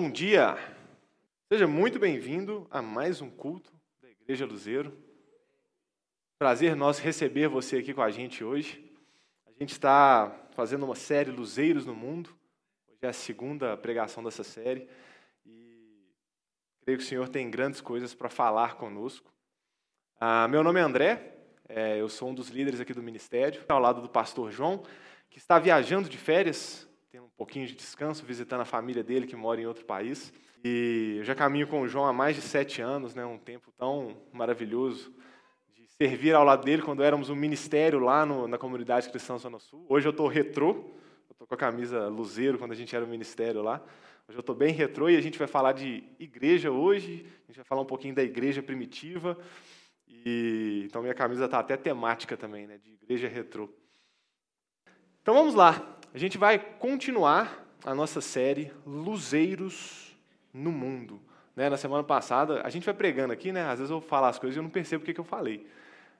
Bom 0.00 0.12
dia! 0.12 0.56
Seja 1.52 1.66
muito 1.66 1.98
bem-vindo 1.98 2.68
a 2.70 2.80
mais 2.80 3.20
um 3.20 3.28
culto 3.28 3.72
da 4.00 4.08
Igreja 4.08 4.46
Luzeiro. 4.46 4.96
Prazer 6.38 6.76
nós 6.76 7.00
receber 7.00 7.48
você 7.48 7.78
aqui 7.78 7.92
com 7.92 8.00
a 8.00 8.08
gente 8.08 8.44
hoje. 8.44 8.94
A 9.44 9.50
gente 9.58 9.72
está 9.72 10.30
fazendo 10.52 10.84
uma 10.84 10.94
série 10.94 11.32
Luzeiros 11.32 11.84
no 11.84 11.96
Mundo. 11.96 12.30
Hoje 12.86 13.00
é 13.02 13.08
a 13.08 13.12
segunda 13.12 13.76
pregação 13.76 14.22
dessa 14.22 14.44
série 14.44 14.88
e 15.44 16.14
creio 16.82 16.98
que 16.98 17.04
o 17.04 17.08
Senhor 17.08 17.28
tem 17.28 17.50
grandes 17.50 17.80
coisas 17.80 18.14
para 18.14 18.28
falar 18.28 18.76
conosco. 18.76 19.34
Ah, 20.20 20.46
meu 20.46 20.62
nome 20.62 20.78
é 20.78 20.82
André, 20.84 21.38
é, 21.68 22.00
eu 22.00 22.08
sou 22.08 22.28
um 22.30 22.34
dos 22.34 22.50
líderes 22.50 22.78
aqui 22.78 22.94
do 22.94 23.02
ministério, 23.02 23.64
ao 23.68 23.80
lado 23.80 24.00
do 24.00 24.08
pastor 24.08 24.52
João, 24.52 24.84
que 25.28 25.38
está 25.38 25.58
viajando 25.58 26.08
de 26.08 26.16
férias 26.16 26.87
tendo 27.18 27.26
um 27.26 27.36
pouquinho 27.36 27.66
de 27.66 27.74
descanso, 27.74 28.24
visitando 28.24 28.60
a 28.60 28.64
família 28.64 29.02
dele 29.02 29.26
que 29.26 29.34
mora 29.34 29.60
em 29.60 29.66
outro 29.66 29.84
país. 29.84 30.32
E 30.62 31.16
eu 31.18 31.24
já 31.24 31.34
caminho 31.34 31.66
com 31.66 31.80
o 31.80 31.88
João 31.88 32.06
há 32.06 32.12
mais 32.12 32.36
de 32.36 32.42
sete 32.42 32.80
anos, 32.80 33.12
né, 33.12 33.26
um 33.26 33.38
tempo 33.38 33.72
tão 33.76 34.16
maravilhoso 34.32 35.12
de 35.74 35.88
servir 35.88 36.32
ao 36.32 36.44
lado 36.44 36.64
dele 36.64 36.80
quando 36.80 37.02
éramos 37.02 37.28
um 37.28 37.34
ministério 37.34 37.98
lá 37.98 38.24
no, 38.24 38.46
na 38.46 38.56
comunidade 38.56 39.10
cristã 39.10 39.36
Zona 39.36 39.58
Sul. 39.58 39.84
Hoje 39.88 40.06
eu 40.06 40.10
estou 40.10 40.28
retrô, 40.28 40.92
estou 41.28 41.44
com 41.44 41.54
a 41.54 41.58
camisa 41.58 42.06
luzeiro 42.06 42.56
quando 42.56 42.70
a 42.70 42.76
gente 42.76 42.94
era 42.94 43.04
um 43.04 43.08
ministério 43.08 43.62
lá. 43.62 43.82
Hoje 44.28 44.38
eu 44.38 44.40
estou 44.40 44.54
bem 44.54 44.72
retrô 44.72 45.08
e 45.08 45.16
a 45.16 45.20
gente 45.20 45.40
vai 45.40 45.48
falar 45.48 45.72
de 45.72 46.04
igreja 46.20 46.70
hoje, 46.70 47.26
a 47.44 47.46
gente 47.48 47.56
vai 47.56 47.64
falar 47.64 47.82
um 47.82 47.86
pouquinho 47.86 48.14
da 48.14 48.22
igreja 48.22 48.62
primitiva. 48.62 49.36
E, 50.06 50.84
então 50.86 51.02
minha 51.02 51.14
camisa 51.14 51.46
está 51.46 51.58
até 51.58 51.76
temática 51.76 52.36
também, 52.36 52.68
né, 52.68 52.78
de 52.78 52.92
igreja 52.92 53.26
retrô. 53.26 53.68
Então 55.20 55.34
vamos 55.34 55.54
lá. 55.54 55.97
A 56.14 56.16
gente 56.16 56.38
vai 56.38 56.58
continuar 56.58 57.66
a 57.84 57.94
nossa 57.94 58.22
série 58.22 58.72
Luzeiros 58.86 60.16
no 60.54 60.72
Mundo. 60.72 61.20
Né? 61.54 61.68
Na 61.68 61.76
semana 61.76 62.02
passada, 62.02 62.62
a 62.64 62.70
gente 62.70 62.86
vai 62.86 62.94
pregando 62.94 63.32
aqui, 63.32 63.52
né? 63.52 63.64
às 63.64 63.78
vezes 63.78 63.90
eu 63.90 64.00
falo 64.00 64.24
as 64.26 64.38
coisas 64.38 64.56
e 64.56 64.58
eu 64.58 64.62
não 64.62 64.70
percebo 64.70 65.02
o 65.02 65.04
que, 65.06 65.12
que 65.12 65.20
eu 65.20 65.24
falei. 65.24 65.66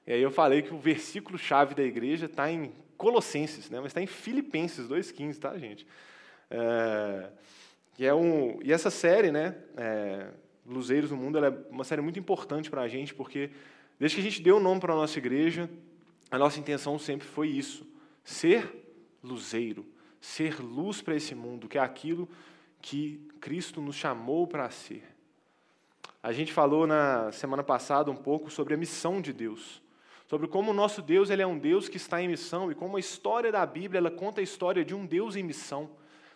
E 0.05 0.13
aí 0.13 0.21
eu 0.21 0.29
falei 0.29 0.61
que 0.61 0.71
o 0.73 0.77
versículo-chave 0.77 1.73
da 1.73 1.81
igreja 1.81 2.27
está 2.27 2.51
em 2.51 2.71
Colossenses, 2.97 3.69
né? 3.71 3.79
mas 3.79 3.87
está 3.87 4.01
em 4.01 4.05
Filipenses 4.05 4.87
2,15, 4.87 5.39
tá, 5.39 5.57
gente? 5.57 5.87
É, 6.51 7.29
e, 7.97 8.05
é 8.05 8.13
um, 8.13 8.59
e 8.63 8.71
essa 8.71 8.91
série, 8.91 9.31
né, 9.31 9.55
é, 9.75 10.27
Luzeiros 10.67 11.09
no 11.09 11.17
Mundo, 11.17 11.43
é 11.43 11.49
uma 11.71 11.83
série 11.83 12.01
muito 12.01 12.19
importante 12.19 12.69
para 12.69 12.81
a 12.81 12.87
gente, 12.87 13.15
porque 13.15 13.49
desde 13.99 14.17
que 14.17 14.21
a 14.21 14.29
gente 14.29 14.41
deu 14.41 14.57
o 14.57 14.59
nome 14.59 14.79
para 14.79 14.93
a 14.93 14.95
nossa 14.95 15.17
igreja, 15.17 15.67
a 16.29 16.37
nossa 16.37 16.59
intenção 16.59 16.99
sempre 16.99 17.27
foi 17.27 17.47
isso, 17.47 17.87
ser 18.23 18.78
luzeiro, 19.23 19.85
ser 20.19 20.61
luz 20.61 21.01
para 21.01 21.15
esse 21.15 21.33
mundo, 21.35 21.67
que 21.67 21.77
é 21.77 21.81
aquilo 21.81 22.27
que 22.81 23.27
Cristo 23.39 23.81
nos 23.81 23.95
chamou 23.95 24.47
para 24.47 24.69
ser. 24.69 25.03
A 26.21 26.31
gente 26.31 26.51
falou 26.51 26.85
na 26.85 27.31
semana 27.31 27.63
passada 27.63 28.11
um 28.11 28.15
pouco 28.15 28.49
sobre 28.49 28.73
a 28.73 28.77
missão 28.77 29.21
de 29.21 29.31
Deus, 29.31 29.81
sobre 30.27 30.47
como 30.47 30.71
o 30.71 30.73
nosso 30.73 31.01
Deus 31.01 31.29
ele 31.29 31.41
é 31.41 31.47
um 31.47 31.57
Deus 31.57 31.87
que 31.87 31.97
está 31.97 32.21
em 32.21 32.27
missão 32.27 32.71
e 32.71 32.75
como 32.75 32.97
a 32.97 32.99
história 32.99 33.51
da 33.51 33.65
Bíblia 33.65 33.99
ela 33.99 34.11
conta 34.11 34.41
a 34.41 34.43
história 34.43 34.83
de 34.83 34.93
um 34.93 35.05
Deus 35.05 35.35
em 35.35 35.43
missão. 35.43 35.89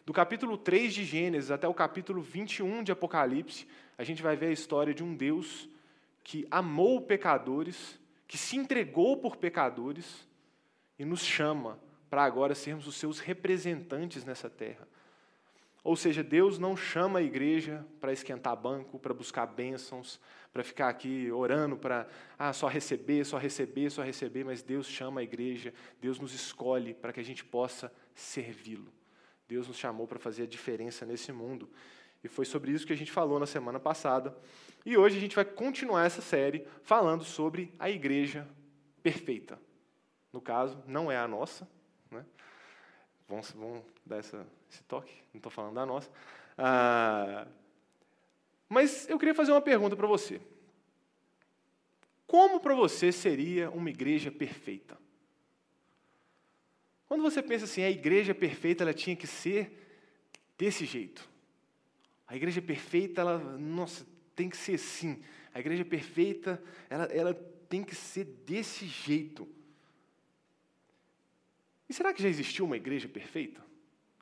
Do 0.05 0.11
capítulo 0.11 0.57
3 0.57 0.93
de 0.93 1.05
Gênesis 1.05 1.51
até 1.51 1.67
o 1.67 1.73
capítulo 1.73 2.21
21 2.21 2.83
de 2.83 2.91
Apocalipse, 2.91 3.67
a 3.97 4.03
gente 4.03 4.21
vai 4.21 4.35
ver 4.35 4.47
a 4.47 4.51
história 4.51 4.93
de 4.93 5.03
um 5.03 5.15
Deus 5.15 5.69
que 6.23 6.47
amou 6.49 7.01
pecadores, 7.01 7.99
que 8.27 8.37
se 8.37 8.55
entregou 8.55 9.17
por 9.17 9.35
pecadores 9.35 10.27
e 10.97 11.05
nos 11.05 11.21
chama 11.21 11.77
para 12.13 12.25
agora 12.25 12.53
sermos 12.53 12.85
os 12.85 12.93
seus 12.93 13.17
representantes 13.17 14.23
nessa 14.23 14.47
terra. 14.47 14.87
Ou 15.83 15.95
seja, 15.95 16.23
Deus 16.23 16.59
não 16.59 16.77
chama 16.77 17.17
a 17.17 17.23
igreja 17.23 17.83
para 17.99 18.13
esquentar 18.13 18.55
banco, 18.55 18.99
para 18.99 19.15
buscar 19.15 19.47
bênçãos, 19.47 20.19
para 20.51 20.63
ficar 20.63 20.89
aqui 20.89 21.31
orando 21.31 21.75
para 21.75 22.07
ah, 22.37 22.53
só 22.53 22.67
receber, 22.67 23.25
só 23.25 23.39
receber, 23.39 23.89
só 23.89 24.03
receber, 24.03 24.43
mas 24.43 24.61
Deus 24.61 24.85
chama 24.85 25.21
a 25.21 25.23
igreja, 25.23 25.73
Deus 25.99 26.19
nos 26.19 26.35
escolhe 26.35 26.93
para 26.93 27.11
que 27.11 27.19
a 27.19 27.25
gente 27.25 27.43
possa 27.43 27.91
servi-lo. 28.13 28.93
Deus 29.47 29.67
nos 29.67 29.77
chamou 29.77 30.05
para 30.05 30.19
fazer 30.19 30.43
a 30.43 30.47
diferença 30.47 31.07
nesse 31.07 31.31
mundo. 31.31 31.67
E 32.23 32.27
foi 32.27 32.45
sobre 32.45 32.73
isso 32.73 32.85
que 32.85 32.93
a 32.93 32.97
gente 32.97 33.11
falou 33.11 33.39
na 33.39 33.47
semana 33.47 33.79
passada. 33.79 34.37
E 34.85 34.95
hoje 34.95 35.17
a 35.17 35.19
gente 35.19 35.35
vai 35.35 35.45
continuar 35.45 36.05
essa 36.05 36.21
série 36.21 36.67
falando 36.83 37.23
sobre 37.23 37.73
a 37.79 37.89
igreja 37.89 38.47
perfeita. 39.01 39.59
No 40.31 40.39
caso, 40.39 40.77
não 40.85 41.11
é 41.11 41.17
a 41.17 41.27
nossa? 41.27 41.67
Vamos, 43.27 43.51
vamos 43.51 43.83
dar 44.05 44.17
essa, 44.17 44.45
esse 44.69 44.83
toque, 44.83 45.13
não 45.33 45.39
estou 45.39 45.51
falando 45.51 45.75
da 45.75 45.85
nossa. 45.85 46.09
Ah, 46.57 47.47
mas 48.69 49.07
eu 49.09 49.19
queria 49.19 49.35
fazer 49.35 49.51
uma 49.51 49.61
pergunta 49.61 49.95
para 49.95 50.07
você. 50.07 50.41
Como 52.25 52.59
para 52.59 52.73
você 52.73 53.11
seria 53.11 53.69
uma 53.69 53.89
igreja 53.89 54.31
perfeita? 54.31 54.97
Quando 57.07 57.21
você 57.21 57.43
pensa 57.43 57.65
assim, 57.65 57.83
a 57.83 57.91
igreja 57.91 58.33
perfeita 58.33 58.83
ela 58.83 58.93
tinha 58.93 59.15
que 59.15 59.27
ser 59.27 59.79
desse 60.57 60.85
jeito. 60.85 61.29
A 62.27 62.35
igreja 62.35 62.61
perfeita, 62.61 63.21
ela, 63.21 63.37
nossa, 63.37 64.05
tem 64.35 64.49
que 64.49 64.57
ser 64.57 64.75
assim. 64.75 65.21
A 65.53 65.59
igreja 65.59 65.85
perfeita, 65.85 66.59
ela, 66.89 67.05
ela 67.05 67.33
tem 67.69 67.83
que 67.83 67.93
ser 67.93 68.23
desse 68.23 68.87
jeito. 68.87 69.47
E 71.93 71.95
será 71.95 72.11
que 72.11 72.23
já 72.23 72.27
existiu 72.27 72.65
uma 72.65 72.75
igreja 72.75 73.07
perfeita? 73.07 73.63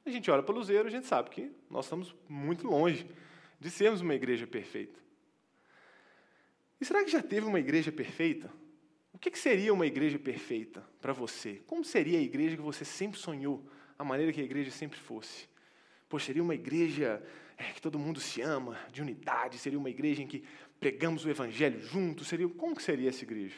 A 0.06 0.10
gente 0.10 0.30
olha 0.30 0.44
para 0.44 0.54
o 0.54 0.58
Luzeiro, 0.58 0.90
a 0.90 0.92
gente 0.92 1.08
sabe 1.08 1.30
que 1.30 1.50
nós 1.70 1.86
estamos 1.86 2.14
muito 2.28 2.68
longe 2.68 3.08
de 3.62 3.70
sermos 3.70 4.02
uma 4.02 4.14
igreja 4.14 4.46
perfeita. 4.46 5.00
E 6.82 6.84
será 6.84 7.02
que 7.02 7.10
já 7.10 7.24
teve 7.24 7.48
uma 7.48 7.62
igreja 7.62 7.90
perfeita? 7.90 8.52
O 9.14 9.18
que 9.18 9.34
seria 9.38 9.74
uma 9.74 9.88
igreja 9.88 10.20
perfeita 10.20 10.86
para 11.00 11.14
você? 11.14 11.62
Como 11.66 11.82
seria 11.86 12.20
a 12.20 12.22
igreja 12.22 12.58
que 12.58 12.62
você 12.62 12.84
sempre 12.84 13.18
sonhou, 13.18 13.66
a 13.98 14.04
maneira 14.04 14.34
que 14.34 14.42
a 14.42 14.44
igreja 14.44 14.70
sempre 14.70 15.00
fosse? 15.00 15.48
Poxa, 16.10 16.26
seria 16.26 16.44
uma 16.44 16.56
igreja 16.56 17.26
é, 17.58 17.72
que 17.72 17.82
todo 17.82 17.98
mundo 17.98 18.20
se 18.20 18.42
ama, 18.42 18.78
de 18.92 19.02
unidade, 19.02 19.58
seria 19.58 19.80
uma 19.80 19.90
igreja 19.90 20.22
em 20.22 20.28
que 20.28 20.44
pregamos 20.78 21.24
o 21.24 21.30
evangelho 21.30 21.80
juntos, 21.80 22.28
seria 22.28 22.50
como 22.50 22.76
que 22.76 22.84
seria 22.84 23.08
essa 23.08 23.24
igreja? 23.24 23.56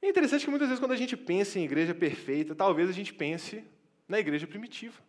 É 0.00 0.08
interessante 0.08 0.44
que 0.44 0.50
muitas 0.50 0.68
vezes, 0.68 0.80
quando 0.80 0.92
a 0.92 0.96
gente 0.96 1.16
pensa 1.16 1.58
em 1.58 1.64
igreja 1.64 1.94
perfeita, 1.94 2.54
talvez 2.54 2.88
a 2.88 2.92
gente 2.92 3.12
pense 3.12 3.64
na 4.08 4.18
igreja 4.18 4.46
primitiva. 4.46 5.00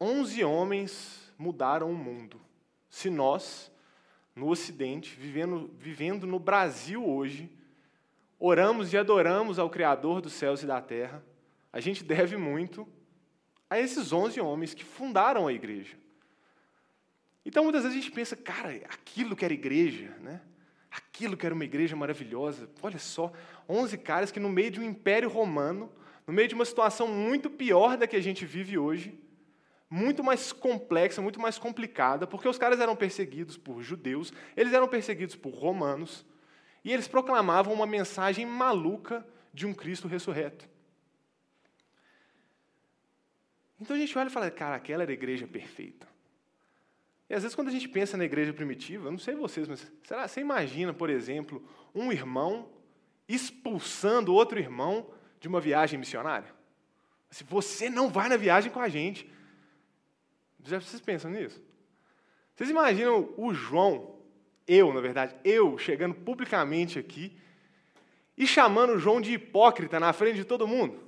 Onze 0.00 0.44
homens 0.44 1.32
mudaram 1.38 1.90
o 1.90 1.96
mundo. 1.96 2.40
Se 2.90 3.08
nós, 3.08 3.72
no 4.34 4.48
Ocidente, 4.48 5.16
vivendo, 5.16 5.70
vivendo 5.78 6.26
no 6.26 6.38
Brasil 6.38 7.04
hoje, 7.04 7.50
oramos 8.38 8.92
e 8.92 8.98
adoramos 8.98 9.58
ao 9.58 9.70
Criador 9.70 10.20
dos 10.20 10.32
céus 10.32 10.62
e 10.62 10.66
da 10.66 10.80
terra, 10.80 11.24
a 11.72 11.80
gente 11.80 12.04
deve 12.04 12.36
muito 12.36 12.86
a 13.70 13.78
esses 13.78 14.12
onze 14.12 14.40
homens 14.40 14.74
que 14.74 14.84
fundaram 14.84 15.46
a 15.46 15.52
igreja. 15.52 15.96
Então, 17.44 17.64
muitas 17.64 17.82
vezes 17.82 17.98
a 17.98 18.00
gente 18.00 18.12
pensa, 18.12 18.36
cara, 18.36 18.70
aquilo 18.88 19.34
que 19.36 19.44
era 19.44 19.52
igreja, 19.52 20.16
né? 20.20 20.40
Aquilo 20.94 21.36
que 21.36 21.44
era 21.44 21.54
uma 21.54 21.64
igreja 21.64 21.96
maravilhosa. 21.96 22.70
Olha 22.80 22.98
só, 22.98 23.32
11 23.68 23.98
caras 23.98 24.30
que 24.30 24.38
no 24.38 24.48
meio 24.48 24.70
de 24.70 24.80
um 24.80 24.84
império 24.84 25.28
romano, 25.28 25.90
no 26.26 26.32
meio 26.32 26.46
de 26.46 26.54
uma 26.54 26.64
situação 26.64 27.08
muito 27.08 27.50
pior 27.50 27.96
da 27.96 28.06
que 28.06 28.14
a 28.14 28.22
gente 28.22 28.46
vive 28.46 28.78
hoje, 28.78 29.18
muito 29.90 30.22
mais 30.22 30.52
complexa, 30.52 31.20
muito 31.20 31.40
mais 31.40 31.58
complicada, 31.58 32.26
porque 32.26 32.48
os 32.48 32.58
caras 32.58 32.80
eram 32.80 32.94
perseguidos 32.94 33.56
por 33.56 33.82
judeus, 33.82 34.32
eles 34.56 34.72
eram 34.72 34.88
perseguidos 34.88 35.34
por 35.34 35.52
romanos, 35.52 36.24
e 36.84 36.92
eles 36.92 37.08
proclamavam 37.08 37.72
uma 37.72 37.86
mensagem 37.86 38.46
maluca 38.46 39.26
de 39.52 39.66
um 39.66 39.74
Cristo 39.74 40.06
ressurreto. 40.06 40.68
Então 43.80 43.96
a 43.96 43.98
gente 43.98 44.16
olha 44.16 44.28
e 44.28 44.32
fala, 44.32 44.50
cara, 44.50 44.76
aquela 44.76 45.02
era 45.02 45.12
a 45.12 45.14
igreja 45.14 45.46
perfeita. 45.46 46.13
E 47.34 47.36
às 47.36 47.42
vezes, 47.42 47.56
quando 47.56 47.66
a 47.66 47.72
gente 47.72 47.88
pensa 47.88 48.16
na 48.16 48.24
igreja 48.24 48.52
primitiva, 48.52 49.08
eu 49.08 49.10
não 49.10 49.18
sei 49.18 49.34
vocês, 49.34 49.66
mas 49.66 49.90
será, 50.04 50.28
você 50.28 50.40
imagina, 50.40 50.94
por 50.94 51.10
exemplo, 51.10 51.68
um 51.92 52.12
irmão 52.12 52.70
expulsando 53.28 54.32
outro 54.32 54.56
irmão 54.56 55.10
de 55.40 55.48
uma 55.48 55.60
viagem 55.60 55.98
missionária? 55.98 56.54
Assim, 57.28 57.44
você 57.48 57.90
não 57.90 58.08
vai 58.08 58.28
na 58.28 58.36
viagem 58.36 58.70
com 58.70 58.78
a 58.78 58.88
gente. 58.88 59.28
Já 60.62 60.80
vocês 60.80 61.02
pensam 61.02 61.28
nisso? 61.28 61.60
Vocês 62.54 62.70
imaginam 62.70 63.34
o 63.36 63.52
João, 63.52 64.16
eu, 64.64 64.94
na 64.94 65.00
verdade, 65.00 65.34
eu 65.42 65.76
chegando 65.76 66.14
publicamente 66.14 67.00
aqui 67.00 67.36
e 68.38 68.46
chamando 68.46 68.90
o 68.90 68.98
João 69.00 69.20
de 69.20 69.32
hipócrita 69.32 69.98
na 69.98 70.12
frente 70.12 70.36
de 70.36 70.44
todo 70.44 70.68
mundo? 70.68 71.02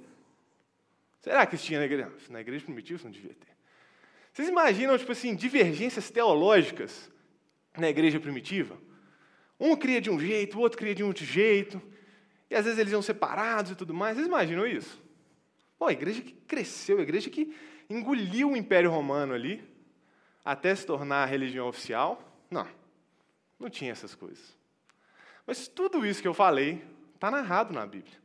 Será 1.20 1.46
que 1.46 1.54
isso 1.54 1.66
tinha 1.66 1.78
na 1.78 1.84
igreja? 1.84 2.12
Na 2.28 2.40
igreja 2.40 2.64
primitiva 2.64 2.96
isso 2.96 3.04
não 3.04 3.12
devia 3.12 3.32
ter. 3.32 3.55
Vocês 4.36 4.50
imaginam, 4.50 4.98
tipo 4.98 5.12
assim, 5.12 5.34
divergências 5.34 6.10
teológicas 6.10 7.10
na 7.74 7.88
igreja 7.88 8.20
primitiva? 8.20 8.76
Um 9.58 9.74
cria 9.74 9.98
de 9.98 10.10
um 10.10 10.20
jeito, 10.20 10.58
o 10.58 10.60
outro 10.60 10.76
cria 10.76 10.94
de 10.94 11.02
um 11.02 11.06
outro 11.06 11.24
jeito, 11.24 11.80
e 12.50 12.54
às 12.54 12.66
vezes 12.66 12.78
eles 12.78 12.92
iam 12.92 13.00
separados 13.00 13.70
e 13.70 13.74
tudo 13.74 13.94
mais. 13.94 14.14
Vocês 14.14 14.26
imaginam 14.26 14.66
isso? 14.66 15.02
Pô, 15.78 15.86
a 15.86 15.92
igreja 15.92 16.20
que 16.20 16.32
cresceu, 16.32 16.98
a 16.98 17.00
igreja 17.00 17.30
que 17.30 17.56
engoliu 17.88 18.50
o 18.50 18.56
Império 18.58 18.90
Romano 18.90 19.32
ali. 19.32 19.66
até 20.44 20.74
se 20.74 20.84
tornar 20.84 21.22
a 21.22 21.26
religião 21.26 21.66
oficial? 21.66 22.20
Não, 22.50 22.68
não 23.58 23.70
tinha 23.70 23.90
essas 23.90 24.14
coisas. 24.14 24.54
Mas 25.46 25.66
tudo 25.66 26.04
isso 26.04 26.20
que 26.20 26.28
eu 26.28 26.34
falei 26.34 26.84
está 27.14 27.30
narrado 27.30 27.72
na 27.72 27.86
Bíblia. 27.86 28.18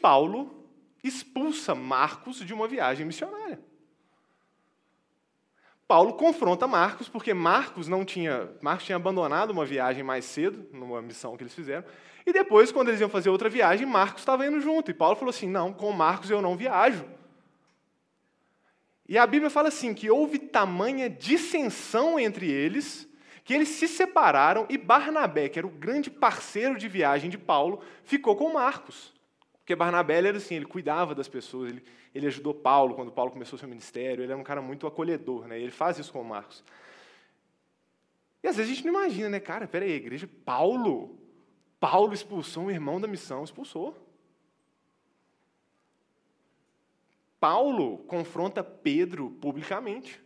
Paulo 0.00 0.66
expulsa 1.04 1.74
Marcos 1.74 2.38
de 2.38 2.54
uma 2.54 2.66
viagem 2.66 3.04
missionária. 3.04 3.65
Paulo 5.88 6.14
confronta 6.14 6.66
Marcos, 6.66 7.08
porque 7.08 7.32
Marcos 7.32 7.86
não 7.86 8.04
tinha, 8.04 8.50
Marcos 8.60 8.86
tinha 8.86 8.96
abandonado 8.96 9.50
uma 9.50 9.64
viagem 9.64 10.02
mais 10.02 10.24
cedo, 10.24 10.66
numa 10.72 11.00
missão 11.00 11.36
que 11.36 11.44
eles 11.44 11.54
fizeram, 11.54 11.84
e 12.26 12.32
depois, 12.32 12.72
quando 12.72 12.88
eles 12.88 13.00
iam 13.00 13.08
fazer 13.08 13.30
outra 13.30 13.48
viagem, 13.48 13.86
Marcos 13.86 14.22
estava 14.22 14.44
indo 14.44 14.60
junto, 14.60 14.90
e 14.90 14.94
Paulo 14.94 15.14
falou 15.14 15.30
assim: 15.30 15.48
não, 15.48 15.72
com 15.72 15.92
Marcos 15.92 16.28
eu 16.28 16.42
não 16.42 16.56
viajo. 16.56 17.04
E 19.08 19.16
a 19.16 19.24
Bíblia 19.24 19.48
fala 19.48 19.68
assim: 19.68 19.94
que 19.94 20.10
houve 20.10 20.40
tamanha 20.40 21.08
dissensão 21.08 22.18
entre 22.18 22.50
eles, 22.50 23.08
que 23.44 23.54
eles 23.54 23.68
se 23.68 23.86
separaram, 23.86 24.66
e 24.68 24.76
Barnabé, 24.76 25.48
que 25.48 25.56
era 25.56 25.68
o 25.68 25.70
grande 25.70 26.10
parceiro 26.10 26.76
de 26.76 26.88
viagem 26.88 27.30
de 27.30 27.38
Paulo, 27.38 27.80
ficou 28.02 28.34
com 28.34 28.52
Marcos. 28.52 29.14
Porque 29.66 29.74
Barnabé 29.74 30.18
era 30.18 30.36
assim, 30.36 30.54
ele 30.54 30.64
cuidava 30.64 31.12
das 31.12 31.26
pessoas, 31.26 31.72
ele, 31.72 31.82
ele 32.14 32.28
ajudou 32.28 32.54
Paulo 32.54 32.94
quando 32.94 33.10
Paulo 33.10 33.32
começou 33.32 33.58
seu 33.58 33.68
ministério, 33.68 34.22
ele 34.22 34.30
era 34.30 34.40
um 34.40 34.44
cara 34.44 34.62
muito 34.62 34.86
acolhedor, 34.86 35.48
né? 35.48 35.58
ele 35.58 35.72
faz 35.72 35.98
isso 35.98 36.12
com 36.12 36.22
Marcos. 36.22 36.62
E 38.44 38.46
às 38.46 38.56
vezes 38.56 38.70
a 38.70 38.74
gente 38.76 38.86
não 38.86 38.94
imagina, 39.00 39.28
né, 39.28 39.40
cara, 39.40 39.66
peraí, 39.66 39.90
a 39.90 39.96
igreja, 39.96 40.30
Paulo, 40.44 41.18
Paulo 41.80 42.14
expulsou 42.14 42.66
um 42.66 42.70
irmão 42.70 43.00
da 43.00 43.08
missão, 43.08 43.42
expulsou. 43.42 43.96
Paulo 47.40 47.98
confronta 48.06 48.62
Pedro 48.62 49.32
publicamente. 49.40 50.24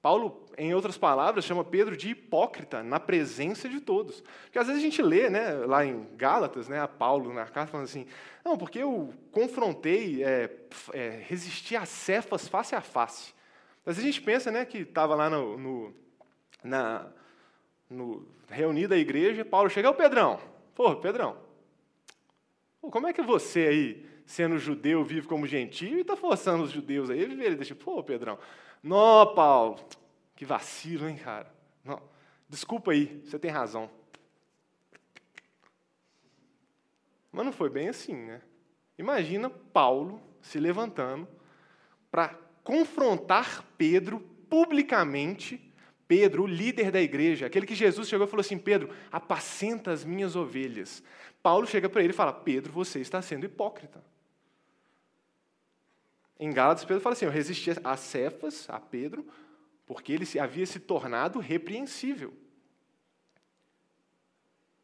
Paulo, 0.00 0.46
em 0.56 0.72
outras 0.74 0.96
palavras, 0.96 1.44
chama 1.44 1.64
Pedro 1.64 1.96
de 1.96 2.10
hipócrita 2.10 2.82
na 2.82 3.00
presença 3.00 3.68
de 3.68 3.80
todos. 3.80 4.22
Porque 4.44 4.58
às 4.58 4.66
vezes 4.66 4.80
a 4.80 4.84
gente 4.84 5.02
lê, 5.02 5.28
né, 5.28 5.52
lá 5.52 5.84
em 5.84 6.06
Gálatas, 6.16 6.68
né, 6.68 6.80
a 6.80 6.86
Paulo 6.86 7.32
na 7.32 7.46
carta 7.46 7.72
falando 7.72 7.86
assim, 7.86 8.06
não, 8.44 8.56
porque 8.56 8.78
eu 8.78 9.12
confrontei, 9.32 10.22
é, 10.22 10.50
é, 10.92 11.22
resisti 11.26 11.76
a 11.76 11.84
Cefas 11.84 12.46
face 12.46 12.74
a 12.74 12.80
face. 12.80 13.34
Às 13.84 13.96
vezes 13.96 14.04
a 14.04 14.12
gente 14.12 14.22
pensa, 14.22 14.50
né, 14.50 14.64
que 14.64 14.78
estava 14.78 15.14
lá 15.14 15.28
no, 15.28 15.58
no, 15.58 15.94
na 16.62 17.06
no, 17.90 18.26
reunida 18.48 18.94
a 18.94 18.98
igreja, 18.98 19.44
Paulo 19.44 19.70
chega, 19.70 19.90
ô 19.90 19.94
Pedrão, 19.94 20.38
pô, 20.74 20.94
Pedrão, 20.96 21.36
como 22.80 23.06
é 23.06 23.12
que 23.12 23.22
você 23.22 23.60
aí, 23.66 24.06
sendo 24.24 24.58
judeu, 24.58 25.04
vive 25.04 25.26
como 25.26 25.46
gentio 25.46 25.98
e 25.98 26.00
está 26.02 26.16
forçando 26.16 26.64
os 26.64 26.70
judeus 26.70 27.10
aí 27.10 27.24
a 27.24 27.28
viverem? 27.28 27.56
Deixa, 27.56 27.74
pô, 27.74 28.02
Pedrão, 28.02 28.38
não, 28.82 29.34
Paulo, 29.34 29.78
que 30.36 30.44
vacilo, 30.44 31.08
hein, 31.08 31.16
cara? 31.16 31.52
Não, 31.84 32.00
desculpa 32.48 32.92
aí, 32.92 33.22
você 33.24 33.38
tem 33.38 33.50
razão. 33.50 33.90
Mas 37.32 37.44
não 37.44 37.52
foi 37.52 37.70
bem 37.70 37.88
assim, 37.88 38.14
né? 38.14 38.40
Imagina 38.98 39.48
Paulo 39.48 40.20
se 40.40 40.58
levantando 40.58 41.28
para 42.10 42.34
confrontar 42.64 43.64
Pedro 43.76 44.20
publicamente. 44.50 45.64
Pedro, 46.06 46.44
o 46.44 46.46
líder 46.46 46.90
da 46.90 47.00
igreja, 47.00 47.46
aquele 47.46 47.66
que 47.66 47.74
Jesus 47.74 48.08
chegou 48.08 48.26
e 48.26 48.30
falou 48.30 48.40
assim: 48.40 48.58
Pedro, 48.58 48.90
apacenta 49.12 49.90
as 49.90 50.04
minhas 50.04 50.34
ovelhas. 50.34 51.02
Paulo 51.42 51.66
chega 51.66 51.88
para 51.88 52.02
ele 52.02 52.12
e 52.12 52.16
fala: 52.16 52.32
Pedro, 52.32 52.72
você 52.72 53.00
está 53.00 53.20
sendo 53.20 53.44
hipócrita. 53.44 54.02
Em 56.38 56.52
Gálatas, 56.52 56.84
Pedro 56.84 57.02
fala 57.02 57.14
assim: 57.14 57.24
Eu 57.24 57.30
resisti 57.30 57.70
a 57.82 57.96
Cefas, 57.96 58.68
a 58.68 58.78
Pedro, 58.78 59.26
porque 59.84 60.12
ele 60.12 60.26
havia 60.38 60.66
se 60.66 60.78
tornado 60.78 61.38
repreensível. 61.38 62.32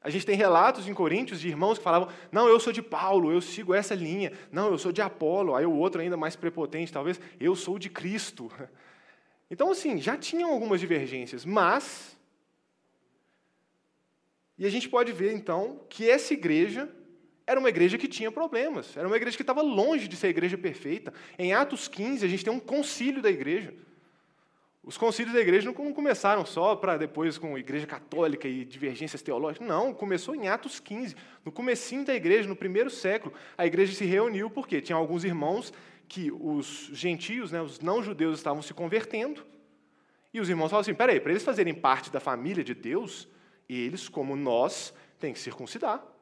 A 0.01 0.11
gente 0.11 0.27
tem 0.27 0.37
relatos 0.37 0.87
em 0.87 0.93
Coríntios 0.93 1.41
de 1.41 1.49
irmãos 1.49 1.79
que 1.79 1.85
falavam: 1.85 2.09
Não, 2.31 2.49
eu 2.49 2.59
sou 2.61 2.73
de 2.73 2.83
Paulo, 2.83 3.33
eu 3.33 3.41
sigo 3.41 3.73
essa 3.73 3.95
linha. 3.95 4.33
Não, 4.53 4.71
eu 4.71 4.77
sou 4.77 4.93
de 4.93 5.01
Apolo. 5.01 5.55
Aí 5.55 5.65
o 5.65 5.73
outro, 5.73 6.01
ainda 6.01 6.17
mais 6.17 6.37
prepotente, 6.37 6.93
talvez, 6.93 7.21
eu 7.41 7.55
sou 7.55 7.79
de 7.79 7.89
Cristo. 7.89 8.51
Então, 9.51 9.71
assim, 9.71 10.01
já 10.01 10.17
tinham 10.17 10.51
algumas 10.51 10.81
divergências, 10.81 11.45
mas. 11.45 12.19
E 14.57 14.65
a 14.65 14.71
gente 14.71 14.89
pode 14.89 15.13
ver, 15.13 15.33
então, 15.35 15.81
que 15.89 16.11
essa 16.11 16.33
igreja 16.33 16.89
era 17.47 17.61
uma 17.61 17.69
igreja 17.69 17.99
que 17.99 18.09
tinha 18.09 18.33
problemas, 18.33 18.97
era 18.97 19.07
uma 19.07 19.17
igreja 19.17 19.37
que 19.37 19.43
estava 19.43 19.61
longe 19.61 20.09
de 20.09 20.17
ser 20.17 20.29
a 20.29 20.31
igreja 20.31 20.57
perfeita. 20.57 21.13
Em 21.39 21.53
Atos 21.53 21.89
15, 21.89 22.25
a 22.25 22.29
gente 22.29 22.45
tem 22.45 22.53
um 22.53 22.61
concílio 22.61 23.21
da 23.21 23.31
igreja. 23.31 23.75
Os 24.83 24.99
concílios 24.99 25.35
da 25.35 25.41
igreja 25.41 25.67
não 25.67 25.93
começaram 25.93 26.45
só 26.45 26.77
para 26.77 26.97
depois 26.97 27.39
com 27.39 27.57
igreja 27.57 27.87
católica 27.87 28.47
e 28.47 28.65
divergências 28.65 29.23
teológicas. 29.23 29.67
Não, 29.67 29.95
começou 29.95 30.35
em 30.35 30.49
Atos 30.49 30.79
15. 30.79 31.17
No 31.45 31.51
comecinho 31.51 32.05
da 32.05 32.15
igreja, 32.15 32.49
no 32.49 32.57
primeiro 32.57 32.91
século, 32.91 33.33
a 33.57 33.67
igreja 33.67 33.95
se 33.95 34.05
reuniu 34.05 34.51
porque 34.51 34.83
tinha 34.83 34.97
alguns 34.97 35.25
irmãos 35.25 35.73
que 36.07 36.31
os 36.31 36.91
gentios, 36.93 37.51
né, 37.51 37.63
os 37.63 37.81
não-judeus 37.81 38.39
estavam 38.39 38.63
se 38.63 38.75
convertendo. 38.75 39.45
E 40.35 40.41
os 40.41 40.51
irmãos 40.51 40.69
falaram 40.69 40.83
assim, 40.83 40.95
peraí, 40.95 41.19
para 41.19 41.31
eles 41.31 41.45
fazerem 41.45 41.75
parte 41.75 42.11
da 42.11 42.21
família 42.21 42.63
de 42.63 42.75
Deus, 42.75 43.27
eles, 43.69 44.09
como 44.09 44.37
nós, 44.37 44.93
têm 45.19 45.33
que 45.33 45.39
circuncidar 45.39 46.14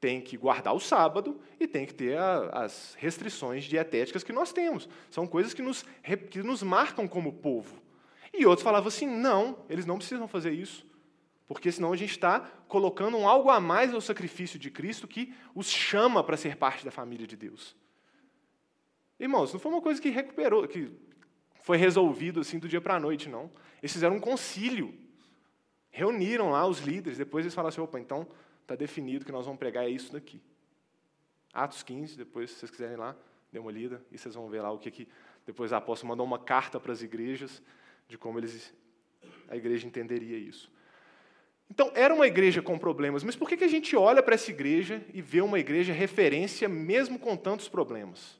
tem 0.00 0.20
que 0.20 0.36
guardar 0.36 0.74
o 0.74 0.80
sábado 0.80 1.40
e 1.58 1.66
tem 1.66 1.84
que 1.84 1.94
ter 1.94 2.16
a, 2.16 2.64
as 2.64 2.94
restrições 2.98 3.64
dietéticas 3.64 4.22
que 4.22 4.32
nós 4.32 4.52
temos. 4.52 4.88
São 5.10 5.26
coisas 5.26 5.52
que 5.52 5.62
nos, 5.62 5.84
que 6.30 6.42
nos 6.42 6.62
marcam 6.62 7.08
como 7.08 7.32
povo. 7.32 7.82
E 8.32 8.46
outros 8.46 8.62
falavam 8.62 8.88
assim: 8.88 9.06
não, 9.06 9.64
eles 9.68 9.86
não 9.86 9.98
precisam 9.98 10.28
fazer 10.28 10.52
isso, 10.52 10.86
porque 11.46 11.72
senão 11.72 11.92
a 11.92 11.96
gente 11.96 12.12
está 12.12 12.40
colocando 12.68 13.16
um 13.16 13.28
algo 13.28 13.50
a 13.50 13.58
mais 13.58 13.92
ao 13.92 14.00
sacrifício 14.00 14.58
de 14.58 14.70
Cristo 14.70 15.08
que 15.08 15.34
os 15.54 15.68
chama 15.68 16.22
para 16.22 16.36
ser 16.36 16.56
parte 16.56 16.84
da 16.84 16.90
família 16.90 17.26
de 17.26 17.36
Deus. 17.36 17.76
Irmãos, 19.18 19.52
não 19.52 19.58
foi 19.58 19.72
uma 19.72 19.82
coisa 19.82 20.00
que 20.00 20.10
recuperou, 20.10 20.68
que 20.68 20.92
foi 21.62 21.76
resolvido 21.76 22.40
assim 22.40 22.58
do 22.58 22.68
dia 22.68 22.80
para 22.80 22.94
a 22.94 23.00
noite, 23.00 23.28
não. 23.28 23.50
Eles 23.82 23.92
fizeram 23.92 24.16
um 24.16 24.20
concílio, 24.20 24.94
reuniram 25.90 26.50
lá 26.50 26.64
os 26.66 26.78
líderes, 26.80 27.18
depois 27.18 27.44
eles 27.44 27.54
falaram 27.54 27.70
assim: 27.70 27.80
opa, 27.80 27.98
então 27.98 28.28
está 28.68 28.76
definido 28.76 29.24
que 29.24 29.32
nós 29.32 29.46
vamos 29.46 29.58
pregar 29.58 29.86
é 29.86 29.88
isso 29.88 30.12
daqui. 30.12 30.42
Atos 31.54 31.82
15, 31.82 32.18
depois, 32.18 32.50
se 32.50 32.56
vocês 32.56 32.70
quiserem 32.70 32.96
lá, 32.96 33.16
dê 33.50 33.58
uma 33.58 33.72
lida, 33.72 34.04
e 34.12 34.18
vocês 34.18 34.34
vão 34.34 34.46
ver 34.50 34.60
lá 34.60 34.70
o 34.70 34.78
que, 34.78 34.90
que 34.90 35.08
depois 35.46 35.72
a 35.72 35.78
apóstolo 35.78 36.10
mandou 36.10 36.26
uma 36.26 36.38
carta 36.38 36.78
para 36.78 36.92
as 36.92 37.00
igrejas 37.00 37.62
de 38.06 38.18
como 38.18 38.38
eles, 38.38 38.74
a 39.48 39.56
igreja 39.56 39.86
entenderia 39.86 40.36
isso. 40.36 40.70
Então, 41.70 41.90
era 41.94 42.14
uma 42.14 42.26
igreja 42.26 42.60
com 42.60 42.78
problemas, 42.78 43.24
mas 43.24 43.34
por 43.34 43.48
que, 43.48 43.56
que 43.56 43.64
a 43.64 43.68
gente 43.68 43.96
olha 43.96 44.22
para 44.22 44.34
essa 44.34 44.50
igreja 44.50 45.02
e 45.14 45.22
vê 45.22 45.40
uma 45.40 45.58
igreja 45.58 45.94
referência 45.94 46.68
mesmo 46.68 47.18
com 47.18 47.36
tantos 47.38 47.70
problemas? 47.70 48.38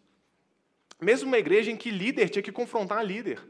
Mesmo 1.01 1.29
uma 1.29 1.39
igreja 1.39 1.71
em 1.71 1.77
que 1.77 1.91
líder 1.91 2.29
tinha 2.29 2.43
que 2.43 2.53
confrontar 2.53 3.05
líder. 3.05 3.41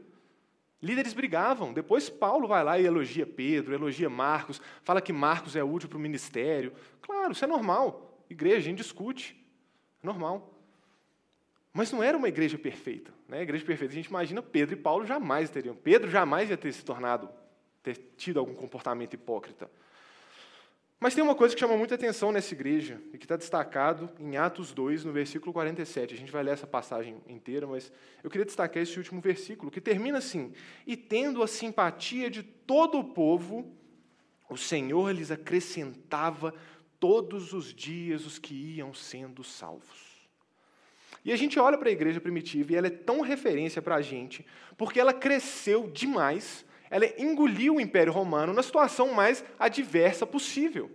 Líderes 0.81 1.13
brigavam. 1.13 1.73
Depois 1.73 2.09
Paulo 2.09 2.47
vai 2.47 2.63
lá 2.63 2.79
e 2.79 2.85
elogia 2.85 3.25
Pedro, 3.25 3.73
elogia 3.73 4.09
Marcos, 4.09 4.61
fala 4.83 5.01
que 5.01 5.11
Marcos 5.11 5.55
é 5.55 5.63
útil 5.63 5.89
para 5.89 5.97
o 5.97 6.01
ministério. 6.01 6.73
Claro, 7.01 7.33
isso 7.33 7.43
é 7.43 7.47
normal. 7.47 8.23
Igreja, 8.29 8.57
a 8.57 8.61
gente 8.61 8.77
discute. 8.77 9.35
É 10.01 10.07
normal. 10.07 10.53
Mas 11.73 11.91
não 11.91 12.01
era 12.01 12.17
uma 12.17 12.27
igreja 12.27 12.57
perfeita. 12.57 13.13
Né? 13.27 13.41
Igreja 13.41 13.65
perfeita, 13.65 13.93
a 13.93 13.95
gente 13.95 14.07
imagina, 14.07 14.41
Pedro 14.41 14.75
e 14.75 14.79
Paulo 14.79 15.05
jamais 15.05 15.49
teriam. 15.49 15.75
Pedro 15.75 16.09
jamais 16.09 16.49
ia 16.49 16.57
ter 16.57 16.71
se 16.71 16.83
tornado, 16.83 17.29
ter 17.83 17.95
tido 18.17 18.39
algum 18.39 18.55
comportamento 18.55 19.13
hipócrita. 19.13 19.69
Mas 20.99 21.15
tem 21.15 21.23
uma 21.23 21.35
coisa 21.35 21.55
que 21.55 21.61
chama 21.61 21.77
muita 21.77 21.95
atenção 21.95 22.29
nessa 22.29 22.53
igreja, 22.53 23.01
e 23.13 23.17
que 23.17 23.23
está 23.23 23.37
destacado 23.37 24.09
em 24.19 24.35
Atos 24.35 24.73
2, 24.73 25.05
no 25.05 25.13
versículo 25.13 25.53
47. 25.53 26.13
A 26.13 26.17
gente 26.17 26.31
vai 26.31 26.43
ler 26.43 26.51
essa 26.51 26.67
passagem 26.67 27.21
inteira, 27.25 27.65
mas 27.65 27.89
eu 28.21 28.29
queria 28.29 28.45
destacar 28.45 28.83
esse 28.83 28.97
último 28.97 29.21
versículo, 29.21 29.71
que 29.71 29.79
termina 29.79 30.17
assim: 30.17 30.51
E 30.85 30.97
tendo 30.97 31.41
a 31.41 31.47
simpatia 31.47 32.29
de 32.29 32.43
todo 32.43 32.99
o 32.99 33.03
povo, 33.03 33.71
o 34.49 34.57
Senhor 34.57 35.11
lhes 35.11 35.31
acrescentava 35.31 36.53
todos 36.99 37.53
os 37.53 37.73
dias 37.73 38.25
os 38.25 38.37
que 38.37 38.53
iam 38.53 38.93
sendo 38.93 39.41
salvos. 39.41 40.09
E 41.23 41.31
a 41.31 41.35
gente 41.37 41.57
olha 41.59 41.77
para 41.77 41.87
a 41.87 41.93
igreja 41.93 42.19
primitiva 42.19 42.73
e 42.73 42.75
ela 42.75 42.87
é 42.87 42.91
tão 42.91 43.21
referência 43.21 43.81
para 43.81 43.95
a 43.95 44.01
gente, 44.01 44.45
porque 44.77 44.99
ela 44.99 45.13
cresceu 45.13 45.89
demais 45.89 46.65
ela 46.89 47.05
engoliu 47.17 47.75
o 47.75 47.81
Império 47.81 48.11
Romano 48.11 48.53
na 48.53 48.63
situação 48.63 49.13
mais 49.13 49.43
adversa 49.57 50.25
possível. 50.25 50.91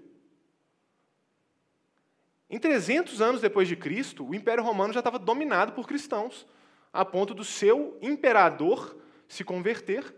Em 2.49 2.59
300 2.59 3.21
anos 3.21 3.41
depois 3.41 3.67
de 3.67 3.77
Cristo, 3.77 4.29
o 4.29 4.35
Império 4.35 4.63
Romano 4.63 4.93
já 4.93 5.01
estava 5.01 5.19
dominado 5.19 5.73
por 5.73 5.87
cristãos, 5.87 6.47
a 6.93 7.05
ponto 7.05 7.35
do 7.35 7.45
seu 7.45 7.99
imperador 8.01 8.97
se 9.27 9.43
converter, 9.43 10.15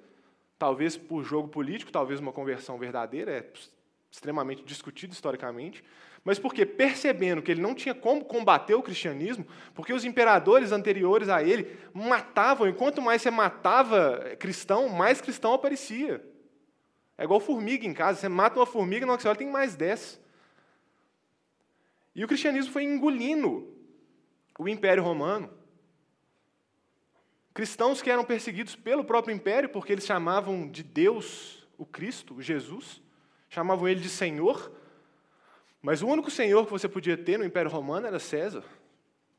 talvez 0.59 0.97
por 0.97 1.23
jogo 1.23 1.49
político, 1.49 1.93
talvez 1.93 2.21
uma 2.21 2.33
conversão 2.33 2.79
verdadeira, 2.79 3.33
é 3.33 3.51
extremamente 4.11 4.63
discutido 4.63 5.13
historicamente, 5.13 5.83
mas 6.27 6.41
porque 6.41 6.67
percebendo 6.67 7.41
que 7.41 7.53
ele 7.53 7.63
não 7.63 7.73
tinha 7.73 7.95
como 7.95 8.25
combater 8.25 8.75
o 8.75 8.83
cristianismo, 8.83 9.47
porque 9.73 9.93
os 9.93 10.05
imperadores 10.05 10.73
anteriores 10.73 11.29
a 11.29 11.41
ele 11.41 11.79
matavam, 11.95 12.69
e 12.69 12.73
quanto 12.73 13.01
mais 13.01 13.23
você 13.23 13.31
matava 13.31 14.35
cristão, 14.37 14.89
mais 14.89 15.21
cristão 15.21 15.55
aparecia. 15.55 16.21
É 17.17 17.23
igual 17.23 17.39
formiga 17.39 17.87
em 17.87 17.95
casa, 17.95 18.19
você 18.19 18.29
mata 18.29 18.59
uma 18.59 18.67
formiga, 18.67 19.07
na 19.07 19.13
hora 19.13 19.19
que 19.19 19.23
você 19.23 19.29
olha 19.29 19.39
tem 19.39 19.49
mais 19.49 19.77
dez. 19.77 20.21
E 22.13 22.25
o 22.25 22.27
cristianismo 22.27 22.73
foi 22.73 22.83
engolindo 22.83 23.73
o 24.59 24.69
Império 24.69 25.05
Romano. 25.05 25.49
Cristãos 27.55 28.03
que 28.03 28.11
eram 28.11 28.25
perseguidos 28.25 28.75
pelo 28.75 29.05
próprio 29.05 29.33
império, 29.33 29.69
porque 29.69 29.93
eles 29.93 30.05
chamavam 30.05 30.69
de 30.69 30.83
Deus 30.83 31.65
o 31.79 31.87
Cristo, 31.87 32.35
o 32.35 32.43
Jesus, 32.43 33.01
chamavam 33.49 33.87
ele 33.87 34.01
de 34.01 34.09
Senhor, 34.09 34.73
mas 35.87 36.03
o 36.03 36.09
único 36.09 36.33
senhor 36.33 36.67
que 36.67 36.73
você 36.73 36.89
podia 36.89 37.17
ter 37.17 37.39
no 37.39 37.45
Império 37.45 37.71
Romano 37.71 38.09
era 38.09 38.19
César. 38.19 38.65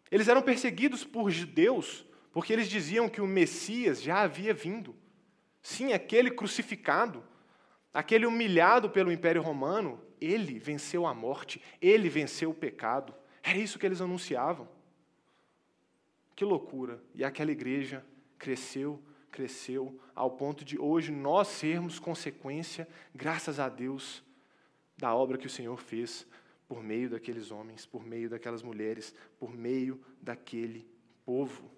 Eles 0.10 0.30
eram 0.30 0.42
perseguidos 0.42 1.04
por 1.04 1.30
judeus 1.30 2.06
porque 2.32 2.54
eles 2.54 2.70
diziam 2.70 3.10
que 3.10 3.20
o 3.20 3.28
Messias 3.28 4.02
já 4.02 4.22
havia 4.22 4.54
vindo. 4.54 4.96
Sim, 5.62 5.92
aquele 5.92 6.32
crucificado, 6.32 7.22
aquele 7.94 8.26
humilhado 8.26 8.90
pelo 8.90 9.12
Império 9.12 9.42
Romano, 9.42 10.02
ele 10.22 10.58
venceu 10.58 11.06
a 11.06 11.14
morte, 11.14 11.62
ele 11.82 12.08
venceu 12.08 12.52
o 12.52 12.56
pecado. 12.56 13.14
Era 13.44 13.58
isso 13.58 13.78
que 13.78 13.86
eles 13.86 14.00
anunciavam. 14.00 14.70
Que 16.34 16.46
loucura! 16.46 17.04
E 17.14 17.26
aquela 17.26 17.52
igreja 17.52 18.06
cresceu, 18.40 19.04
cresceu, 19.30 20.00
ao 20.16 20.32
ponto 20.32 20.64
de 20.64 20.80
hoje 20.80 21.12
nós 21.12 21.50
sermos 21.50 22.00
consequência, 22.00 22.88
graças 23.14 23.60
a 23.60 23.68
Deus, 23.68 24.24
da 24.98 25.14
obra 25.14 25.38
que 25.38 25.48
o 25.48 25.50
Senhor 25.50 25.80
fez 25.80 26.26
por 26.68 26.84
meio 26.84 27.10
daqueles 27.10 27.52
homens, 27.52 27.86
por 27.86 28.04
meio 28.04 28.30
daquelas 28.30 28.64
mulheres, 28.64 29.14
por 29.40 29.56
meio 29.56 30.02
daquele 30.22 30.88
povo. 31.26 31.72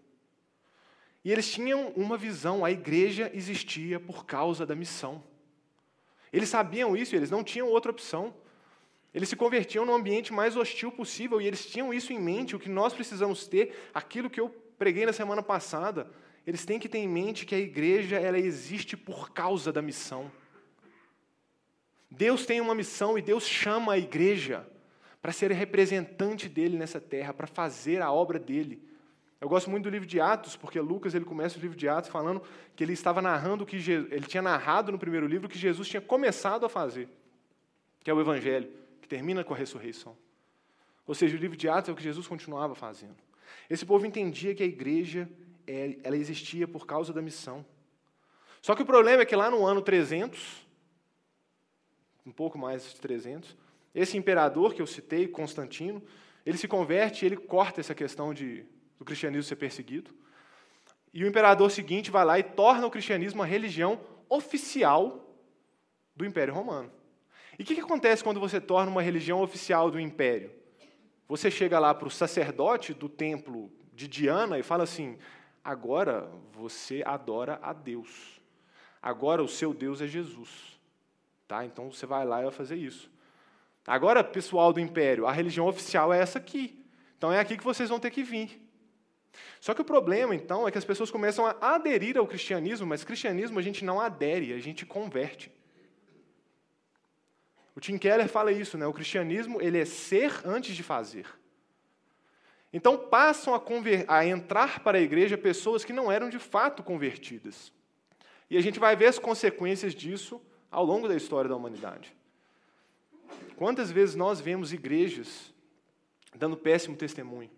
E 1.24 1.32
eles 1.32 1.52
tinham 1.52 1.90
uma 1.90 2.18
visão, 2.18 2.64
a 2.64 2.72
igreja 2.72 3.30
existia 3.34 4.00
por 4.00 4.26
causa 4.26 4.66
da 4.66 4.76
missão. 4.76 5.24
Eles 6.32 6.50
sabiam 6.50 6.96
isso 6.96 7.16
eles 7.16 7.32
não 7.32 7.44
tinham 7.44 7.68
outra 7.68 7.92
opção. 7.92 8.34
Eles 9.14 9.28
se 9.28 9.36
convertiam 9.36 9.86
no 9.86 9.94
ambiente 9.94 10.32
mais 10.32 10.56
hostil 10.56 10.92
possível 10.92 11.42
e 11.42 11.48
eles 11.48 11.66
tinham 11.66 11.94
isso 11.94 12.14
em 12.14 12.20
mente, 12.20 12.56
o 12.56 12.60
que 12.60 12.70
nós 12.70 12.94
precisamos 12.94 13.48
ter, 13.48 13.90
aquilo 13.94 14.30
que 14.30 14.40
eu 14.40 14.50
preguei 14.78 15.06
na 15.06 15.14
semana 15.14 15.42
passada. 15.42 16.10
Eles 16.46 16.64
têm 16.64 16.80
que 16.80 16.88
ter 16.88 17.00
em 17.00 17.08
mente 17.08 17.46
que 17.46 17.56
a 17.56 17.60
igreja 17.60 18.18
ela 18.18 18.40
existe 18.40 18.96
por 18.96 19.32
causa 19.32 19.72
da 19.72 19.82
missão. 19.82 20.32
Deus 22.10 22.46
tem 22.46 22.60
uma 22.60 22.74
missão 22.74 23.18
e 23.18 23.22
Deus 23.22 23.46
chama 23.48 23.94
a 23.94 23.98
igreja 23.98 24.68
para 25.22 25.32
ser 25.32 25.52
representante 25.52 26.48
dele 26.48 26.78
nessa 26.78 27.00
terra, 27.00 27.34
para 27.34 27.48
fazer 27.48 28.02
a 28.02 28.12
obra 28.12 28.40
dele. 28.40 28.82
Eu 29.40 29.48
gosto 29.48 29.70
muito 29.70 29.84
do 29.86 29.90
livro 29.90 30.08
de 30.08 30.20
Atos, 30.20 30.56
porque 30.56 30.80
Lucas 30.80 31.14
ele 31.14 31.24
começa 31.24 31.58
o 31.58 31.62
livro 31.62 31.78
de 31.78 31.88
Atos 31.88 32.10
falando 32.10 32.42
que 32.76 32.84
ele 32.84 32.94
estava 32.94 33.22
narrando 33.22 33.66
que 33.66 33.78
ele 33.78 34.26
tinha 34.28 34.42
narrado 34.42 34.92
no 34.92 35.00
primeiro 35.00 35.28
livro 35.28 35.48
que 35.48 35.58
Jesus 35.58 35.88
tinha 35.88 36.02
começado 36.02 36.66
a 36.66 36.70
fazer, 36.70 37.08
que 38.04 38.10
é 38.10 38.14
o 38.14 38.20
evangelho, 38.20 38.70
que 39.02 39.08
termina 39.08 39.44
com 39.44 39.54
a 39.54 39.58
ressurreição. 39.58 40.18
Ou 41.08 41.16
seja, 41.16 41.38
o 41.38 41.40
livro 41.40 41.58
de 41.58 41.70
Atos 41.70 41.90
é 41.90 41.92
o 41.94 41.96
que 41.96 42.04
Jesus 42.04 42.28
continuava 42.28 42.76
fazendo. 42.76 43.16
Esse 43.70 43.86
povo 43.86 44.06
entendia 44.06 44.54
que 44.54 44.64
a 44.64 44.66
igreja 44.66 45.30
é, 45.66 45.98
ela 46.04 46.18
existia 46.18 46.68
por 46.68 46.86
causa 46.86 47.14
da 47.14 47.22
missão. 47.22 47.66
Só 48.62 48.76
que 48.76 48.82
o 48.82 48.86
problema 48.86 49.22
é 49.22 49.26
que 49.26 49.36
lá 49.36 49.50
no 49.50 49.66
ano 49.66 49.82
300, 49.82 50.68
um 52.26 52.32
pouco 52.32 52.58
mais 52.58 52.84
de 52.94 53.00
300, 53.00 53.56
esse 53.94 54.18
imperador 54.18 54.74
que 54.74 54.82
eu 54.82 54.88
citei, 54.88 55.28
Constantino, 55.28 56.02
ele 56.46 56.58
se 56.58 56.68
converte 56.68 57.24
e 57.24 57.28
ele 57.28 57.38
corta 57.38 57.80
essa 57.80 57.96
questão 57.96 58.34
de, 58.34 58.66
do 58.98 59.06
cristianismo 59.06 59.44
ser 59.44 59.56
perseguido. 59.56 60.12
E 61.14 61.24
o 61.24 61.28
imperador 61.28 61.72
seguinte 61.72 62.12
vai 62.12 62.24
lá 62.24 62.40
e 62.40 62.44
torna 62.44 62.86
o 62.86 62.92
cristianismo 62.92 63.40
uma 63.40 63.46
religião 63.46 64.00
oficial 64.30 65.36
do 66.16 66.26
Império 66.26 66.54
Romano. 66.54 66.92
E 67.58 67.64
o 67.64 67.66
que, 67.66 67.76
que 67.76 67.82
acontece 67.82 68.24
quando 68.24 68.40
você 68.40 68.62
torna 68.62 68.92
uma 68.92 69.02
religião 69.02 69.42
oficial 69.42 69.90
do 69.92 70.00
império? 70.00 70.52
Você 71.28 71.52
chega 71.52 71.78
lá 71.78 71.94
para 71.94 72.08
o 72.08 72.12
sacerdote 72.12 72.94
do 72.94 73.10
templo 73.10 73.72
de 73.94 74.08
Diana 74.08 74.58
e 74.58 74.64
fala 74.64 74.84
assim: 74.84 75.18
agora 75.64 76.32
você 76.54 77.04
adora 77.06 77.60
a 77.62 77.74
Deus. 77.74 78.40
Agora 79.02 79.44
o 79.44 79.48
seu 79.48 79.74
Deus 79.74 80.02
é 80.02 80.08
Jesus. 80.08 80.79
Tá? 81.50 81.66
Então 81.66 81.92
você 81.92 82.06
vai 82.06 82.24
lá 82.24 82.42
e 82.42 82.44
vai 82.44 82.52
fazer 82.52 82.76
isso. 82.76 83.10
Agora, 83.88 84.24
pessoal 84.24 84.72
do 84.72 84.80
império, 84.80 85.26
a 85.26 85.32
religião 85.32 85.66
oficial 85.66 86.14
é 86.14 86.20
essa 86.20 86.38
aqui. 86.38 86.86
Então 87.18 87.34
é 87.34 87.40
aqui 87.40 87.58
que 87.58 87.64
vocês 87.64 87.90
vão 87.90 88.00
ter 88.00 88.12
que 88.12 88.22
vir. 88.22 88.62
Só 89.60 89.74
que 89.74 89.82
o 89.82 89.86
problema, 89.86 90.36
então, 90.36 90.68
é 90.68 90.72
que 90.72 90.78
as 90.78 90.86
pessoas 90.86 91.10
começam 91.10 91.48
a 91.48 91.56
aderir 91.74 92.20
ao 92.20 92.28
cristianismo, 92.28 92.86
mas 92.86 93.04
cristianismo 93.04 93.58
a 93.58 93.64
gente 93.64 93.84
não 93.84 94.00
adere, 94.00 94.54
a 94.54 94.60
gente 94.60 94.86
converte. 94.86 95.52
O 97.76 97.80
Tim 97.80 97.98
Keller 97.98 98.30
fala 98.30 98.52
isso, 98.52 98.78
né? 98.78 98.86
O 98.86 98.94
cristianismo 98.94 99.60
ele 99.60 99.80
é 99.80 99.86
ser 99.86 100.46
antes 100.46 100.76
de 100.76 100.84
fazer. 100.84 101.26
Então 102.72 102.96
passam 102.96 103.56
a, 103.56 103.62
a, 104.08 104.24
entrar 104.24 104.82
para 104.82 105.00
a 105.00 105.02
igreja 105.02 105.36
pessoas 105.36 105.84
que 105.84 105.94
não 105.94 106.12
eram 106.12 106.30
de 106.30 106.38
fato 106.38 106.84
convertidas. 106.84 107.74
E 108.52 108.56
a 108.56 108.62
gente 108.62 108.80
vai 108.80 108.96
ver 108.96 109.08
as 109.08 109.18
consequências 109.18 109.96
disso 109.96 110.40
ao 110.70 110.86
longo 110.86 111.08
da 111.08 111.16
história 111.16 111.50
da 111.50 111.56
humanidade. 111.56 112.16
Quantas 113.56 113.92
vezes 113.92 114.16
nós 114.16 114.40
vemos 114.40 114.72
igrejas 114.72 115.54
dando 116.36 116.58
péssimo 116.58 116.96
testemunho? 116.96 117.52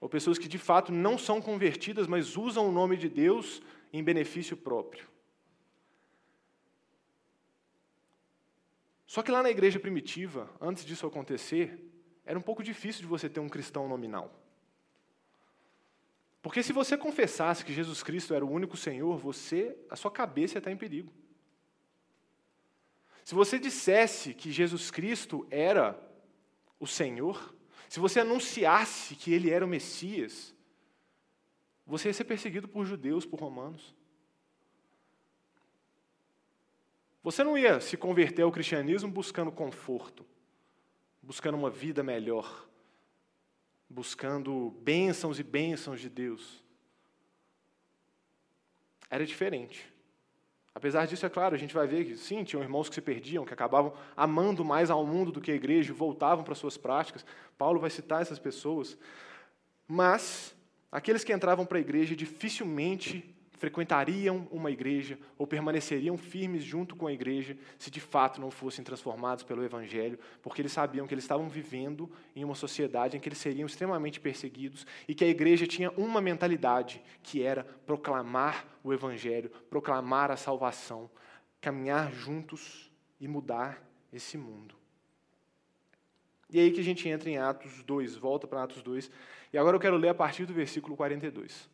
Ou 0.00 0.08
pessoas 0.08 0.38
que 0.38 0.48
de 0.48 0.58
fato 0.58 0.92
não 0.92 1.16
são 1.16 1.40
convertidas, 1.40 2.06
mas 2.06 2.36
usam 2.36 2.68
o 2.68 2.72
nome 2.72 2.96
de 2.96 3.08
Deus 3.08 3.62
em 3.92 4.02
benefício 4.02 4.56
próprio. 4.56 5.06
Só 9.06 9.22
que 9.22 9.30
lá 9.30 9.42
na 9.42 9.50
igreja 9.50 9.78
primitiva, 9.78 10.50
antes 10.60 10.84
disso 10.84 11.06
acontecer, 11.06 11.82
era 12.24 12.38
um 12.38 12.42
pouco 12.42 12.62
difícil 12.62 13.02
de 13.02 13.06
você 13.06 13.28
ter 13.28 13.40
um 13.40 13.48
cristão 13.48 13.88
nominal. 13.88 14.34
Porque 16.42 16.62
se 16.62 16.72
você 16.72 16.96
confessasse 16.96 17.64
que 17.64 17.72
Jesus 17.72 18.02
Cristo 18.02 18.34
era 18.34 18.44
o 18.44 18.50
único 18.50 18.76
Senhor, 18.76 19.16
você, 19.16 19.76
a 19.88 19.96
sua 19.96 20.10
cabeça 20.10 20.58
está 20.58 20.70
em 20.70 20.76
perigo. 20.76 21.12
Se 23.26 23.34
você 23.34 23.58
dissesse 23.58 24.32
que 24.32 24.52
Jesus 24.52 24.88
Cristo 24.88 25.48
era 25.50 26.00
o 26.78 26.86
Senhor, 26.86 27.52
se 27.88 27.98
você 27.98 28.20
anunciasse 28.20 29.16
que 29.16 29.32
ele 29.32 29.50
era 29.50 29.64
o 29.64 29.68
Messias, 29.68 30.54
você 31.84 32.08
ia 32.08 32.14
ser 32.14 32.22
perseguido 32.22 32.68
por 32.68 32.86
judeus, 32.86 33.26
por 33.26 33.40
romanos. 33.40 33.92
Você 37.20 37.42
não 37.42 37.58
ia 37.58 37.80
se 37.80 37.96
converter 37.96 38.42
ao 38.42 38.52
cristianismo 38.52 39.10
buscando 39.10 39.50
conforto, 39.50 40.24
buscando 41.20 41.58
uma 41.58 41.68
vida 41.68 42.04
melhor, 42.04 42.68
buscando 43.90 44.70
bênçãos 44.82 45.40
e 45.40 45.42
bênçãos 45.42 46.00
de 46.00 46.08
Deus. 46.08 46.64
Era 49.10 49.26
diferente. 49.26 49.95
Apesar 50.76 51.06
disso, 51.06 51.24
é 51.24 51.30
claro, 51.30 51.54
a 51.54 51.58
gente 51.58 51.72
vai 51.72 51.86
ver 51.86 52.04
que 52.04 52.18
sim, 52.18 52.44
tinham 52.44 52.62
irmãos 52.62 52.86
que 52.90 52.94
se 52.94 53.00
perdiam, 53.00 53.46
que 53.46 53.54
acabavam 53.54 53.94
amando 54.14 54.62
mais 54.62 54.90
ao 54.90 55.06
mundo 55.06 55.32
do 55.32 55.40
que 55.40 55.50
a 55.50 55.54
igreja 55.54 55.90
e 55.90 55.94
voltavam 55.94 56.44
para 56.44 56.54
suas 56.54 56.76
práticas. 56.76 57.24
Paulo 57.56 57.80
vai 57.80 57.88
citar 57.88 58.20
essas 58.20 58.38
pessoas. 58.38 58.98
Mas 59.88 60.54
aqueles 60.92 61.24
que 61.24 61.32
entravam 61.32 61.64
para 61.64 61.78
a 61.78 61.80
igreja 61.80 62.14
dificilmente 62.14 63.34
frequentariam 63.56 64.46
uma 64.50 64.70
igreja 64.70 65.18
ou 65.36 65.46
permaneceriam 65.46 66.16
firmes 66.16 66.62
junto 66.62 66.94
com 66.94 67.06
a 67.06 67.12
igreja 67.12 67.56
se 67.78 67.90
de 67.90 68.00
fato 68.00 68.40
não 68.40 68.50
fossem 68.50 68.84
transformados 68.84 69.42
pelo 69.42 69.64
Evangelho, 69.64 70.18
porque 70.42 70.62
eles 70.62 70.72
sabiam 70.72 71.06
que 71.06 71.14
eles 71.14 71.24
estavam 71.24 71.48
vivendo 71.48 72.10
em 72.34 72.44
uma 72.44 72.54
sociedade 72.54 73.16
em 73.16 73.20
que 73.20 73.28
eles 73.28 73.38
seriam 73.38 73.66
extremamente 73.66 74.20
perseguidos 74.20 74.86
e 75.08 75.14
que 75.14 75.24
a 75.24 75.28
igreja 75.28 75.66
tinha 75.66 75.90
uma 75.92 76.20
mentalidade, 76.20 77.02
que 77.22 77.42
era 77.42 77.64
proclamar 77.64 78.66
o 78.84 78.92
Evangelho, 78.92 79.50
proclamar 79.70 80.30
a 80.30 80.36
salvação, 80.36 81.10
caminhar 81.60 82.12
juntos 82.12 82.90
e 83.20 83.26
mudar 83.26 83.82
esse 84.12 84.36
mundo. 84.36 84.74
E 86.50 86.60
é 86.60 86.62
aí 86.62 86.70
que 86.70 86.80
a 86.80 86.84
gente 86.84 87.08
entra 87.08 87.28
em 87.28 87.38
Atos 87.38 87.82
2, 87.82 88.16
volta 88.16 88.46
para 88.46 88.62
Atos 88.62 88.82
2, 88.82 89.10
e 89.52 89.58
agora 89.58 89.76
eu 89.76 89.80
quero 89.80 89.96
ler 89.96 90.10
a 90.10 90.14
partir 90.14 90.46
do 90.46 90.54
versículo 90.54 90.96
42. 90.96 91.68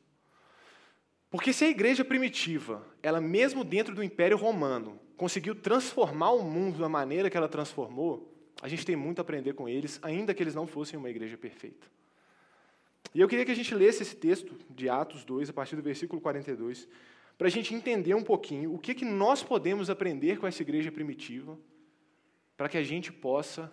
Porque 1.32 1.50
se 1.50 1.64
a 1.64 1.70
igreja 1.70 2.04
primitiva, 2.04 2.86
ela 3.02 3.18
mesmo 3.18 3.64
dentro 3.64 3.94
do 3.94 4.02
Império 4.04 4.36
Romano, 4.36 5.00
conseguiu 5.16 5.54
transformar 5.54 6.32
o 6.32 6.42
mundo 6.42 6.78
da 6.78 6.90
maneira 6.90 7.30
que 7.30 7.36
ela 7.38 7.48
transformou, 7.48 8.30
a 8.60 8.68
gente 8.68 8.84
tem 8.84 8.94
muito 8.94 9.18
a 9.18 9.22
aprender 9.22 9.54
com 9.54 9.66
eles, 9.66 9.98
ainda 10.02 10.34
que 10.34 10.42
eles 10.42 10.54
não 10.54 10.66
fossem 10.66 10.98
uma 10.98 11.08
igreja 11.08 11.38
perfeita. 11.38 11.86
E 13.14 13.20
eu 13.22 13.26
queria 13.26 13.46
que 13.46 13.50
a 13.50 13.54
gente 13.54 13.74
lesse 13.74 14.02
esse 14.02 14.14
texto 14.14 14.54
de 14.68 14.90
Atos 14.90 15.24
2, 15.24 15.48
a 15.48 15.54
partir 15.54 15.74
do 15.74 15.80
versículo 15.80 16.20
42, 16.20 16.86
para 17.38 17.46
a 17.46 17.50
gente 17.50 17.74
entender 17.74 18.12
um 18.12 18.22
pouquinho 18.22 18.74
o 18.74 18.78
que, 18.78 18.94
que 18.94 19.04
nós 19.06 19.42
podemos 19.42 19.88
aprender 19.88 20.38
com 20.38 20.46
essa 20.46 20.60
igreja 20.60 20.92
primitiva, 20.92 21.58
para 22.58 22.68
que 22.68 22.76
a 22.76 22.84
gente 22.84 23.10
possa 23.10 23.72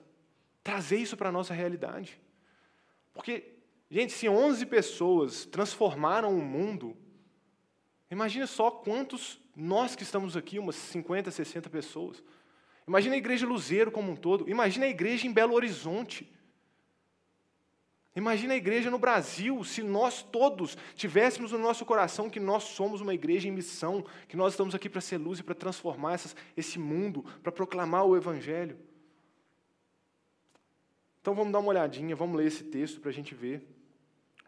trazer 0.64 0.96
isso 0.96 1.18
para 1.18 1.28
a 1.28 1.32
nossa 1.32 1.54
realidade. 1.54 2.22
Porque, 3.14 3.52
gente, 3.92 4.14
se 4.14 4.30
11 4.30 4.66
pessoas 4.66 5.44
transformaram 5.44 6.34
o 6.38 6.42
mundo, 6.42 6.96
imagine 8.10 8.46
só 8.48 8.72
quantos 8.72 9.40
nós 9.56 9.96
que 9.96 10.04
estamos 10.04 10.38
aqui, 10.38 10.58
umas 10.58 10.76
50, 10.76 11.32
60 11.32 11.70
pessoas. 11.70 12.24
Imagina 12.88 13.16
a 13.16 13.18
igreja 13.18 13.46
Luzeiro 13.46 13.92
como 13.92 14.12
um 14.12 14.16
todo. 14.16 14.50
Imagina 14.50 14.86
a 14.86 14.90
igreja 14.90 15.28
em 15.28 15.32
Belo 15.32 15.54
Horizonte. 15.54 16.32
Imagina 18.16 18.54
a 18.54 18.58
igreja 18.58 18.90
no 18.90 18.98
Brasil, 18.98 19.64
se 19.64 19.84
nós 19.84 20.24
todos 20.24 20.76
tivéssemos 20.96 21.52
no 21.52 21.60
nosso 21.60 21.86
coração 21.86 22.30
que 22.30 22.40
nós 22.40 22.64
somos 22.64 23.00
uma 23.00 23.14
igreja 23.14 23.48
em 23.48 23.52
missão, 23.52 24.04
que 24.28 24.36
nós 24.36 24.54
estamos 24.54 24.74
aqui 24.74 24.90
para 24.90 25.00
ser 25.00 25.18
luz 25.18 25.40
e 25.40 25.44
para 25.44 25.54
transformar 25.54 26.14
essas, 26.14 26.36
esse 26.58 26.80
mundo, 26.80 27.24
para 27.44 27.52
proclamar 27.52 28.06
o 28.06 28.18
Evangelho. 28.18 28.78
Então 31.22 31.36
vamos 31.36 31.54
dar 31.54 31.60
uma 31.60 31.70
olhadinha, 31.70 32.16
vamos 32.16 32.36
ler 32.36 32.48
esse 32.48 32.64
texto 32.64 33.00
para 33.00 33.12
a 33.12 33.14
gente 33.14 33.36
ver 33.36 33.66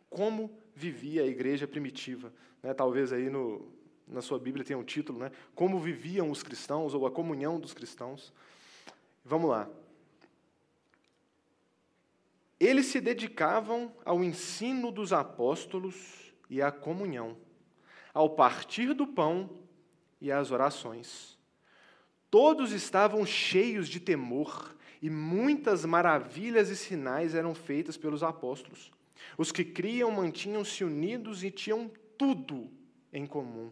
como 0.09 0.49
vivia 0.75 1.23
a 1.23 1.27
igreja 1.27 1.67
primitiva. 1.67 2.33
Né? 2.61 2.73
Talvez 2.73 3.11
aí 3.11 3.29
no, 3.29 3.71
na 4.07 4.21
sua 4.21 4.39
Bíblia 4.39 4.65
tenha 4.65 4.77
um 4.77 4.83
título, 4.83 5.19
né? 5.19 5.31
Como 5.55 5.79
viviam 5.79 6.29
os 6.29 6.43
cristãos, 6.43 6.93
ou 6.93 7.05
a 7.05 7.11
comunhão 7.11 7.59
dos 7.59 7.73
cristãos. 7.73 8.33
Vamos 9.23 9.49
lá. 9.49 9.69
Eles 12.59 12.87
se 12.87 13.01
dedicavam 13.01 13.91
ao 14.05 14.23
ensino 14.23 14.91
dos 14.91 15.11
apóstolos 15.13 16.31
e 16.49 16.61
à 16.61 16.71
comunhão, 16.71 17.35
ao 18.13 18.29
partir 18.29 18.93
do 18.93 19.07
pão 19.07 19.49
e 20.19 20.31
às 20.31 20.51
orações. 20.51 21.39
Todos 22.29 22.71
estavam 22.71 23.25
cheios 23.25 23.89
de 23.89 23.99
temor 23.99 24.75
e 25.01 25.09
muitas 25.09 25.83
maravilhas 25.85 26.69
e 26.69 26.75
sinais 26.75 27.33
eram 27.33 27.55
feitas 27.55 27.97
pelos 27.97 28.21
apóstolos. 28.21 28.91
Os 29.37 29.51
que 29.51 29.63
criam 29.63 30.11
mantinham-se 30.11 30.83
unidos 30.83 31.43
e 31.43 31.51
tinham 31.51 31.91
tudo 32.17 32.69
em 33.11 33.25
comum. 33.25 33.71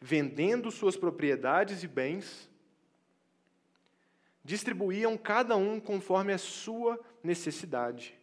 Vendendo 0.00 0.70
suas 0.70 0.96
propriedades 0.96 1.82
e 1.82 1.88
bens, 1.88 2.50
distribuíam 4.44 5.16
cada 5.16 5.56
um 5.56 5.80
conforme 5.80 6.32
a 6.32 6.38
sua 6.38 6.98
necessidade. 7.22 8.14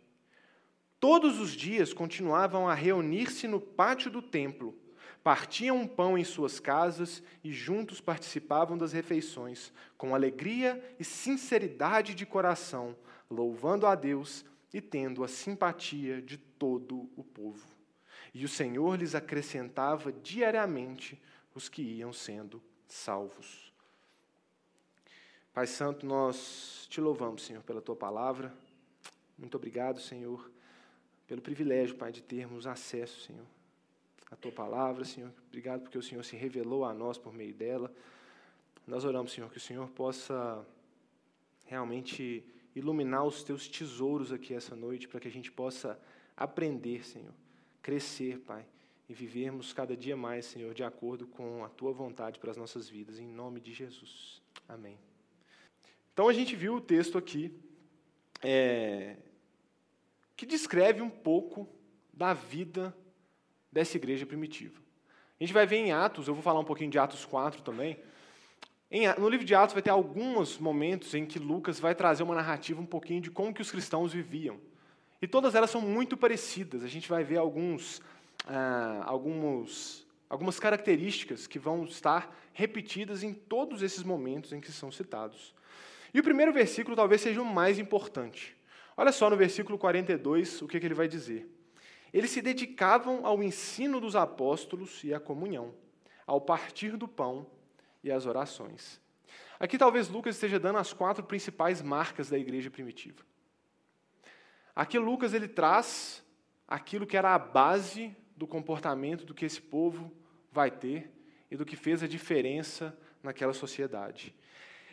Todos 0.99 1.39
os 1.39 1.51
dias 1.51 1.93
continuavam 1.93 2.67
a 2.67 2.73
reunir-se 2.73 3.47
no 3.47 3.59
pátio 3.59 4.11
do 4.11 4.21
templo 4.21 4.77
partiam 5.23 5.77
um 5.77 5.87
pão 5.87 6.17
em 6.17 6.23
suas 6.23 6.59
casas 6.59 7.21
e 7.43 7.51
juntos 7.51 8.01
participavam 8.01 8.77
das 8.77 8.91
refeições, 8.91 9.71
com 9.97 10.15
alegria 10.15 10.83
e 10.99 11.03
sinceridade 11.03 12.15
de 12.15 12.25
coração, 12.25 12.95
louvando 13.29 13.85
a 13.85 13.95
Deus 13.95 14.43
e 14.73 14.79
tendo 14.79 15.23
a 15.23 15.27
simpatia 15.27 16.21
de 16.21 16.37
todo 16.37 17.09
o 17.15 17.23
povo. 17.23 17.65
E 18.33 18.45
o 18.45 18.49
Senhor 18.49 18.97
lhes 18.97 19.13
acrescentava 19.13 20.11
diariamente 20.11 21.21
os 21.53 21.67
que 21.67 21.81
iam 21.81 22.13
sendo 22.13 22.61
salvos. 22.87 23.71
Pai 25.53 25.67
Santo, 25.67 26.05
nós 26.05 26.87
te 26.89 27.01
louvamos, 27.01 27.43
Senhor, 27.43 27.61
pela 27.63 27.81
tua 27.81 27.95
palavra. 27.95 28.53
Muito 29.37 29.57
obrigado, 29.57 29.99
Senhor, 29.99 30.49
pelo 31.27 31.41
privilégio, 31.41 31.97
Pai, 31.97 32.11
de 32.11 32.21
termos 32.21 32.65
acesso, 32.65 33.19
Senhor, 33.21 33.45
a 34.29 34.35
tua 34.37 34.51
palavra, 34.51 35.03
Senhor. 35.03 35.31
Obrigado 35.47 35.81
porque 35.81 35.97
o 35.97 36.03
Senhor 36.03 36.23
se 36.23 36.37
revelou 36.37 36.85
a 36.85 36.93
nós 36.93 37.17
por 37.17 37.33
meio 37.33 37.53
dela. 37.53 37.93
Nós 38.87 39.03
oramos, 39.03 39.33
Senhor, 39.33 39.49
que 39.51 39.57
o 39.57 39.61
Senhor 39.61 39.89
possa 39.89 40.65
realmente 41.65 42.45
iluminar 42.75 43.25
os 43.25 43.43
teus 43.43 43.67
tesouros 43.67 44.31
aqui 44.31 44.53
essa 44.53 44.75
noite, 44.75 45.07
para 45.07 45.19
que 45.19 45.27
a 45.27 45.31
gente 45.31 45.51
possa 45.51 45.99
aprender, 46.35 47.05
Senhor, 47.05 47.33
crescer, 47.81 48.39
Pai, 48.39 48.65
e 49.09 49.13
vivermos 49.13 49.73
cada 49.73 49.95
dia 49.95 50.15
mais, 50.15 50.45
Senhor, 50.45 50.73
de 50.73 50.83
acordo 50.83 51.27
com 51.27 51.65
a 51.65 51.69
tua 51.69 51.91
vontade 51.91 52.39
para 52.39 52.51
as 52.51 52.57
nossas 52.57 52.87
vidas, 52.87 53.19
em 53.19 53.27
nome 53.27 53.59
de 53.59 53.73
Jesus. 53.73 54.41
Amém. 54.67 54.97
Então 56.13 56.27
a 56.27 56.33
gente 56.33 56.55
viu 56.55 56.75
o 56.75 56.81
texto 56.81 57.17
aqui, 57.17 57.53
é, 58.41 59.17
que 60.35 60.45
descreve 60.45 61.01
um 61.01 61.09
pouco 61.09 61.67
da 62.13 62.33
vida 62.33 62.95
dessa 63.71 63.97
igreja 63.97 64.25
primitiva. 64.25 64.79
A 65.39 65.43
gente 65.43 65.53
vai 65.53 65.65
ver 65.65 65.77
em 65.77 65.91
Atos, 65.91 66.27
eu 66.27 66.33
vou 66.33 66.43
falar 66.43 66.59
um 66.59 66.65
pouquinho 66.65 66.91
de 66.91 66.99
Atos 66.99 67.25
4 67.25 67.63
também. 67.63 67.97
No 69.17 69.29
livro 69.29 69.45
de 69.45 69.55
Atos 69.55 69.73
vai 69.73 69.81
ter 69.81 69.89
alguns 69.89 70.57
momentos 70.57 71.15
em 71.15 71.25
que 71.25 71.39
Lucas 71.39 71.79
vai 71.79 71.95
trazer 71.95 72.23
uma 72.23 72.35
narrativa 72.35 72.81
um 72.81 72.85
pouquinho 72.85 73.21
de 73.21 73.31
como 73.31 73.53
que 73.53 73.61
os 73.61 73.71
cristãos 73.71 74.11
viviam. 74.11 74.59
E 75.21 75.27
todas 75.27 75.55
elas 75.55 75.69
são 75.69 75.79
muito 75.79 76.17
parecidas. 76.17 76.83
A 76.83 76.89
gente 76.89 77.07
vai 77.07 77.23
ver 77.23 77.37
alguns, 77.37 78.01
ah, 78.45 79.01
alguns, 79.05 80.05
algumas 80.29 80.59
características 80.59 81.47
que 81.47 81.57
vão 81.57 81.85
estar 81.85 82.35
repetidas 82.53 83.23
em 83.23 83.33
todos 83.33 83.81
esses 83.81 84.03
momentos 84.03 84.51
em 84.51 84.59
que 84.59 84.73
são 84.73 84.91
citados. 84.91 85.55
E 86.13 86.19
o 86.19 86.23
primeiro 86.23 86.51
versículo 86.51 86.93
talvez 86.93 87.21
seja 87.21 87.41
o 87.41 87.45
mais 87.45 87.79
importante. 87.79 88.57
Olha 88.97 89.13
só 89.13 89.29
no 89.29 89.37
versículo 89.37 89.77
42 89.77 90.61
o 90.61 90.67
que, 90.67 90.81
que 90.81 90.85
ele 90.85 90.93
vai 90.93 91.07
dizer. 91.07 91.47
Eles 92.13 92.29
se 92.29 92.41
dedicavam 92.41 93.25
ao 93.25 93.41
ensino 93.41 94.01
dos 94.01 94.17
apóstolos 94.17 95.01
e 95.05 95.13
à 95.13 95.19
comunhão, 95.19 95.73
ao 96.27 96.41
partir 96.41 96.97
do 96.97 97.07
pão 97.07 97.47
e 98.03 98.11
às 98.11 98.25
orações. 98.25 98.99
Aqui 99.59 99.77
talvez 99.77 100.09
Lucas 100.09 100.35
esteja 100.35 100.59
dando 100.59 100.79
as 100.79 100.91
quatro 100.91 101.23
principais 101.23 101.81
marcas 101.81 102.29
da 102.29 102.37
igreja 102.37 102.69
primitiva. 102.69 103.23
Aqui 104.75 104.97
Lucas 104.97 105.33
ele 105.33 105.47
traz 105.47 106.23
aquilo 106.67 107.05
que 107.05 107.17
era 107.17 107.35
a 107.35 107.39
base 107.39 108.15
do 108.35 108.47
comportamento 108.47 109.25
do 109.25 109.33
que 109.33 109.45
esse 109.45 109.61
povo 109.61 110.11
vai 110.51 110.71
ter 110.71 111.11
e 111.49 111.55
do 111.55 111.65
que 111.65 111.75
fez 111.75 112.01
a 112.01 112.07
diferença 112.07 112.97
naquela 113.21 113.53
sociedade. 113.53 114.33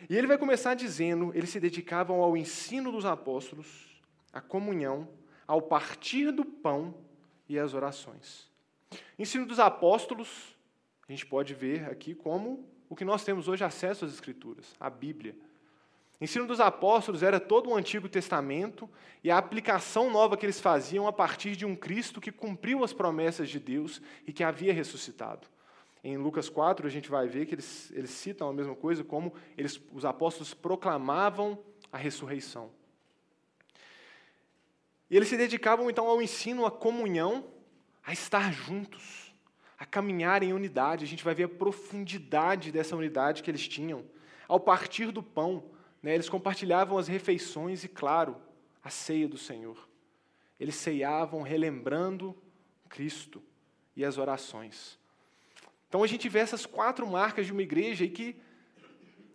E 0.07 0.15
ele 0.15 0.27
vai 0.27 0.37
começar 0.37 0.75
dizendo: 0.75 1.31
eles 1.33 1.49
se 1.49 1.59
dedicavam 1.59 2.21
ao 2.21 2.37
ensino 2.37 2.91
dos 2.91 3.05
apóstolos, 3.05 3.99
à 4.31 4.39
comunhão, 4.39 5.09
ao 5.47 5.61
partir 5.61 6.31
do 6.31 6.45
pão 6.45 6.95
e 7.47 7.57
as 7.57 7.73
orações. 7.73 8.47
Ensino 9.17 9.45
dos 9.45 9.59
apóstolos, 9.59 10.55
a 11.07 11.11
gente 11.11 11.25
pode 11.25 11.53
ver 11.53 11.89
aqui 11.89 12.13
como 12.13 12.69
o 12.89 12.95
que 12.95 13.05
nós 13.05 13.23
temos 13.23 13.47
hoje 13.47 13.63
acesso 13.63 14.03
às 14.03 14.11
Escrituras, 14.11 14.75
a 14.79 14.89
Bíblia. 14.89 15.35
Ensino 16.19 16.45
dos 16.45 16.59
apóstolos 16.59 17.23
era 17.23 17.39
todo 17.39 17.69
o 17.69 17.75
Antigo 17.75 18.09
Testamento 18.09 18.89
e 19.23 19.31
a 19.31 19.37
aplicação 19.37 20.09
nova 20.09 20.35
que 20.35 20.45
eles 20.45 20.59
faziam 20.59 21.07
a 21.07 21.13
partir 21.13 21.55
de 21.55 21.65
um 21.65 21.75
Cristo 21.75 22.19
que 22.19 22.31
cumpriu 22.31 22.83
as 22.83 22.91
promessas 22.91 23.47
de 23.47 23.59
Deus 23.59 24.01
e 24.27 24.33
que 24.33 24.43
havia 24.43 24.73
ressuscitado. 24.73 25.47
Em 26.03 26.17
Lucas 26.17 26.49
4, 26.49 26.87
a 26.87 26.89
gente 26.89 27.09
vai 27.09 27.27
ver 27.27 27.45
que 27.45 27.55
eles, 27.55 27.91
eles 27.91 28.09
citam 28.09 28.49
a 28.49 28.53
mesma 28.53 28.75
coisa, 28.75 29.03
como 29.03 29.33
eles, 29.57 29.79
os 29.93 30.03
apóstolos 30.03 30.53
proclamavam 30.53 31.59
a 31.91 31.97
ressurreição. 31.97 32.71
E 35.09 35.15
eles 35.15 35.27
se 35.27 35.37
dedicavam 35.37 35.89
então 35.89 36.07
ao 36.07 36.21
ensino, 36.21 36.65
à 36.65 36.71
comunhão, 36.71 37.45
a 38.03 38.13
estar 38.13 38.51
juntos, 38.53 39.28
a 39.79 39.85
caminhar 39.85 40.43
em 40.43 40.51
unidade. 40.51 41.05
A 41.05 41.07
gente 41.07 41.23
vai 41.23 41.33
ver 41.33 41.45
a 41.45 41.49
profundidade 41.49 42.71
dessa 42.71 42.95
unidade 42.95 43.41
que 43.41 43.49
eles 43.49 43.65
tinham. 43.65 44.03
Ao 44.47 44.59
partir 44.59 45.11
do 45.11 45.23
pão, 45.23 45.63
né, 46.03 46.13
eles 46.13 46.27
compartilhavam 46.27 46.97
as 46.97 47.07
refeições 47.07 47.85
e, 47.85 47.87
claro, 47.87 48.35
a 48.83 48.89
ceia 48.89 49.27
do 49.27 49.37
Senhor. 49.37 49.87
Eles 50.59 50.75
ceiavam 50.75 51.41
relembrando 51.41 52.35
Cristo 52.89 53.41
e 53.95 54.03
as 54.03 54.17
orações. 54.17 54.99
Então 55.87 56.03
a 56.03 56.07
gente 56.07 56.27
vê 56.27 56.39
essas 56.39 56.65
quatro 56.65 57.07
marcas 57.07 57.45
de 57.45 57.53
uma 57.53 57.61
igreja 57.61 58.03
e 58.03 58.09
que 58.09 58.35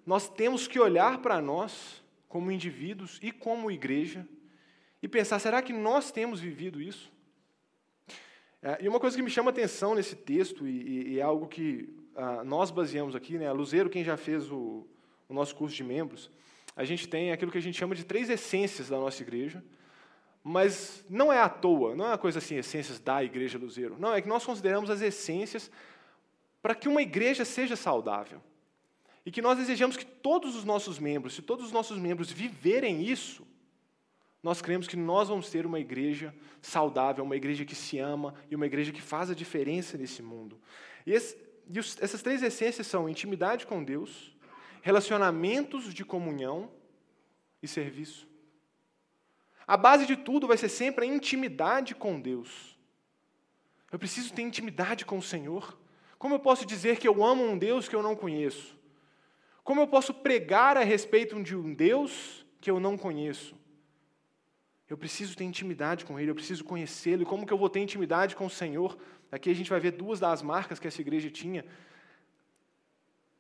nós 0.04 0.28
temos 0.28 0.68
que 0.68 0.78
olhar 0.78 1.18
para 1.18 1.40
nós 1.40 2.02
como 2.28 2.52
indivíduos 2.52 3.18
e 3.22 3.32
como 3.32 3.70
igreja 3.70 4.28
e 5.02 5.08
pensar: 5.08 5.38
será 5.38 5.62
que 5.62 5.72
nós 5.72 6.10
temos 6.10 6.40
vivido 6.40 6.82
isso? 6.82 7.13
É, 8.64 8.78
e 8.80 8.88
uma 8.88 8.98
coisa 8.98 9.14
que 9.14 9.22
me 9.22 9.28
chama 9.28 9.50
atenção 9.50 9.94
nesse 9.94 10.16
texto, 10.16 10.66
e, 10.66 11.18
é 11.18 11.22
algo 11.22 11.46
que 11.46 11.86
ah, 12.16 12.42
nós 12.42 12.70
baseamos 12.70 13.14
aqui, 13.14 13.36
né, 13.36 13.46
a 13.46 13.52
Luzeiro, 13.52 13.90
quem 13.90 14.02
já 14.02 14.16
fez 14.16 14.50
o, 14.50 14.86
o 15.28 15.34
nosso 15.34 15.54
curso 15.54 15.76
de 15.76 15.84
membros, 15.84 16.30
a 16.74 16.82
gente 16.82 17.06
tem 17.06 17.30
aquilo 17.30 17.52
que 17.52 17.58
a 17.58 17.60
gente 17.60 17.78
chama 17.78 17.94
de 17.94 18.04
três 18.04 18.30
essências 18.30 18.88
da 18.88 18.96
nossa 18.96 19.22
igreja, 19.22 19.62
mas 20.42 21.04
não 21.10 21.30
é 21.30 21.38
à 21.38 21.48
toa, 21.48 21.94
não 21.94 22.06
é 22.06 22.08
uma 22.08 22.18
coisa 22.18 22.38
assim, 22.38 22.56
essências 22.56 22.98
da 22.98 23.22
igreja 23.22 23.58
Luzeiro. 23.58 23.96
Não, 23.98 24.14
é 24.14 24.22
que 24.22 24.28
nós 24.28 24.46
consideramos 24.46 24.88
as 24.88 25.02
essências 25.02 25.70
para 26.62 26.74
que 26.74 26.88
uma 26.88 27.02
igreja 27.02 27.44
seja 27.44 27.76
saudável. 27.76 28.40
E 29.26 29.30
que 29.30 29.42
nós 29.42 29.58
desejamos 29.58 29.94
que 29.94 30.06
todos 30.06 30.56
os 30.56 30.64
nossos 30.64 30.98
membros, 30.98 31.34
se 31.34 31.42
todos 31.42 31.66
os 31.66 31.72
nossos 31.72 31.98
membros 31.98 32.30
viverem 32.30 33.02
isso, 33.02 33.46
nós 34.44 34.60
cremos 34.60 34.86
que 34.86 34.94
nós 34.94 35.30
vamos 35.30 35.48
ter 35.48 35.64
uma 35.64 35.80
igreja 35.80 36.34
saudável, 36.60 37.24
uma 37.24 37.34
igreja 37.34 37.64
que 37.64 37.74
se 37.74 37.98
ama 37.98 38.34
e 38.50 38.54
uma 38.54 38.66
igreja 38.66 38.92
que 38.92 39.00
faz 39.00 39.30
a 39.30 39.34
diferença 39.34 39.96
nesse 39.96 40.22
mundo. 40.22 40.60
E, 41.06 41.12
esse, 41.12 41.34
e 41.66 41.78
os, 41.78 41.96
essas 41.98 42.20
três 42.20 42.42
essências 42.42 42.86
são 42.86 43.08
intimidade 43.08 43.66
com 43.66 43.82
Deus, 43.82 44.36
relacionamentos 44.82 45.94
de 45.94 46.04
comunhão 46.04 46.70
e 47.62 47.66
serviço. 47.66 48.28
A 49.66 49.78
base 49.78 50.04
de 50.04 50.14
tudo 50.14 50.46
vai 50.46 50.58
ser 50.58 50.68
sempre 50.68 51.06
a 51.06 51.08
intimidade 51.08 51.94
com 51.94 52.20
Deus. 52.20 52.78
Eu 53.90 53.98
preciso 53.98 54.34
ter 54.34 54.42
intimidade 54.42 55.06
com 55.06 55.16
o 55.16 55.22
Senhor. 55.22 55.74
Como 56.18 56.34
eu 56.34 56.38
posso 56.38 56.66
dizer 56.66 56.98
que 56.98 57.08
eu 57.08 57.24
amo 57.24 57.42
um 57.42 57.56
Deus 57.56 57.88
que 57.88 57.96
eu 57.96 58.02
não 58.02 58.14
conheço? 58.14 58.78
Como 59.62 59.80
eu 59.80 59.86
posso 59.86 60.12
pregar 60.12 60.76
a 60.76 60.84
respeito 60.84 61.42
de 61.42 61.56
um 61.56 61.72
Deus 61.72 62.44
que 62.60 62.70
eu 62.70 62.78
não 62.78 62.98
conheço? 62.98 63.63
Eu 64.94 64.98
preciso 64.98 65.36
ter 65.36 65.42
intimidade 65.42 66.04
com 66.04 66.20
Ele, 66.20 66.30
eu 66.30 66.36
preciso 66.36 66.62
conhecê-lo. 66.62 67.22
E 67.22 67.26
como 67.26 67.44
que 67.44 67.52
eu 67.52 67.58
vou 67.58 67.68
ter 67.68 67.80
intimidade 67.80 68.36
com 68.36 68.46
o 68.46 68.50
Senhor? 68.50 68.96
Aqui 69.32 69.50
a 69.50 69.52
gente 69.52 69.68
vai 69.68 69.80
ver 69.80 69.90
duas 69.90 70.20
das 70.20 70.40
marcas 70.40 70.78
que 70.78 70.86
essa 70.86 71.00
igreja 71.00 71.28
tinha: 71.28 71.64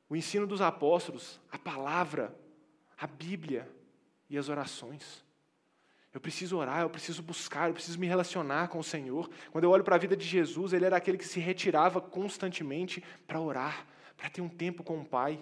o 0.08 0.16
ensino 0.16 0.48
dos 0.48 0.60
apóstolos, 0.60 1.40
a 1.52 1.56
palavra, 1.56 2.34
a 2.98 3.06
Bíblia 3.06 3.70
e 4.28 4.36
as 4.36 4.48
orações. 4.48 5.24
Eu 6.12 6.20
preciso 6.20 6.56
orar, 6.56 6.82
eu 6.82 6.90
preciso 6.90 7.22
buscar, 7.22 7.68
eu 7.68 7.74
preciso 7.74 8.00
me 8.00 8.08
relacionar 8.08 8.66
com 8.66 8.80
o 8.80 8.84
Senhor. 8.84 9.30
Quando 9.52 9.62
eu 9.62 9.70
olho 9.70 9.84
para 9.84 9.94
a 9.94 9.98
vida 9.98 10.16
de 10.16 10.26
Jesus, 10.26 10.72
ele 10.72 10.86
era 10.86 10.96
aquele 10.96 11.16
que 11.16 11.24
se 11.24 11.38
retirava 11.38 12.00
constantemente 12.00 13.00
para 13.28 13.40
orar, 13.40 13.86
para 14.16 14.28
ter 14.28 14.40
um 14.40 14.48
tempo 14.48 14.82
com 14.82 15.00
o 15.00 15.04
Pai. 15.04 15.38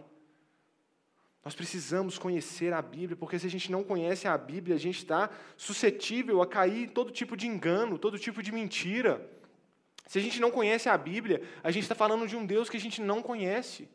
Nós 1.44 1.54
precisamos 1.54 2.18
conhecer 2.18 2.72
a 2.72 2.80
Bíblia, 2.80 3.16
porque 3.16 3.38
se 3.38 3.46
a 3.46 3.50
gente 3.50 3.70
não 3.70 3.82
conhece 3.82 4.28
a 4.28 4.38
Bíblia, 4.38 4.76
a 4.76 4.78
gente 4.78 4.98
está 4.98 5.28
suscetível 5.56 6.40
a 6.40 6.46
cair 6.46 6.84
em 6.84 6.88
todo 6.88 7.10
tipo 7.10 7.36
de 7.36 7.48
engano, 7.48 7.98
todo 7.98 8.18
tipo 8.18 8.42
de 8.42 8.52
mentira. 8.52 9.28
Se 10.06 10.18
a 10.18 10.22
gente 10.22 10.40
não 10.40 10.52
conhece 10.52 10.88
a 10.88 10.96
Bíblia, 10.96 11.42
a 11.64 11.70
gente 11.72 11.82
está 11.82 11.96
falando 11.96 12.28
de 12.28 12.36
um 12.36 12.46
Deus 12.46 12.70
que 12.70 12.76
a 12.76 12.80
gente 12.80 13.00
não 13.00 13.20
conhece. 13.20 13.88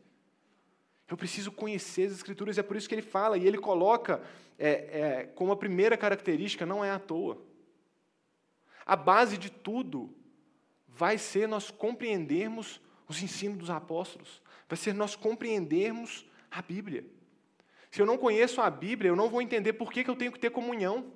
Eu 1.09 1.15
preciso 1.15 1.49
conhecer 1.49 2.07
as 2.07 2.13
Escrituras, 2.13 2.57
é 2.57 2.63
por 2.63 2.75
isso 2.75 2.89
que 2.89 2.95
ele 2.95 3.01
fala, 3.01 3.37
e 3.37 3.47
ele 3.47 3.57
coloca 3.57 4.21
é, 4.59 4.69
é, 4.69 5.23
como 5.33 5.53
a 5.53 5.57
primeira 5.57 5.95
característica, 5.95 6.65
não 6.65 6.83
é 6.83 6.91
à 6.91 6.99
toa. 6.99 7.41
A 8.85 8.95
base 8.95 9.37
de 9.37 9.49
tudo 9.49 10.13
vai 10.85 11.17
ser 11.17 11.47
nós 11.47 11.71
compreendermos 11.71 12.81
os 13.07 13.21
ensinos 13.21 13.57
dos 13.57 13.69
apóstolos, 13.69 14.41
vai 14.67 14.75
ser 14.75 14.93
nós 14.93 15.15
compreendermos 15.15 16.25
a 16.51 16.61
Bíblia. 16.61 17.05
Se 17.91 18.01
eu 18.01 18.05
não 18.05 18.17
conheço 18.17 18.61
a 18.61 18.69
Bíblia, 18.69 19.09
eu 19.09 19.15
não 19.15 19.29
vou 19.29 19.41
entender 19.41 19.73
por 19.73 19.91
que, 19.91 20.03
que 20.03 20.09
eu 20.09 20.15
tenho 20.15 20.31
que 20.31 20.39
ter 20.39 20.49
comunhão. 20.49 21.13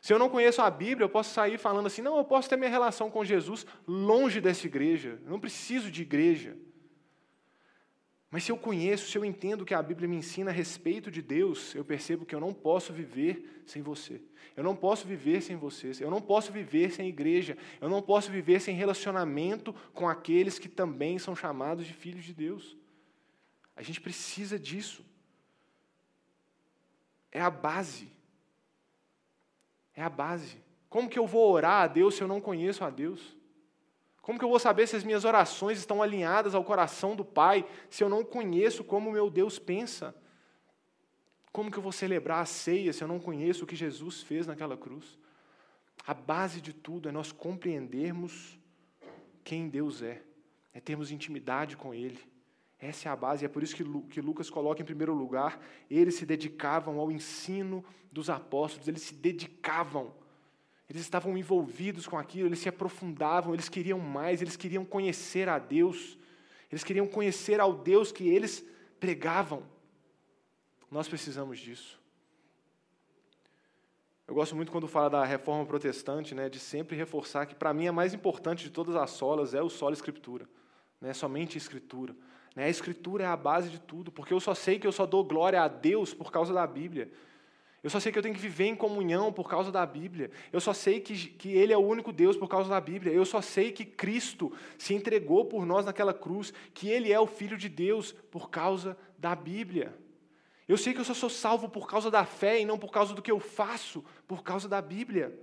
Se 0.00 0.12
eu 0.12 0.18
não 0.18 0.30
conheço 0.30 0.62
a 0.62 0.70
Bíblia, 0.70 1.04
eu 1.04 1.10
posso 1.10 1.34
sair 1.34 1.58
falando 1.58 1.86
assim: 1.86 2.02
não, 2.02 2.16
eu 2.16 2.24
posso 2.24 2.48
ter 2.48 2.56
minha 2.56 2.70
relação 2.70 3.10
com 3.10 3.24
Jesus 3.24 3.66
longe 3.86 4.40
dessa 4.40 4.66
igreja, 4.66 5.20
eu 5.24 5.30
não 5.30 5.40
preciso 5.40 5.90
de 5.90 6.02
igreja. 6.02 6.56
Mas 8.30 8.44
se 8.44 8.52
eu 8.52 8.56
conheço, 8.56 9.10
se 9.10 9.18
eu 9.18 9.24
entendo 9.24 9.64
que 9.64 9.74
a 9.74 9.82
Bíblia 9.82 10.08
me 10.08 10.14
ensina 10.14 10.52
a 10.52 10.54
respeito 10.54 11.10
de 11.10 11.20
Deus, 11.20 11.74
eu 11.74 11.84
percebo 11.84 12.24
que 12.24 12.32
eu 12.32 12.38
não 12.38 12.54
posso 12.54 12.92
viver 12.92 13.62
sem 13.66 13.82
você. 13.82 14.22
Eu 14.56 14.62
não 14.62 14.76
posso 14.76 15.04
viver 15.04 15.42
sem 15.42 15.56
vocês. 15.56 16.00
Eu 16.00 16.10
não 16.12 16.20
posso 16.20 16.52
viver 16.52 16.92
sem 16.92 17.08
igreja. 17.08 17.58
Eu 17.80 17.88
não 17.88 18.00
posso 18.00 18.30
viver 18.30 18.60
sem 18.60 18.76
relacionamento 18.76 19.74
com 19.92 20.08
aqueles 20.08 20.60
que 20.60 20.68
também 20.68 21.18
são 21.18 21.34
chamados 21.34 21.84
de 21.84 21.92
filhos 21.92 22.24
de 22.24 22.32
Deus. 22.32 22.76
A 23.74 23.82
gente 23.82 24.00
precisa 24.00 24.56
disso. 24.56 25.04
É 27.32 27.40
a 27.40 27.50
base. 27.50 28.10
É 29.94 30.02
a 30.02 30.08
base. 30.08 30.62
Como 30.88 31.08
que 31.08 31.18
eu 31.18 31.26
vou 31.26 31.52
orar 31.52 31.82
a 31.82 31.86
Deus 31.86 32.14
se 32.14 32.22
eu 32.22 32.28
não 32.28 32.40
conheço 32.40 32.84
a 32.84 32.90
Deus? 32.90 33.36
Como 34.22 34.38
que 34.38 34.44
eu 34.44 34.48
vou 34.48 34.58
saber 34.58 34.86
se 34.86 34.96
as 34.96 35.04
minhas 35.04 35.24
orações 35.24 35.78
estão 35.78 36.02
alinhadas 36.02 36.54
ao 36.54 36.64
coração 36.64 37.16
do 37.16 37.24
Pai, 37.24 37.66
se 37.88 38.04
eu 38.04 38.08
não 38.08 38.24
conheço 38.24 38.84
como 38.84 39.10
meu 39.10 39.30
Deus 39.30 39.58
pensa? 39.58 40.14
Como 41.52 41.70
que 41.70 41.78
eu 41.78 41.82
vou 41.82 41.92
celebrar 41.92 42.42
a 42.42 42.46
ceia 42.46 42.92
se 42.92 43.02
eu 43.02 43.08
não 43.08 43.18
conheço 43.18 43.64
o 43.64 43.66
que 43.66 43.74
Jesus 43.74 44.22
fez 44.22 44.46
naquela 44.46 44.76
cruz? 44.76 45.18
A 46.06 46.14
base 46.14 46.60
de 46.60 46.72
tudo 46.72 47.08
é 47.08 47.12
nós 47.12 47.32
compreendermos 47.32 48.58
quem 49.42 49.68
Deus 49.68 50.02
é, 50.02 50.22
é 50.72 50.80
termos 50.80 51.10
intimidade 51.10 51.76
com 51.76 51.92
Ele. 51.92 52.29
Essa 52.80 53.08
é 53.08 53.12
a 53.12 53.16
base, 53.16 53.44
é 53.44 53.48
por 53.48 53.62
isso 53.62 53.76
que 53.76 54.20
Lucas 54.20 54.48
coloca 54.48 54.80
em 54.80 54.84
primeiro 54.84 55.12
lugar, 55.12 55.60
eles 55.90 56.14
se 56.14 56.24
dedicavam 56.24 56.98
ao 56.98 57.12
ensino 57.12 57.84
dos 58.10 58.30
apóstolos, 58.30 58.88
eles 58.88 59.02
se 59.02 59.14
dedicavam 59.14 60.12
eles 60.90 61.02
estavam 61.02 61.38
envolvidos 61.38 62.08
com 62.08 62.18
aquilo, 62.18 62.48
eles 62.48 62.58
se 62.58 62.68
aprofundavam, 62.68 63.54
eles 63.54 63.68
queriam 63.68 64.00
mais, 64.00 64.42
eles 64.42 64.56
queriam 64.56 64.84
conhecer 64.84 65.48
a 65.48 65.56
Deus, 65.56 66.18
eles 66.68 66.82
queriam 66.82 67.06
conhecer 67.06 67.60
ao 67.60 67.72
Deus 67.72 68.10
que 68.10 68.28
eles 68.28 68.66
pregavam. 68.98 69.62
Nós 70.90 71.06
precisamos 71.06 71.60
disso. 71.60 72.00
Eu 74.26 74.34
gosto 74.34 74.56
muito 74.56 74.72
quando 74.72 74.88
fala 74.88 75.08
da 75.08 75.24
reforma 75.24 75.64
protestante, 75.64 76.34
né, 76.34 76.48
de 76.48 76.58
sempre 76.58 76.96
reforçar 76.96 77.46
que, 77.46 77.54
para 77.54 77.72
mim, 77.72 77.86
a 77.86 77.92
mais 77.92 78.12
importante 78.12 78.64
de 78.64 78.70
todas 78.70 78.96
as 78.96 79.10
solas 79.10 79.54
é 79.54 79.62
o 79.62 79.68
solo 79.68 79.92
escritura, 79.92 80.48
né, 81.00 81.14
somente 81.14 81.56
escritura. 81.56 82.16
Né, 82.54 82.64
a 82.64 82.68
escritura 82.68 83.24
é 83.24 83.26
a 83.26 83.36
base 83.36 83.70
de 83.70 83.78
tudo, 83.78 84.10
porque 84.10 84.34
eu 84.34 84.40
só 84.40 84.54
sei 84.54 84.78
que 84.78 84.86
eu 84.86 84.92
só 84.92 85.06
dou 85.06 85.24
glória 85.24 85.62
a 85.62 85.68
Deus 85.68 86.12
por 86.12 86.32
causa 86.32 86.52
da 86.52 86.66
Bíblia. 86.66 87.10
Eu 87.82 87.88
só 87.88 87.98
sei 87.98 88.12
que 88.12 88.18
eu 88.18 88.22
tenho 88.22 88.34
que 88.34 88.40
viver 88.40 88.66
em 88.66 88.76
comunhão 88.76 89.32
por 89.32 89.48
causa 89.48 89.72
da 89.72 89.86
Bíblia. 89.86 90.30
Eu 90.52 90.60
só 90.60 90.72
sei 90.72 91.00
que, 91.00 91.14
que 91.14 91.48
Ele 91.50 91.72
é 91.72 91.76
o 91.76 91.80
único 91.80 92.12
Deus 92.12 92.36
por 92.36 92.46
causa 92.46 92.68
da 92.68 92.78
Bíblia. 92.78 93.12
Eu 93.12 93.24
só 93.24 93.40
sei 93.40 93.72
que 93.72 93.86
Cristo 93.86 94.52
se 94.76 94.92
entregou 94.92 95.46
por 95.46 95.64
nós 95.64 95.86
naquela 95.86 96.12
cruz, 96.12 96.52
que 96.74 96.88
Ele 96.88 97.10
é 97.10 97.18
o 97.18 97.26
Filho 97.26 97.56
de 97.56 97.70
Deus 97.70 98.12
por 98.30 98.50
causa 98.50 98.98
da 99.16 99.34
Bíblia. 99.34 99.96
Eu 100.68 100.76
sei 100.76 100.92
que 100.92 101.00
eu 101.00 101.04
só 101.04 101.14
sou 101.14 101.30
salvo 101.30 101.68
por 101.68 101.88
causa 101.88 102.10
da 102.10 102.24
fé 102.24 102.60
e 102.60 102.66
não 102.66 102.78
por 102.78 102.90
causa 102.92 103.14
do 103.14 103.22
que 103.22 103.30
eu 103.30 103.40
faço, 103.40 104.04
por 104.28 104.42
causa 104.42 104.68
da 104.68 104.82
Bíblia. 104.82 105.36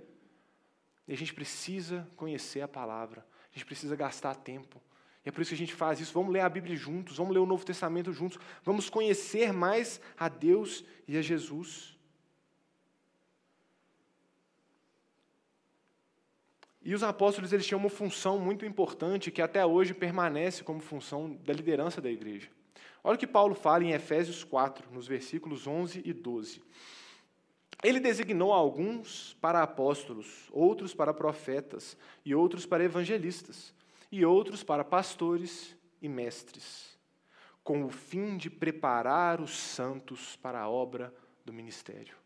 E 1.08 1.12
a 1.12 1.16
gente 1.16 1.34
precisa 1.34 2.08
conhecer 2.16 2.60
a 2.60 2.68
palavra, 2.68 3.26
a 3.50 3.54
gente 3.54 3.66
precisa 3.66 3.96
gastar 3.96 4.36
tempo. 4.36 4.80
E 5.24 5.28
é 5.28 5.32
por 5.32 5.42
isso 5.42 5.50
que 5.50 5.54
a 5.54 5.58
gente 5.58 5.74
faz 5.74 6.00
isso. 6.00 6.12
Vamos 6.12 6.32
ler 6.32 6.40
a 6.40 6.48
Bíblia 6.48 6.76
juntos, 6.76 7.16
vamos 7.16 7.32
ler 7.32 7.40
o 7.40 7.46
Novo 7.46 7.64
Testamento 7.64 8.12
juntos, 8.12 8.38
vamos 8.62 8.88
conhecer 8.88 9.52
mais 9.52 10.00
a 10.16 10.28
Deus 10.28 10.84
e 11.06 11.16
a 11.16 11.22
Jesus. 11.22 11.96
E 16.82 16.94
os 16.94 17.02
apóstolos 17.02 17.52
eles 17.52 17.66
tinham 17.66 17.80
uma 17.80 17.90
função 17.90 18.38
muito 18.38 18.64
importante 18.64 19.30
que 19.30 19.42
até 19.42 19.66
hoje 19.66 19.92
permanece 19.92 20.64
como 20.64 20.80
função 20.80 21.34
da 21.44 21.52
liderança 21.52 22.00
da 22.00 22.10
igreja. 22.10 22.48
Olha 23.04 23.16
o 23.16 23.18
que 23.18 23.26
Paulo 23.26 23.54
fala 23.54 23.84
em 23.84 23.92
Efésios 23.92 24.42
4, 24.42 24.90
nos 24.92 25.06
versículos 25.06 25.66
11 25.66 26.02
e 26.04 26.12
12. 26.12 26.62
Ele 27.82 28.00
designou 28.00 28.52
alguns 28.52 29.36
para 29.40 29.62
apóstolos, 29.62 30.48
outros 30.50 30.94
para 30.94 31.14
profetas, 31.14 31.96
e 32.24 32.34
outros 32.34 32.66
para 32.66 32.82
evangelistas, 32.82 33.72
e 34.10 34.24
outros 34.24 34.62
para 34.62 34.84
pastores 34.84 35.76
e 36.00 36.08
mestres, 36.08 36.98
com 37.62 37.84
o 37.84 37.90
fim 37.90 38.36
de 38.36 38.48
preparar 38.48 39.40
os 39.40 39.56
santos 39.56 40.36
para 40.36 40.60
a 40.60 40.68
obra 40.68 41.12
do 41.44 41.52
ministério. 41.52 42.16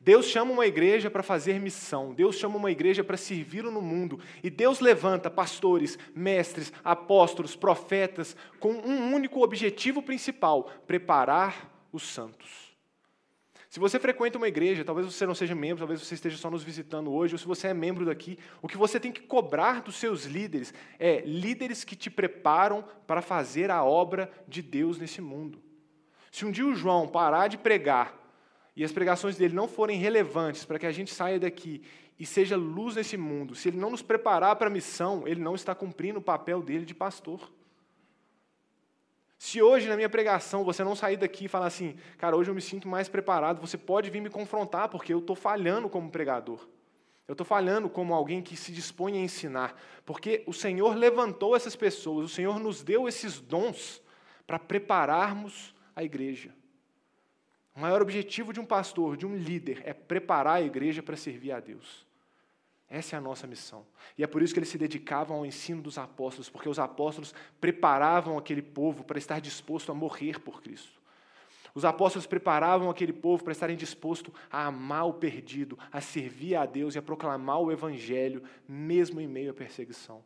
Deus 0.00 0.26
chama 0.26 0.52
uma 0.52 0.66
igreja 0.66 1.10
para 1.10 1.22
fazer 1.22 1.58
missão, 1.58 2.12
Deus 2.12 2.36
chama 2.36 2.56
uma 2.56 2.70
igreja 2.70 3.02
para 3.02 3.16
servir 3.16 3.64
no 3.64 3.80
mundo, 3.80 4.20
e 4.42 4.50
Deus 4.50 4.80
levanta 4.80 5.30
pastores, 5.30 5.98
mestres, 6.14 6.72
apóstolos, 6.84 7.56
profetas, 7.56 8.36
com 8.60 8.72
um 8.72 9.14
único 9.14 9.42
objetivo 9.42 10.02
principal: 10.02 10.64
preparar 10.86 11.70
os 11.90 12.02
santos. 12.02 12.63
Se 13.74 13.80
você 13.80 13.98
frequenta 13.98 14.38
uma 14.38 14.46
igreja, 14.46 14.84
talvez 14.84 15.04
você 15.04 15.26
não 15.26 15.34
seja 15.34 15.52
membro, 15.52 15.78
talvez 15.78 16.00
você 16.00 16.14
esteja 16.14 16.36
só 16.36 16.48
nos 16.48 16.62
visitando 16.62 17.12
hoje, 17.12 17.34
ou 17.34 17.38
se 17.40 17.44
você 17.44 17.66
é 17.66 17.74
membro 17.74 18.06
daqui, 18.06 18.38
o 18.62 18.68
que 18.68 18.76
você 18.76 19.00
tem 19.00 19.10
que 19.10 19.22
cobrar 19.22 19.82
dos 19.82 19.96
seus 19.96 20.26
líderes 20.26 20.72
é 20.96 21.22
líderes 21.22 21.82
que 21.82 21.96
te 21.96 22.08
preparam 22.08 22.84
para 23.04 23.20
fazer 23.20 23.72
a 23.72 23.82
obra 23.82 24.30
de 24.46 24.62
Deus 24.62 24.96
nesse 24.96 25.20
mundo. 25.20 25.60
Se 26.30 26.44
um 26.44 26.52
dia 26.52 26.64
o 26.64 26.72
João 26.72 27.08
parar 27.08 27.48
de 27.48 27.58
pregar 27.58 28.16
e 28.76 28.84
as 28.84 28.92
pregações 28.92 29.36
dele 29.36 29.56
não 29.56 29.66
forem 29.66 29.98
relevantes 29.98 30.64
para 30.64 30.78
que 30.78 30.86
a 30.86 30.92
gente 30.92 31.12
saia 31.12 31.40
daqui 31.40 31.82
e 32.16 32.24
seja 32.24 32.56
luz 32.56 32.94
nesse 32.94 33.16
mundo, 33.16 33.56
se 33.56 33.70
ele 33.70 33.76
não 33.76 33.90
nos 33.90 34.02
preparar 34.02 34.54
para 34.54 34.68
a 34.68 34.70
missão, 34.70 35.26
ele 35.26 35.40
não 35.40 35.56
está 35.56 35.74
cumprindo 35.74 36.20
o 36.20 36.22
papel 36.22 36.62
dele 36.62 36.84
de 36.84 36.94
pastor. 36.94 37.50
Se 39.44 39.60
hoje 39.60 39.86
na 39.90 39.94
minha 39.94 40.08
pregação 40.08 40.64
você 40.64 40.82
não 40.82 40.96
sair 40.96 41.18
daqui 41.18 41.44
e 41.44 41.48
falar 41.48 41.66
assim, 41.66 41.98
cara, 42.16 42.34
hoje 42.34 42.50
eu 42.50 42.54
me 42.54 42.62
sinto 42.62 42.88
mais 42.88 43.10
preparado, 43.10 43.60
você 43.60 43.76
pode 43.76 44.08
vir 44.08 44.22
me 44.22 44.30
confrontar, 44.30 44.88
porque 44.88 45.12
eu 45.12 45.18
estou 45.18 45.36
falhando 45.36 45.86
como 45.86 46.10
pregador. 46.10 46.66
Eu 47.28 47.32
estou 47.32 47.44
falhando 47.44 47.90
como 47.90 48.14
alguém 48.14 48.40
que 48.40 48.56
se 48.56 48.72
dispõe 48.72 49.18
a 49.18 49.20
ensinar, 49.20 49.78
porque 50.06 50.42
o 50.46 50.54
Senhor 50.54 50.96
levantou 50.96 51.54
essas 51.54 51.76
pessoas, 51.76 52.24
o 52.24 52.34
Senhor 52.34 52.58
nos 52.58 52.82
deu 52.82 53.06
esses 53.06 53.38
dons 53.38 54.02
para 54.46 54.58
prepararmos 54.58 55.74
a 55.94 56.02
igreja. 56.02 56.50
O 57.76 57.80
maior 57.80 58.00
objetivo 58.00 58.50
de 58.50 58.60
um 58.60 58.64
pastor, 58.64 59.14
de 59.14 59.26
um 59.26 59.36
líder, 59.36 59.82
é 59.84 59.92
preparar 59.92 60.54
a 60.54 60.62
igreja 60.62 61.02
para 61.02 61.18
servir 61.18 61.52
a 61.52 61.60
Deus. 61.60 62.06
Essa 62.88 63.16
é 63.16 63.18
a 63.18 63.20
nossa 63.20 63.46
missão. 63.46 63.86
E 64.16 64.22
é 64.22 64.26
por 64.26 64.42
isso 64.42 64.52
que 64.52 64.60
eles 64.60 64.68
se 64.68 64.78
dedicavam 64.78 65.38
ao 65.38 65.46
ensino 65.46 65.82
dos 65.82 65.98
apóstolos, 65.98 66.48
porque 66.48 66.68
os 66.68 66.78
apóstolos 66.78 67.34
preparavam 67.60 68.38
aquele 68.38 68.62
povo 68.62 69.04
para 69.04 69.18
estar 69.18 69.40
disposto 69.40 69.90
a 69.90 69.94
morrer 69.94 70.38
por 70.40 70.62
Cristo. 70.62 71.02
Os 71.74 71.84
apóstolos 71.84 72.26
preparavam 72.26 72.88
aquele 72.88 73.12
povo 73.12 73.42
para 73.42 73.52
estarem 73.52 73.76
dispostos 73.76 74.32
a 74.50 74.66
amar 74.66 75.06
o 75.06 75.14
perdido, 75.14 75.76
a 75.90 76.00
servir 76.00 76.54
a 76.54 76.66
Deus 76.66 76.94
e 76.94 76.98
a 76.98 77.02
proclamar 77.02 77.60
o 77.60 77.72
Evangelho, 77.72 78.44
mesmo 78.68 79.20
em 79.20 79.26
meio 79.26 79.50
à 79.50 79.54
perseguição. 79.54 80.24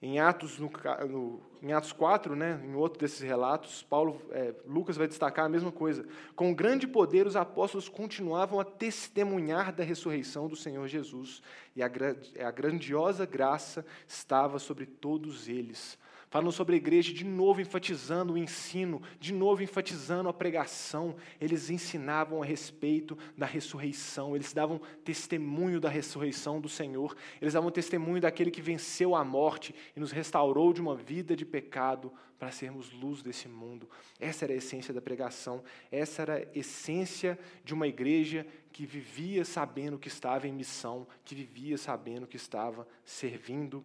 Em 0.00 0.20
Atos, 0.20 0.60
no, 0.60 0.70
no, 1.08 1.40
em 1.60 1.72
Atos 1.72 1.92
4, 1.92 2.36
né, 2.36 2.60
em 2.64 2.74
outro 2.76 3.00
desses 3.00 3.20
relatos, 3.20 3.82
Paulo, 3.82 4.22
é, 4.30 4.54
Lucas 4.64 4.96
vai 4.96 5.08
destacar 5.08 5.46
a 5.46 5.48
mesma 5.48 5.72
coisa. 5.72 6.06
Com 6.36 6.54
grande 6.54 6.86
poder, 6.86 7.26
os 7.26 7.34
apóstolos 7.34 7.88
continuavam 7.88 8.60
a 8.60 8.64
testemunhar 8.64 9.72
da 9.72 9.82
ressurreição 9.82 10.46
do 10.46 10.54
Senhor 10.54 10.86
Jesus, 10.86 11.42
e 11.74 11.82
a, 11.82 11.86
a 11.86 12.50
grandiosa 12.52 13.26
graça 13.26 13.84
estava 14.06 14.60
sobre 14.60 14.86
todos 14.86 15.48
eles. 15.48 15.98
Falam 16.30 16.50
sobre 16.50 16.74
a 16.74 16.76
igreja, 16.76 17.12
de 17.12 17.24
novo 17.24 17.60
enfatizando 17.60 18.34
o 18.34 18.38
ensino, 18.38 19.00
de 19.18 19.32
novo 19.32 19.62
enfatizando 19.62 20.28
a 20.28 20.32
pregação. 20.32 21.16
Eles 21.40 21.70
ensinavam 21.70 22.42
a 22.42 22.44
respeito 22.44 23.16
da 23.36 23.46
ressurreição, 23.46 24.36
eles 24.36 24.52
davam 24.52 24.78
testemunho 25.02 25.80
da 25.80 25.88
ressurreição 25.88 26.60
do 26.60 26.68
Senhor, 26.68 27.16
eles 27.40 27.54
davam 27.54 27.70
testemunho 27.70 28.20
daquele 28.20 28.50
que 28.50 28.60
venceu 28.60 29.14
a 29.14 29.24
morte 29.24 29.74
e 29.96 30.00
nos 30.00 30.12
restaurou 30.12 30.72
de 30.74 30.82
uma 30.82 30.94
vida 30.94 31.34
de 31.34 31.46
pecado 31.46 32.12
para 32.38 32.50
sermos 32.50 32.92
luz 32.92 33.22
desse 33.22 33.48
mundo. 33.48 33.88
Essa 34.20 34.44
era 34.44 34.52
a 34.52 34.56
essência 34.56 34.92
da 34.92 35.00
pregação, 35.00 35.64
essa 35.90 36.22
era 36.22 36.36
a 36.36 36.58
essência 36.58 37.38
de 37.64 37.72
uma 37.72 37.88
igreja 37.88 38.46
que 38.70 38.84
vivia 38.84 39.46
sabendo 39.46 39.98
que 39.98 40.08
estava 40.08 40.46
em 40.46 40.52
missão, 40.52 41.06
que 41.24 41.34
vivia 41.34 41.78
sabendo 41.78 42.26
que 42.26 42.36
estava 42.36 42.86
servindo 43.02 43.82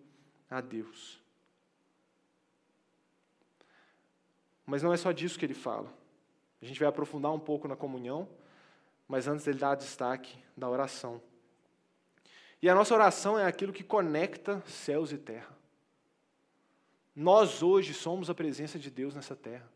a 0.49 0.59
Deus. 0.59 1.22
Mas 4.73 4.81
não 4.81 4.91
é 4.91 4.97
só 4.97 5.11
disso 5.11 5.37
que 5.37 5.45
ele 5.45 5.53
fala. 5.53 5.93
A 6.59 6.65
gente 6.65 6.79
vai 6.79 6.89
aprofundar 6.89 7.31
um 7.31 7.39
pouco 7.39 7.67
na 7.67 7.75
comunhão, 7.75 8.27
mas 9.07 9.27
antes 9.27 9.45
ele 9.45 9.59
dá 9.59 9.75
destaque 9.75 10.35
da 10.57 10.67
oração. 10.67 11.21
E 12.59 12.67
a 12.67 12.73
nossa 12.73 12.95
oração 12.95 13.37
é 13.37 13.45
aquilo 13.45 13.71
que 13.71 13.83
conecta 13.83 14.63
céus 14.65 15.11
e 15.11 15.17
terra. 15.19 15.55
Nós 17.15 17.61
hoje 17.61 17.93
somos 17.93 18.31
a 18.31 18.33
presença 18.33 18.79
de 18.79 18.89
Deus 18.89 19.13
nessa 19.13 19.35
terra. 19.35 19.69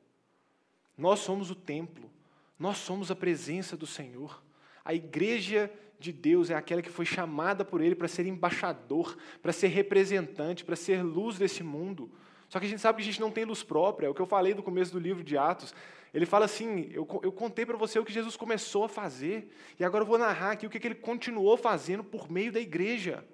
Nós 0.97 1.19
somos 1.19 1.51
o 1.51 1.55
templo. 1.55 2.10
Nós 2.57 2.79
somos 2.79 3.12
a 3.12 3.15
presença 3.15 3.77
do 3.77 3.86
Senhor. 3.86 4.41
A 4.83 4.95
igreja 4.95 5.71
de 5.99 6.12
Deus 6.12 6.49
é 6.49 6.55
aquela 6.55 6.81
que 6.81 6.89
foi 6.89 7.05
chamada 7.05 7.63
por 7.63 7.81
Ele 7.81 7.93
para 7.93 8.07
ser 8.07 8.25
embaixador, 8.25 9.15
para 9.43 9.53
ser 9.53 9.67
representante, 9.67 10.65
para 10.65 10.75
ser 10.75 11.03
luz 11.03 11.38
desse 11.38 11.62
mundo. 11.62 12.12
Só 12.49 12.60
que 12.60 12.65
a 12.65 12.69
gente 12.69 12.79
sabe 12.79 12.97
que 12.97 13.01
a 13.03 13.12
gente 13.12 13.19
não 13.19 13.31
tem 13.31 13.45
luz 13.45 13.63
própria. 13.63 14.07
É 14.07 14.10
o 14.10 14.13
que 14.13 14.21
eu 14.21 14.25
falei 14.25 14.53
no 14.53 14.63
começo 14.63 14.91
do 14.91 14.99
livro 14.99 15.23
de 15.23 15.38
Atos. 15.38 15.73
Ele 16.13 16.25
fala 16.25 16.45
assim: 16.45 16.89
eu, 16.91 17.07
eu 17.21 17.31
contei 17.31 17.65
para 17.65 17.77
você 17.77 17.99
o 17.99 18.05
que 18.05 18.13
Jesus 18.13 18.36
começou 18.36 18.86
a 18.86 18.89
fazer, 18.89 19.51
e 19.79 19.83
agora 19.83 20.03
eu 20.03 20.07
vou 20.07 20.17
narrar 20.17 20.51
aqui 20.51 20.65
o 20.65 20.69
que, 20.69 20.79
que 20.79 20.88
ele 20.88 20.95
continuou 20.95 21.57
fazendo 21.57 22.03
por 22.03 22.31
meio 22.31 22.51
da 22.51 22.60
igreja. 22.60 23.25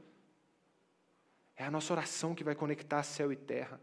É 1.55 1.63
a 1.63 1.71
nossa 1.71 1.93
oração 1.93 2.33
que 2.33 2.43
vai 2.43 2.55
conectar 2.55 3.03
céu 3.03 3.31
e 3.31 3.35
terra. 3.35 3.79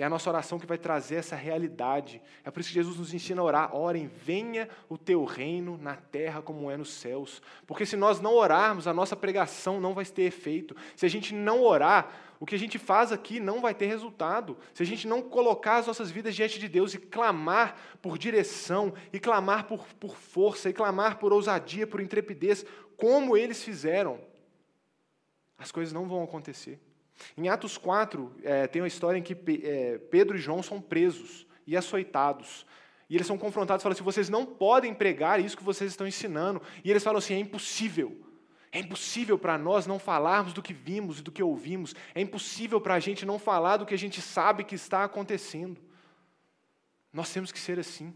É 0.00 0.04
a 0.04 0.08
nossa 0.08 0.30
oração 0.30 0.60
que 0.60 0.66
vai 0.66 0.78
trazer 0.78 1.16
essa 1.16 1.34
realidade. 1.34 2.22
É 2.44 2.50
por 2.52 2.60
isso 2.60 2.68
que 2.68 2.76
Jesus 2.76 2.96
nos 2.96 3.12
ensina 3.12 3.42
a 3.42 3.44
orar. 3.44 3.74
Orem, 3.74 4.06
venha 4.06 4.68
o 4.88 4.96
teu 4.96 5.24
reino 5.24 5.76
na 5.76 5.96
terra 5.96 6.40
como 6.40 6.70
é 6.70 6.76
nos 6.76 6.92
céus. 6.92 7.42
Porque 7.66 7.84
se 7.84 7.96
nós 7.96 8.20
não 8.20 8.32
orarmos, 8.32 8.86
a 8.86 8.94
nossa 8.94 9.16
pregação 9.16 9.80
não 9.80 9.94
vai 9.94 10.04
ter 10.04 10.22
efeito. 10.22 10.76
Se 10.94 11.04
a 11.04 11.08
gente 11.08 11.34
não 11.34 11.64
orar, 11.64 12.12
o 12.40 12.46
que 12.46 12.54
a 12.54 12.58
gente 12.58 12.78
faz 12.78 13.10
aqui 13.10 13.40
não 13.40 13.60
vai 13.60 13.74
ter 13.74 13.86
resultado. 13.86 14.56
Se 14.72 14.82
a 14.82 14.86
gente 14.86 15.08
não 15.08 15.20
colocar 15.22 15.78
as 15.78 15.86
nossas 15.86 16.10
vidas 16.10 16.34
diante 16.34 16.58
de 16.58 16.68
Deus 16.68 16.94
e 16.94 16.98
clamar 16.98 17.76
por 18.00 18.16
direção, 18.16 18.94
e 19.12 19.18
clamar 19.18 19.66
por, 19.66 19.84
por 19.94 20.16
força, 20.16 20.70
e 20.70 20.72
clamar 20.72 21.18
por 21.18 21.32
ousadia, 21.32 21.86
por 21.86 22.00
intrepidez, 22.00 22.64
como 22.96 23.36
eles 23.36 23.62
fizeram, 23.62 24.20
as 25.58 25.72
coisas 25.72 25.92
não 25.92 26.06
vão 26.06 26.22
acontecer. 26.22 26.78
Em 27.36 27.48
Atos 27.48 27.76
4, 27.76 28.32
é, 28.44 28.66
tem 28.68 28.80
uma 28.80 28.88
história 28.88 29.18
em 29.18 29.22
que 29.22 29.36
é, 29.64 29.98
Pedro 29.98 30.36
e 30.36 30.40
João 30.40 30.62
são 30.62 30.80
presos 30.80 31.46
e 31.66 31.76
açoitados. 31.76 32.64
E 33.10 33.16
eles 33.16 33.26
são 33.26 33.36
confrontados 33.36 33.82
e 33.82 33.84
falam 33.84 33.94
assim: 33.94 34.04
vocês 34.04 34.28
não 34.28 34.46
podem 34.46 34.94
pregar 34.94 35.40
isso 35.40 35.56
que 35.56 35.64
vocês 35.64 35.90
estão 35.90 36.06
ensinando. 36.06 36.62
E 36.84 36.90
eles 36.90 37.02
falam 37.02 37.18
assim: 37.18 37.34
é 37.34 37.38
impossível. 37.38 38.27
É 38.70 38.80
impossível 38.80 39.38
para 39.38 39.56
nós 39.56 39.86
não 39.86 39.98
falarmos 39.98 40.52
do 40.52 40.62
que 40.62 40.74
vimos 40.74 41.20
e 41.20 41.22
do 41.22 41.32
que 41.32 41.42
ouvimos. 41.42 41.94
É 42.14 42.20
impossível 42.20 42.80
para 42.80 42.94
a 42.94 43.00
gente 43.00 43.24
não 43.24 43.38
falar 43.38 43.78
do 43.78 43.86
que 43.86 43.94
a 43.94 43.98
gente 43.98 44.20
sabe 44.20 44.64
que 44.64 44.74
está 44.74 45.04
acontecendo. 45.04 45.80
Nós 47.12 47.32
temos 47.32 47.50
que 47.50 47.58
ser 47.58 47.78
assim. 47.78 48.12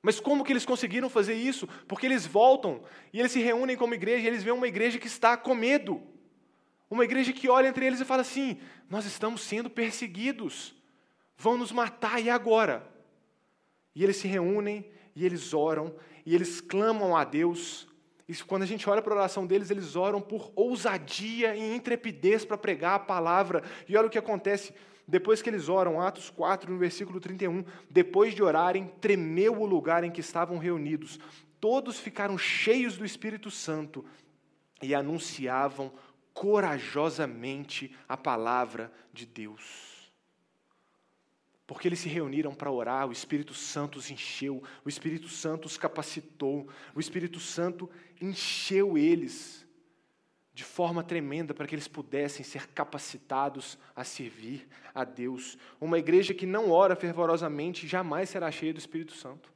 Mas 0.00 0.20
como 0.20 0.44
que 0.44 0.52
eles 0.52 0.64
conseguiram 0.64 1.10
fazer 1.10 1.34
isso? 1.34 1.66
Porque 1.88 2.06
eles 2.06 2.24
voltam 2.24 2.82
e 3.12 3.18
eles 3.18 3.32
se 3.32 3.40
reúnem 3.40 3.76
como 3.76 3.94
igreja 3.94 4.24
e 4.24 4.28
eles 4.28 4.44
veem 4.44 4.56
uma 4.56 4.68
igreja 4.68 4.98
que 4.98 5.08
está 5.08 5.36
com 5.36 5.54
medo. 5.54 6.00
Uma 6.90 7.04
igreja 7.04 7.32
que 7.32 7.48
olha 7.48 7.68
entre 7.68 7.84
eles 7.84 8.00
e 8.00 8.04
fala 8.04 8.22
assim: 8.22 8.58
nós 8.88 9.04
estamos 9.04 9.42
sendo 9.42 9.68
perseguidos, 9.68 10.74
vão 11.36 11.58
nos 11.58 11.72
matar, 11.72 12.22
e 12.22 12.30
agora? 12.30 12.88
E 13.94 14.02
eles 14.02 14.16
se 14.16 14.28
reúnem, 14.28 14.88
e 15.14 15.26
eles 15.26 15.52
oram, 15.52 15.94
e 16.24 16.34
eles 16.34 16.60
clamam 16.60 17.16
a 17.16 17.24
Deus. 17.24 17.88
E 18.28 18.36
quando 18.36 18.62
a 18.62 18.66
gente 18.66 18.88
olha 18.90 19.00
para 19.00 19.14
a 19.14 19.16
oração 19.16 19.46
deles, 19.46 19.70
eles 19.70 19.96
oram 19.96 20.20
por 20.20 20.52
ousadia 20.54 21.56
e 21.56 21.74
intrepidez 21.74 22.44
para 22.44 22.58
pregar 22.58 22.96
a 22.96 22.98
palavra. 22.98 23.62
E 23.88 23.96
olha 23.96 24.08
o 24.08 24.10
que 24.10 24.18
acontece. 24.18 24.74
Depois 25.06 25.40
que 25.40 25.48
eles 25.48 25.70
oram, 25.70 25.98
Atos 25.98 26.28
4, 26.28 26.70
no 26.70 26.78
versículo 26.78 27.18
31, 27.18 27.64
depois 27.88 28.34
de 28.34 28.42
orarem, 28.42 28.92
tremeu 29.00 29.58
o 29.58 29.64
lugar 29.64 30.04
em 30.04 30.10
que 30.10 30.20
estavam 30.20 30.58
reunidos. 30.58 31.18
Todos 31.58 31.98
ficaram 31.98 32.36
cheios 32.36 32.98
do 32.98 33.06
Espírito 33.06 33.50
Santo 33.50 34.04
e 34.82 34.94
anunciavam 34.94 35.90
corajosamente 36.34 37.96
a 38.06 38.18
palavra 38.18 38.92
de 39.10 39.24
Deus. 39.24 39.87
Porque 41.68 41.86
eles 41.86 41.98
se 41.98 42.08
reuniram 42.08 42.54
para 42.54 42.72
orar, 42.72 43.06
o 43.06 43.12
Espírito 43.12 43.52
Santo 43.52 43.98
os 43.98 44.10
encheu, 44.10 44.62
o 44.82 44.88
Espírito 44.88 45.28
Santo 45.28 45.66
os 45.66 45.76
capacitou, 45.76 46.66
o 46.94 46.98
Espírito 46.98 47.38
Santo 47.38 47.90
encheu 48.18 48.96
eles 48.96 49.68
de 50.54 50.64
forma 50.64 51.04
tremenda 51.04 51.52
para 51.52 51.66
que 51.66 51.74
eles 51.74 51.86
pudessem 51.86 52.42
ser 52.42 52.68
capacitados 52.68 53.78
a 53.94 54.02
servir 54.02 54.66
a 54.94 55.04
Deus. 55.04 55.58
Uma 55.78 55.98
igreja 55.98 56.32
que 56.32 56.46
não 56.46 56.70
ora 56.70 56.96
fervorosamente 56.96 57.86
jamais 57.86 58.30
será 58.30 58.50
cheia 58.50 58.72
do 58.72 58.78
Espírito 58.78 59.12
Santo. 59.12 59.52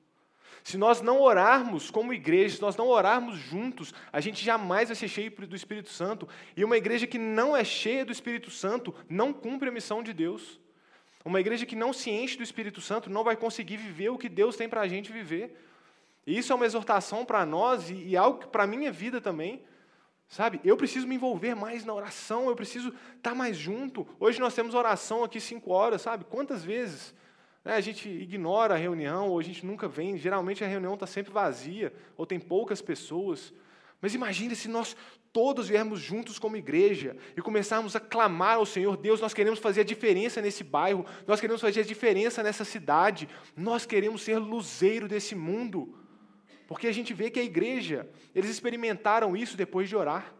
Se 0.62 0.76
nós 0.76 1.00
não 1.00 1.18
orarmos 1.18 1.90
como 1.90 2.12
igreja, 2.12 2.56
se 2.56 2.62
nós 2.62 2.76
não 2.76 2.88
orarmos 2.88 3.38
juntos, 3.38 3.94
a 4.12 4.20
gente 4.20 4.44
jamais 4.44 4.90
vai 4.90 4.96
ser 4.96 5.08
cheio 5.08 5.30
do 5.30 5.56
Espírito 5.56 5.88
Santo. 5.88 6.28
E 6.54 6.62
uma 6.62 6.76
igreja 6.76 7.06
que 7.06 7.18
não 7.18 7.56
é 7.56 7.64
cheia 7.64 8.04
do 8.04 8.12
Espírito 8.12 8.50
Santo 8.50 8.94
não 9.08 9.32
cumpre 9.32 9.70
a 9.70 9.72
missão 9.72 10.02
de 10.02 10.12
Deus. 10.12 10.60
Uma 11.24 11.40
igreja 11.40 11.64
que 11.64 11.76
não 11.76 11.92
se 11.92 12.10
enche 12.10 12.36
do 12.36 12.42
Espírito 12.42 12.80
Santo 12.80 13.08
não 13.08 13.22
vai 13.22 13.36
conseguir 13.36 13.76
viver 13.76 14.10
o 14.10 14.18
que 14.18 14.28
Deus 14.28 14.56
tem 14.56 14.68
para 14.68 14.80
a 14.80 14.88
gente 14.88 15.12
viver. 15.12 15.56
E 16.26 16.36
isso 16.36 16.52
é 16.52 16.56
uma 16.56 16.66
exortação 16.66 17.24
para 17.24 17.44
nós 17.46 17.90
e, 17.90 17.94
e 17.94 18.16
algo 18.16 18.46
para 18.48 18.64
a 18.64 18.66
minha 18.66 18.90
vida 18.90 19.20
também. 19.20 19.62
Sabe, 20.28 20.60
eu 20.64 20.76
preciso 20.78 21.06
me 21.06 21.14
envolver 21.14 21.54
mais 21.54 21.84
na 21.84 21.92
oração, 21.92 22.48
eu 22.48 22.56
preciso 22.56 22.88
estar 22.88 23.30
tá 23.30 23.34
mais 23.34 23.56
junto. 23.56 24.06
Hoje 24.18 24.40
nós 24.40 24.54
temos 24.54 24.74
oração 24.74 25.22
aqui 25.22 25.38
cinco 25.38 25.70
horas, 25.72 26.00
sabe? 26.00 26.24
Quantas 26.24 26.64
vezes? 26.64 27.14
Né, 27.62 27.74
a 27.74 27.80
gente 27.80 28.08
ignora 28.08 28.74
a 28.74 28.78
reunião, 28.78 29.28
ou 29.28 29.38
a 29.38 29.42
gente 29.42 29.64
nunca 29.64 29.86
vem. 29.86 30.16
Geralmente 30.16 30.64
a 30.64 30.66
reunião 30.66 30.94
está 30.94 31.06
sempre 31.06 31.30
vazia, 31.30 31.92
ou 32.16 32.24
tem 32.24 32.40
poucas 32.40 32.80
pessoas. 32.80 33.52
Mas 34.02 34.14
imagine 34.14 34.56
se 34.56 34.66
nós 34.66 34.96
todos 35.32 35.68
viermos 35.68 36.00
juntos 36.00 36.36
como 36.36 36.56
igreja 36.56 37.16
e 37.36 37.40
começarmos 37.40 37.94
a 37.94 38.00
clamar 38.00 38.56
ao 38.56 38.66
Senhor: 38.66 38.96
Deus, 38.96 39.20
nós 39.20 39.32
queremos 39.32 39.60
fazer 39.60 39.82
a 39.82 39.84
diferença 39.84 40.42
nesse 40.42 40.64
bairro, 40.64 41.06
nós 41.24 41.40
queremos 41.40 41.62
fazer 41.62 41.80
a 41.80 41.84
diferença 41.84 42.42
nessa 42.42 42.64
cidade, 42.64 43.28
nós 43.56 43.86
queremos 43.86 44.22
ser 44.22 44.38
luzeiro 44.38 45.06
desse 45.06 45.36
mundo. 45.36 45.96
Porque 46.66 46.88
a 46.88 46.92
gente 46.92 47.14
vê 47.14 47.30
que 47.30 47.38
a 47.38 47.44
igreja, 47.44 48.10
eles 48.34 48.50
experimentaram 48.50 49.36
isso 49.36 49.56
depois 49.56 49.88
de 49.88 49.94
orar. 49.94 50.34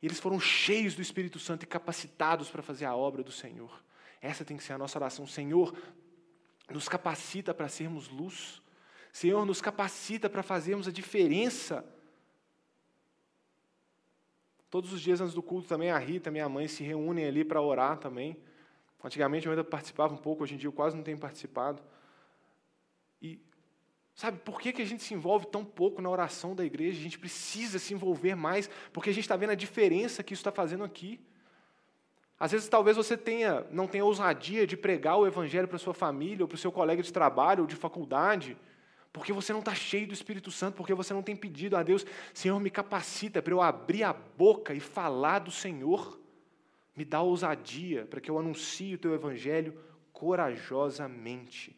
Eles 0.00 0.20
foram 0.20 0.38
cheios 0.38 0.94
do 0.94 1.02
Espírito 1.02 1.38
Santo 1.38 1.64
e 1.64 1.66
capacitados 1.66 2.50
para 2.50 2.62
fazer 2.62 2.84
a 2.84 2.94
obra 2.94 3.22
do 3.22 3.32
Senhor. 3.32 3.82
Essa 4.20 4.44
tem 4.44 4.56
que 4.56 4.62
ser 4.62 4.74
a 4.74 4.78
nossa 4.78 4.98
oração. 4.98 5.26
Senhor, 5.26 5.74
nos 6.70 6.88
capacita 6.88 7.52
para 7.54 7.68
sermos 7.68 8.08
luz. 8.08 8.62
Senhor, 9.12 9.44
nos 9.44 9.60
capacita 9.60 10.28
para 10.28 10.42
fazermos 10.42 10.86
a 10.86 10.92
diferença. 10.92 11.84
Todos 14.72 14.90
os 14.90 15.02
dias 15.02 15.20
antes 15.20 15.34
do 15.34 15.42
culto 15.42 15.68
também 15.68 15.90
a 15.90 15.98
Rita, 15.98 16.30
minha 16.30 16.48
mãe, 16.48 16.66
se 16.66 16.82
reúnem 16.82 17.26
ali 17.26 17.44
para 17.44 17.60
orar 17.60 17.98
também. 17.98 18.38
Antigamente 19.04 19.44
eu 19.44 19.52
ainda 19.52 19.62
participava 19.62 20.14
um 20.14 20.16
pouco, 20.16 20.42
hoje 20.42 20.54
em 20.54 20.56
dia 20.56 20.66
eu 20.66 20.72
quase 20.72 20.96
não 20.96 21.04
tenho 21.04 21.18
participado. 21.18 21.82
E 23.20 23.38
sabe 24.14 24.38
por 24.38 24.58
que, 24.58 24.72
que 24.72 24.80
a 24.80 24.84
gente 24.86 25.02
se 25.02 25.12
envolve 25.12 25.44
tão 25.48 25.62
pouco 25.62 26.00
na 26.00 26.08
oração 26.08 26.54
da 26.54 26.64
igreja? 26.64 26.98
A 26.98 27.02
gente 27.02 27.18
precisa 27.18 27.78
se 27.78 27.92
envolver 27.92 28.34
mais, 28.34 28.70
porque 28.94 29.10
a 29.10 29.12
gente 29.12 29.24
está 29.24 29.36
vendo 29.36 29.50
a 29.50 29.54
diferença 29.54 30.22
que 30.22 30.32
isso 30.32 30.40
está 30.40 30.50
fazendo 30.50 30.84
aqui. 30.84 31.20
Às 32.40 32.52
vezes, 32.52 32.66
talvez 32.66 32.96
você 32.96 33.14
tenha, 33.14 33.66
não 33.70 33.86
tenha 33.86 34.06
ousadia 34.06 34.66
de 34.66 34.74
pregar 34.74 35.18
o 35.18 35.26
evangelho 35.26 35.68
para 35.68 35.76
sua 35.76 35.92
família, 35.92 36.44
ou 36.44 36.48
para 36.48 36.56
o 36.56 36.58
seu 36.58 36.72
colega 36.72 37.02
de 37.02 37.12
trabalho, 37.12 37.60
ou 37.60 37.66
de 37.66 37.76
faculdade, 37.76 38.56
porque 39.12 39.32
você 39.32 39.52
não 39.52 39.60
está 39.60 39.74
cheio 39.74 40.06
do 40.06 40.14
Espírito 40.14 40.50
Santo, 40.50 40.76
porque 40.76 40.94
você 40.94 41.12
não 41.12 41.22
tem 41.22 41.36
pedido 41.36 41.76
a 41.76 41.82
Deus, 41.82 42.06
Senhor, 42.32 42.58
me 42.58 42.70
capacita 42.70 43.42
para 43.42 43.52
eu 43.52 43.60
abrir 43.60 44.04
a 44.04 44.12
boca 44.12 44.72
e 44.72 44.80
falar 44.80 45.40
do 45.40 45.50
Senhor. 45.50 46.18
Me 46.96 47.04
dá 47.04 47.20
ousadia 47.20 48.06
para 48.06 48.20
que 48.20 48.30
eu 48.30 48.38
anuncie 48.38 48.94
o 48.94 48.98
teu 48.98 49.14
evangelho 49.14 49.78
corajosamente. 50.12 51.76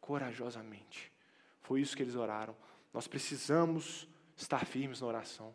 Corajosamente. 0.00 1.12
Foi 1.62 1.80
isso 1.80 1.96
que 1.96 2.02
eles 2.02 2.14
oraram. 2.14 2.54
Nós 2.94 3.08
precisamos 3.08 4.08
estar 4.36 4.64
firmes 4.64 5.00
na 5.00 5.06
oração. 5.08 5.52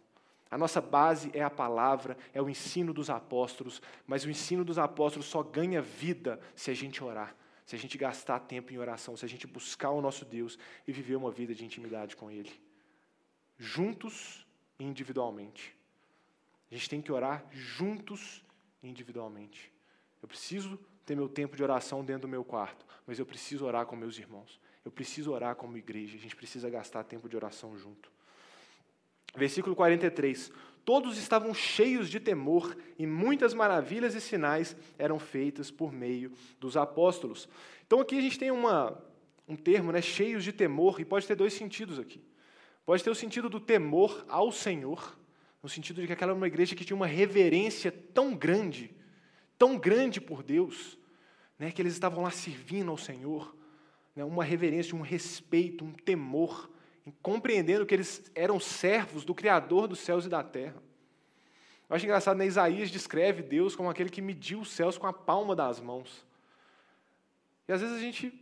A 0.50 0.58
nossa 0.58 0.82
base 0.82 1.32
é 1.34 1.42
a 1.42 1.50
palavra, 1.50 2.18
é 2.34 2.42
o 2.42 2.50
ensino 2.50 2.94
dos 2.94 3.10
apóstolos, 3.10 3.82
mas 4.06 4.26
o 4.26 4.30
ensino 4.30 4.66
dos 4.66 4.78
apóstolos 4.78 5.28
só 5.28 5.42
ganha 5.42 5.82
vida 5.82 6.42
se 6.54 6.70
a 6.70 6.74
gente 6.74 7.02
orar, 7.02 7.34
se 7.72 7.76
a 7.78 7.80
gente 7.80 7.98
gastar 7.98 8.38
tempo 8.42 8.74
em 8.74 8.78
oração, 8.78 9.16
se 9.16 9.24
a 9.24 9.30
gente 9.30 9.48
buscar 9.48 9.92
o 9.92 10.02
nosso 10.02 10.26
Deus 10.26 10.60
e 10.86 10.92
viver 10.92 11.16
uma 11.16 11.32
vida 11.32 11.56
de 11.56 11.64
intimidade 11.64 12.18
com 12.18 12.30
Ele, 12.30 12.52
juntos 13.58 14.46
e 14.78 14.84
individualmente. 14.84 15.74
A 16.70 16.76
gente 16.76 16.90
tem 16.90 17.02
que 17.02 17.14
orar 17.14 17.46
juntos 17.50 18.44
e 18.84 18.90
individualmente. 18.90 19.72
Eu 20.22 20.28
preciso 20.28 20.78
ter 21.06 21.16
meu 21.16 21.30
tempo 21.30 21.56
de 21.56 21.64
oração 21.64 22.04
dentro 22.04 22.24
do 22.24 22.28
meu 22.28 22.44
quarto, 22.44 22.86
mas 23.08 23.20
eu 23.20 23.26
preciso 23.26 23.64
orar 23.64 23.86
com 23.86 23.96
meus 23.96 24.18
irmãos. 24.18 24.60
Eu 24.84 24.92
preciso 24.92 25.32
orar 25.32 25.56
como 25.56 25.78
igreja. 25.78 26.18
A 26.18 26.20
gente 26.20 26.36
precisa 26.36 26.70
gastar 26.70 27.06
tempo 27.06 27.30
de 27.30 27.38
oração 27.38 27.78
junto. 27.78 28.12
Versículo 29.34 29.78
43. 29.78 30.52
Todos 30.84 31.18
estavam 31.18 31.54
cheios 31.54 32.10
de 32.10 32.20
temor 32.20 32.76
e 32.98 33.06
muitas 33.06 33.54
maravilhas 33.54 34.16
e 34.16 34.22
sinais 34.22 34.76
eram 34.98 35.20
feitas 35.20 35.70
por 35.70 35.92
meio 35.92 36.32
dos 36.60 36.76
apóstolos. 36.76 37.48
Então 37.86 38.00
aqui 38.00 38.18
a 38.18 38.22
gente 38.22 38.40
tem 38.40 38.50
uma, 38.50 39.00
um 39.48 39.56
termo, 39.56 39.92
né, 39.92 40.02
cheios 40.02 40.44
de 40.44 40.52
temor, 40.52 41.00
e 41.00 41.06
pode 41.06 41.28
ter 41.28 41.36
dois 41.36 41.54
sentidos 41.54 42.00
aqui. 42.00 42.24
Pode 42.86 43.04
ter 43.04 43.12
o 43.12 43.16
sentido 43.16 43.48
do 43.48 43.60
temor 43.60 44.26
ao 44.28 44.52
Senhor, 44.52 45.18
no 45.62 45.70
sentido 45.70 46.02
de 46.02 46.08
que 46.08 46.14
aquela 46.14 46.32
era 46.32 46.38
uma 46.38 46.48
igreja 46.48 46.76
que 46.76 46.84
tinha 46.84 46.98
uma 46.98 47.06
reverência 47.06 47.92
tão 47.92 48.36
grande, 48.36 48.92
tão 49.60 49.78
grande 49.78 50.20
por 50.20 50.42
Deus, 50.42 50.98
né, 51.60 51.70
que 51.70 51.80
eles 51.80 51.94
estavam 51.94 52.24
lá 52.24 52.32
servindo 52.32 52.90
ao 52.90 52.98
Senhor, 52.98 53.56
né, 54.16 54.24
uma 54.24 54.44
reverência, 54.44 54.96
um 54.96 55.02
respeito, 55.02 55.86
um 55.86 55.92
temor 55.92 56.71
compreendendo 57.22 57.86
que 57.86 57.94
eles 57.94 58.32
eram 58.36 58.60
servos 58.60 59.24
do 59.26 59.34
Criador 59.34 59.88
dos 59.88 60.00
céus 60.00 60.26
e 60.26 60.30
da 60.30 60.44
terra. 60.44 60.82
Eu 61.90 61.96
acho 61.96 62.06
engraçado, 62.06 62.38
né? 62.38 62.46
Isaías 62.46 62.90
descreve 62.90 63.44
Deus 63.44 63.76
como 63.76 63.90
aquele 63.90 64.10
que 64.10 64.22
mediu 64.22 64.62
os 64.62 64.72
céus 64.72 64.98
com 64.98 65.08
a 65.08 65.14
palma 65.14 65.56
das 65.56 65.80
mãos. 65.80 66.26
E 67.68 67.74
às 67.74 67.82
vezes 67.82 67.98
a 67.98 68.00
gente 68.00 68.34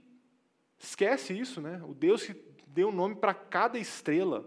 esquece 0.78 1.38
isso, 1.38 1.60
né? 1.60 1.82
O 1.88 1.94
Deus 1.94 2.24
que 2.24 2.36
deu 2.68 2.92
nome 2.92 3.16
para 3.16 3.34
cada 3.34 3.80
estrela, 3.80 4.46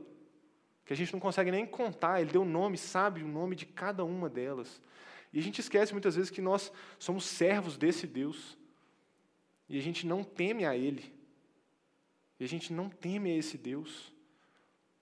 que 0.85 0.93
a 0.93 0.97
gente 0.97 1.13
não 1.13 1.21
consegue 1.21 1.51
nem 1.51 1.67
contar, 1.67 2.21
ele 2.21 2.31
deu 2.31 2.45
nome, 2.45 2.79
sabe 2.79 3.23
o 3.23 3.29
nome 3.29 3.57
de 3.57 3.67
cada 3.67 4.05
uma 4.05 4.29
delas. 4.29 4.81
E 5.33 5.39
a 5.39 5.43
gente 5.43 5.61
esquece 5.61 5.93
muitas 5.93 6.15
vezes 6.15 6.31
que 6.31 6.43
nós 6.43 6.71
somos 6.99 7.25
servos 7.25 7.77
desse 7.77 8.07
Deus. 8.07 8.57
E 9.69 9.79
a 9.79 9.83
gente 9.83 10.07
não 10.07 10.23
teme 10.23 10.67
a 10.67 10.77
Ele. 10.77 11.13
E 12.43 12.45
a 12.45 12.49
gente 12.49 12.73
não 12.73 12.89
teme 12.89 13.31
a 13.31 13.37
esse 13.37 13.57
Deus. 13.57 14.13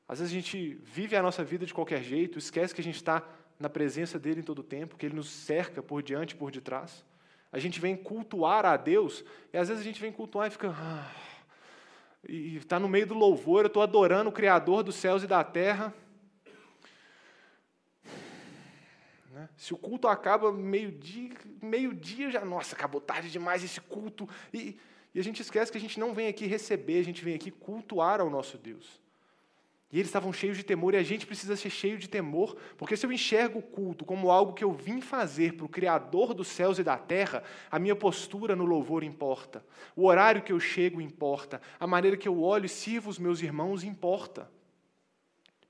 Às 0.07 0.19
vezes 0.19 0.31
a 0.31 0.37
gente 0.37 0.75
vive 0.85 1.17
a 1.17 1.23
nossa 1.23 1.43
vida 1.43 1.65
de 1.65 1.73
qualquer 1.73 2.03
jeito, 2.03 2.39
esquece 2.39 2.75
que 2.75 2.83
a 2.83 2.85
gente 2.85 2.97
está 2.97 3.27
na 3.59 3.71
presença 3.71 4.19
dele 4.19 4.41
em 4.41 4.45
todo 4.45 4.59
o 4.59 4.63
tempo, 4.63 4.95
que 4.95 5.07
ele 5.07 5.15
nos 5.15 5.31
cerca 5.31 5.83
por 5.83 6.03
diante 6.03 6.33
e 6.33 6.37
por 6.37 6.51
detrás. 6.51 7.03
A 7.51 7.59
gente 7.59 7.81
vem 7.81 7.97
cultuar 7.97 8.67
a 8.67 8.77
Deus, 8.77 9.25
e 9.55 9.57
às 9.57 9.69
vezes 9.69 9.81
a 9.81 9.85
gente 9.85 9.99
vem 10.03 10.13
cultuar 10.13 10.49
e 10.49 10.51
fica. 10.51 10.69
Ah, 10.69 11.11
e 12.29 12.57
está 12.59 12.79
no 12.79 12.91
meio 12.91 13.07
do 13.07 13.15
louvor, 13.15 13.63
eu 13.63 13.69
estou 13.69 13.83
adorando 13.83 14.29
o 14.29 14.35
Criador 14.35 14.83
dos 14.83 14.97
céus 14.97 15.23
e 15.23 15.27
da 15.27 15.43
terra. 15.43 15.95
Né? 19.31 19.49
Se 19.57 19.73
o 19.73 19.79
culto 19.79 20.09
acaba 20.09 20.53
meio-dia, 20.53 21.31
meio-dia 21.63 22.31
já, 22.31 22.45
nossa, 22.45 22.77
acabou 22.77 23.01
tarde 23.01 23.31
demais 23.31 23.65
esse 23.65 23.81
culto. 23.81 24.29
E, 24.53 24.79
e 25.15 25.21
a 25.21 25.25
gente 25.25 25.43
esquece 25.43 25.73
que 25.73 25.79
a 25.79 25.81
gente 25.81 25.99
não 25.99 26.15
vem 26.15 26.29
aqui 26.29 26.47
receber, 26.47 27.01
a 27.01 27.05
gente 27.05 27.25
vem 27.25 27.35
aqui 27.35 27.51
cultuar 27.51 28.21
ao 28.21 28.31
nosso 28.31 28.57
Deus. 28.57 29.01
E 29.93 29.97
eles 29.97 30.07
estavam 30.07 30.33
cheios 30.33 30.57
de 30.57 30.63
temor, 30.63 30.95
e 30.95 30.99
a 30.99 31.03
gente 31.03 31.27
precisa 31.27 31.57
ser 31.57 31.71
cheio 31.71 31.99
de 31.99 32.09
temor, 32.09 32.57
porque 32.79 32.97
se 32.97 33.05
eu 33.05 33.11
enxergo 33.11 33.59
o 33.59 33.63
culto 33.63 34.05
como 34.05 34.31
algo 34.31 34.53
que 34.53 34.63
eu 34.63 34.73
vim 34.73 35.01
fazer 35.01 35.55
para 35.55 35.67
o 35.67 35.69
Criador 35.69 36.33
dos 36.33 36.47
céus 36.47 36.79
e 36.79 36.85
da 36.85 36.97
terra, 36.97 37.43
a 37.69 37.79
minha 37.79 37.97
postura 37.97 38.55
no 38.55 38.65
louvor 38.65 39.03
importa, 39.03 39.65
o 39.97 40.07
horário 40.07 40.43
que 40.43 40.53
eu 40.53 40.61
chego 40.61 41.01
importa, 41.01 41.61
a 41.79 41.89
maneira 41.89 42.17
que 42.17 42.29
eu 42.29 42.41
olho 42.41 42.67
e 42.67 42.69
sirvo 42.69 43.11
os 43.11 43.19
meus 43.19 43.43
irmãos 43.43 43.83
importa 43.83 44.49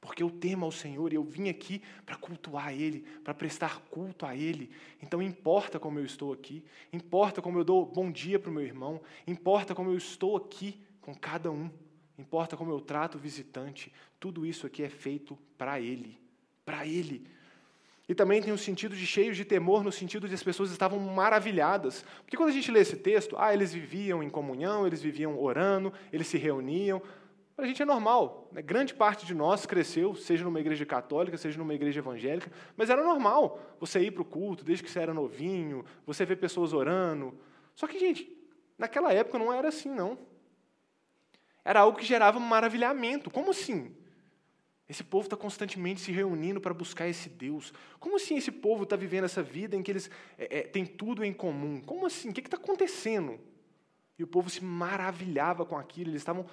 porque 0.01 0.23
eu 0.23 0.31
temo 0.31 0.65
ao 0.65 0.73
Senhor 0.73 1.13
e 1.13 1.17
eu 1.17 1.23
vim 1.23 1.49
aqui 1.49 1.83
para 2.07 2.17
cultuar 2.17 2.73
Ele, 2.73 3.05
para 3.23 3.35
prestar 3.35 3.81
culto 3.91 4.25
a 4.25 4.35
Ele. 4.35 4.71
Então 5.03 5.21
importa 5.21 5.79
como 5.79 5.99
eu 5.99 6.05
estou 6.05 6.33
aqui, 6.33 6.65
importa 6.93 7.43
como 7.43 7.59
eu 7.59 7.65
dou 7.65 7.85
bom 7.85 8.11
dia 8.11 8.39
para 8.39 8.51
o 8.51 8.53
meu 8.53 8.63
irmão, 8.63 9.01
importa 9.27 9.75
como 9.75 9.91
eu 9.91 9.97
estou 9.97 10.37
aqui 10.37 10.81
com 11.03 11.15
cada 11.15 11.51
um, 11.51 11.71
importa 12.19 12.57
como 12.57 12.71
eu 12.71 12.81
trato 12.81 13.17
o 13.17 13.21
visitante. 13.21 13.93
Tudo 14.19 14.47
isso 14.47 14.67
aqui 14.67 14.83
é 14.83 14.89
feito 14.89 15.39
para 15.59 15.79
Ele, 15.81 16.19
para 16.65 16.87
Ele. 16.87 17.27
E 18.09 18.15
também 18.15 18.43
tem 18.43 18.53
um 18.53 18.59
sentido 18.59 18.97
de 18.97 19.07
cheios 19.07 19.37
de 19.37 19.45
temor, 19.45 19.85
no 19.85 19.93
sentido 19.93 20.27
de 20.27 20.35
as 20.35 20.43
pessoas 20.43 20.73
estavam 20.73 20.99
maravilhadas. 20.99 22.05
Porque 22.23 22.37
quando 22.37 22.49
a 22.49 22.53
gente 22.53 22.69
lê 22.69 22.81
esse 22.81 22.97
texto, 22.97 23.37
ah, 23.39 23.55
eles 23.55 23.73
viviam 23.73 24.21
em 24.21 24.29
comunhão, 24.29 24.85
eles 24.85 25.01
viviam 25.01 25.39
orando, 25.41 25.93
eles 26.13 26.27
se 26.27 26.37
reuniam. 26.37 27.01
Para 27.61 27.67
a 27.67 27.69
gente 27.69 27.83
é 27.83 27.85
normal. 27.85 28.49
Né? 28.53 28.63
Grande 28.63 28.95
parte 28.95 29.27
de 29.27 29.35
nós 29.35 29.67
cresceu, 29.67 30.15
seja 30.15 30.45
numa 30.45 30.59
igreja 30.59 30.87
católica, 30.87 31.37
seja 31.37 31.59
numa 31.59 31.75
igreja 31.75 32.01
evangélica, 32.01 32.51
mas 32.75 32.89
era 32.89 33.05
normal 33.05 33.61
você 33.79 34.01
ir 34.01 34.13
para 34.13 34.23
o 34.23 34.25
culto 34.25 34.65
desde 34.65 34.83
que 34.83 34.91
você 34.91 34.99
era 34.99 35.13
novinho, 35.13 35.85
você 36.07 36.25
ver 36.25 36.37
pessoas 36.37 36.73
orando. 36.73 37.39
Só 37.75 37.87
que, 37.87 37.99
gente, 37.99 38.35
naquela 38.79 39.13
época 39.13 39.39
não 39.39 39.53
era 39.53 39.69
assim, 39.69 39.91
não. 39.91 40.17
Era 41.63 41.81
algo 41.81 41.99
que 41.99 42.05
gerava 42.07 42.41
maravilhamento. 42.41 43.31
Como 43.31 43.51
assim? 43.51 43.95
Esse 44.89 45.05
povo 45.05 45.27
está 45.27 45.37
constantemente 45.37 46.01
se 46.01 46.11
reunindo 46.11 46.63
para 46.63 46.73
buscar 46.73 47.09
esse 47.09 47.29
Deus. 47.29 47.75
Como 47.99 48.17
assim 48.17 48.39
esse 48.39 48.51
povo 48.51 48.85
está 48.85 48.97
vivendo 48.97 49.25
essa 49.25 49.43
vida 49.43 49.77
em 49.77 49.83
que 49.83 49.91
eles 49.91 50.11
é, 50.39 50.61
é, 50.61 50.63
têm 50.63 50.87
tudo 50.87 51.23
em 51.23 51.35
comum? 51.35 51.79
Como 51.83 52.07
assim? 52.07 52.31
O 52.31 52.33
que 52.33 52.41
está 52.41 52.57
acontecendo? 52.57 53.39
E 54.19 54.25
o 54.25 54.27
povo 54.27 54.49
se 54.49 54.65
maravilhava 54.65 55.67
com 55.67 55.77
aquilo, 55.77 56.09
eles 56.09 56.23
estavam 56.23 56.47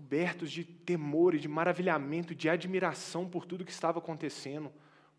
cobertos 0.00 0.50
de 0.50 0.64
temor 0.64 1.34
e 1.34 1.38
de 1.38 1.46
maravilhamento, 1.46 2.34
de 2.34 2.48
admiração 2.48 3.28
por 3.28 3.44
tudo 3.44 3.66
que 3.66 3.70
estava 3.70 3.98
acontecendo. 3.98 4.72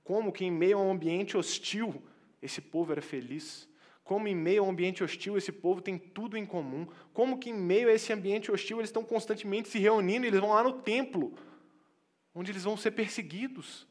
Como 0.04 0.32
que 0.32 0.44
em 0.44 0.50
meio 0.50 0.80
a 0.80 0.82
um 0.82 0.91
ambiente 0.91 1.38
hostil, 1.38 2.02
esse 2.41 2.60
povo 2.60 2.91
era 2.91 3.02
feliz. 3.02 3.70
Como 4.04 4.28
em 4.28 4.36
meio 4.36 4.63
a 4.63 4.65
um 4.65 4.72
ambiente 4.72 5.04
hostil, 5.04 5.38
esse 5.38 5.52
povo 5.52 5.82
tem 5.82 6.00
tudo 6.00 6.36
em 6.36 6.48
comum. 6.48 6.88
Como 7.13 7.38
que 7.38 7.52
em 7.52 7.54
meio 7.54 7.89
a 7.89 7.94
esse 7.94 8.12
ambiente 8.12 8.52
hostil, 8.52 8.80
eles 8.80 8.89
estão 8.89 9.04
constantemente 9.04 9.70
se 9.70 9.78
reunindo, 9.78 10.26
e 10.26 10.30
eles 10.30 10.39
vão 10.39 10.50
lá 10.50 10.63
no 10.63 10.74
templo, 10.82 11.36
onde 12.34 12.52
eles 12.52 12.63
vão 12.63 12.76
ser 12.76 12.91
perseguidos. 12.91 13.88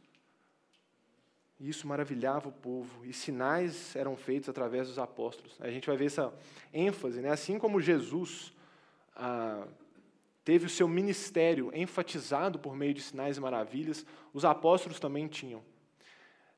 E 1.61 1.69
isso 1.69 1.87
maravilhava 1.87 2.49
o 2.49 2.53
povo, 2.53 3.07
e 3.07 3.13
sinais 3.13 3.95
eram 3.95 4.17
feitos 4.17 4.49
através 4.49 4.89
dos 4.89 4.99
apóstolos. 4.99 5.57
A 5.61 5.71
gente 5.71 5.87
vai 5.87 5.97
ver 5.97 6.07
essa 6.07 6.35
ênfase, 6.75 7.21
né? 7.21 7.31
assim 7.31 7.61
como 7.61 7.81
Jesus 7.81 8.53
ah, 9.15 9.69
teve 10.51 10.67
o 10.67 10.69
seu 10.69 10.89
ministério 10.89 11.71
enfatizado 11.73 12.59
por 12.59 12.75
meio 12.75 12.93
de 12.93 13.01
sinais 13.01 13.37
e 13.37 13.41
maravilhas, 13.41 14.05
os 14.35 14.45
apóstolos 14.45 14.99
também 14.99 15.29
tinham. 15.29 15.63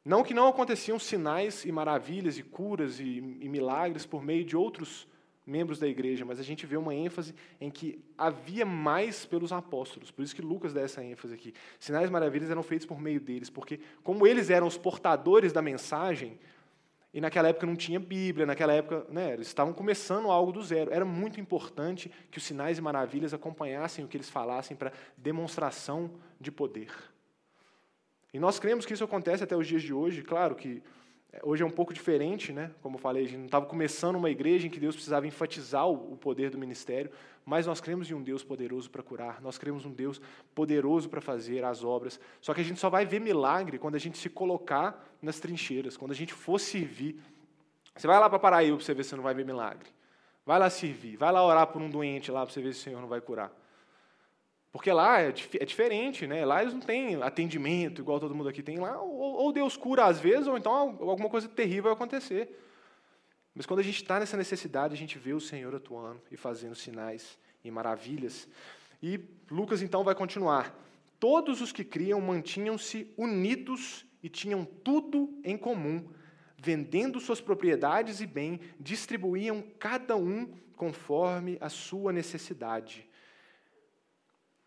Não 0.03 0.23
que 0.23 0.33
não 0.33 0.49
aconteciam 0.49 0.99
sinais 0.99 1.67
e 1.67 1.71
maravilhas 1.71 2.39
e 2.39 2.43
curas 2.43 2.99
e, 2.99 3.19
e, 3.19 3.49
milagres 3.51 4.07
por 4.07 4.23
meio 4.23 4.47
de 4.47 4.57
outros 4.57 5.07
membros 5.45 5.79
da 5.79 5.87
igreja, 5.87 6.25
mas 6.25 6.41
a 6.41 6.43
gente 6.43 6.65
vê 6.65 6.79
uma 6.79 6.95
ênfase 6.95 7.35
em 7.61 7.71
que 7.71 8.03
havia 8.17 8.65
mais 8.65 9.27
pelos 9.27 9.53
apóstolos. 9.53 10.11
Por 10.11 10.23
isso 10.23 10.35
que 10.35 10.41
Lucas 10.41 10.73
dá 10.73 10.81
essa 10.81 11.05
ênfase 11.05 11.35
aqui. 11.35 11.53
Sinais 11.79 12.09
e 12.09 12.13
maravilhas 12.13 12.51
eram 12.51 12.63
feitos 12.63 12.87
por 12.87 12.99
meio 12.99 13.21
deles, 13.21 13.51
porque 13.51 13.79
como 14.03 14.27
eles 14.27 14.49
eram 14.49 14.67
os 14.67 14.79
portadores 14.79 15.53
da 15.53 15.61
mensagem, 15.61 16.39
e 17.15 17.21
naquela 17.21 17.49
época 17.49 17.67
não 17.67 17.77
tinha 17.77 18.01
Bíblia, 18.01 18.47
naquela 18.47 18.73
época 18.73 19.07
né, 19.11 19.35
eles 19.35 19.47
estavam 19.47 19.75
começando 19.75 20.31
algo 20.31 20.51
do 20.51 20.63
zero. 20.63 20.93
Era 20.93 21.05
muito 21.05 21.39
importante 21.39 22.11
que 22.31 22.39
os 22.39 22.45
sinais 22.45 22.79
e 22.79 22.81
maravilhas 22.81 23.35
acompanhassem 23.35 24.05
o 24.05 24.09
que 24.09 24.17
eles 24.17 24.31
falassem 24.31 24.75
para 24.75 24.93
demonstração 25.17 26.11
de 26.41 26.51
poder. 26.51 26.91
E 28.33 28.39
nós 28.39 28.59
cremos 28.59 28.87
que 28.87 28.95
isso 28.95 29.05
acontece 29.05 29.45
até 29.45 29.55
os 29.55 29.67
dias 29.67 29.83
de 29.83 29.93
hoje. 29.93 30.23
Claro 30.23 30.55
que 30.55 30.83
hoje 31.43 31.63
é 31.63 31.67
um 31.67 31.71
pouco 31.71 31.95
diferente, 31.95 32.53
né? 32.53 32.71
como 32.83 32.97
eu 32.97 33.01
falei, 33.01 33.25
a 33.25 33.29
gente 33.29 33.39
não 33.39 33.47
estava 33.47 33.65
começando 33.65 34.17
uma 34.17 34.31
igreja 34.31 34.67
em 34.67 34.71
que 34.71 34.79
Deus 34.79 34.95
precisava 34.95 35.27
enfatizar 35.27 35.89
o 35.89 36.17
poder 36.17 36.51
do 36.51 36.59
ministério, 36.59 37.11
mas 37.45 37.67
nós 37.67 37.81
cremos 37.81 38.11
em 38.11 38.15
um 38.15 38.23
Deus 38.23 38.45
poderoso 38.45 38.91
para 38.91 39.03
curar, 39.03 39.41
nós 39.41 39.59
cremos 39.59 39.85
em 39.85 39.89
um 39.89 39.93
Deus 39.93 40.21
poderoso 40.55 41.09
para 41.09 41.21
fazer 41.21 41.65
as 41.65 41.83
obras. 41.83 42.21
Só 42.41 42.53
que 42.53 42.61
a 42.61 42.65
gente 42.65 42.79
só 42.79 42.91
vai 42.91 43.07
ver 43.07 43.21
milagre 43.21 43.79
quando 43.79 43.95
a 43.95 43.99
gente 43.99 44.19
se 44.19 44.29
colocar 44.29 45.05
nas 45.21 45.41
trincheiras, 45.41 45.97
quando 45.97 46.13
a 46.13 46.15
gente 46.15 46.33
for 46.35 46.59
servir 46.59 47.21
Você 47.97 48.07
vai 48.07 48.19
lá 48.19 48.29
para 48.29 48.39
Paraíba 48.39 48.77
para 48.77 48.85
você 48.85 48.95
ver 48.95 49.05
se 49.05 49.15
não 49.17 49.23
vai 49.23 49.35
ver 49.35 49.45
milagre. 49.45 49.89
Vai 50.45 50.59
lá 50.59 50.69
servir. 50.71 51.17
Vai 51.17 51.31
lá 51.31 51.45
orar 51.45 51.67
por 51.67 51.81
um 51.81 51.89
doente 51.89 52.31
lá 52.31 52.45
para 52.45 52.53
você 52.53 52.61
ver 52.61 52.73
se 52.75 52.81
o 52.81 52.83
Senhor 52.83 53.01
não 53.01 53.09
vai 53.09 53.21
curar. 53.21 53.53
Porque 54.73 54.91
lá 54.91 55.21
é, 55.21 55.29
é, 55.29 55.65
diferente, 55.67 56.27
né? 56.27 56.47
Lá 56.47 56.63
eles 56.63 56.73
não 56.73 56.81
têm 56.81 57.23
atendimento 57.23 58.01
igual 58.01 58.19
todo 58.19 58.35
mundo 58.35 58.49
aqui 58.49 58.63
tem 58.63 58.79
lá. 58.79 58.99
Ou, 59.01 59.35
ou 59.35 59.53
Deus 59.53 59.77
cura 59.77 60.07
às 60.07 60.19
vezes, 60.19 60.47
ou 60.47 60.57
então 60.57 60.73
alguma 60.73 61.29
coisa 61.29 61.47
terrível 61.47 61.85
vai 61.85 61.93
acontecer. 61.93 62.59
Mas 63.55 63.67
quando 63.67 63.81
a 63.81 63.83
gente 63.83 63.97
está 63.97 64.19
nessa 64.19 64.37
necessidade, 64.37 64.95
a 64.95 64.97
gente 64.97 65.19
vê 65.19 65.35
o 65.35 65.41
Senhor 65.41 65.75
atuando 65.75 66.23
e 66.31 66.39
fazendo 66.39 66.75
sinais 66.75 67.39
e 67.63 67.71
maravilhas. 67.71 68.49
E 69.03 69.21
Lucas 69.51 69.83
então 69.83 70.03
vai 70.03 70.15
continuar. 70.15 70.75
Todos 71.21 71.61
os 71.61 71.71
que 71.71 71.85
criam 71.85 72.21
mantinham-se 72.21 73.13
unidos 73.17 74.07
e 74.23 74.29
tinham 74.31 74.65
tudo 74.65 75.39
em 75.45 75.57
comum, 75.57 76.09
vendendo 76.57 77.21
suas 77.21 77.43
propriedades 77.43 78.23
e 78.23 78.27
bem, 78.27 78.59
distribuíam 78.81 79.63
cada 79.79 80.17
um 80.17 80.51
conforme 80.77 81.59
a 81.61 81.69
sua 81.69 82.11
necessidade. 82.11 83.07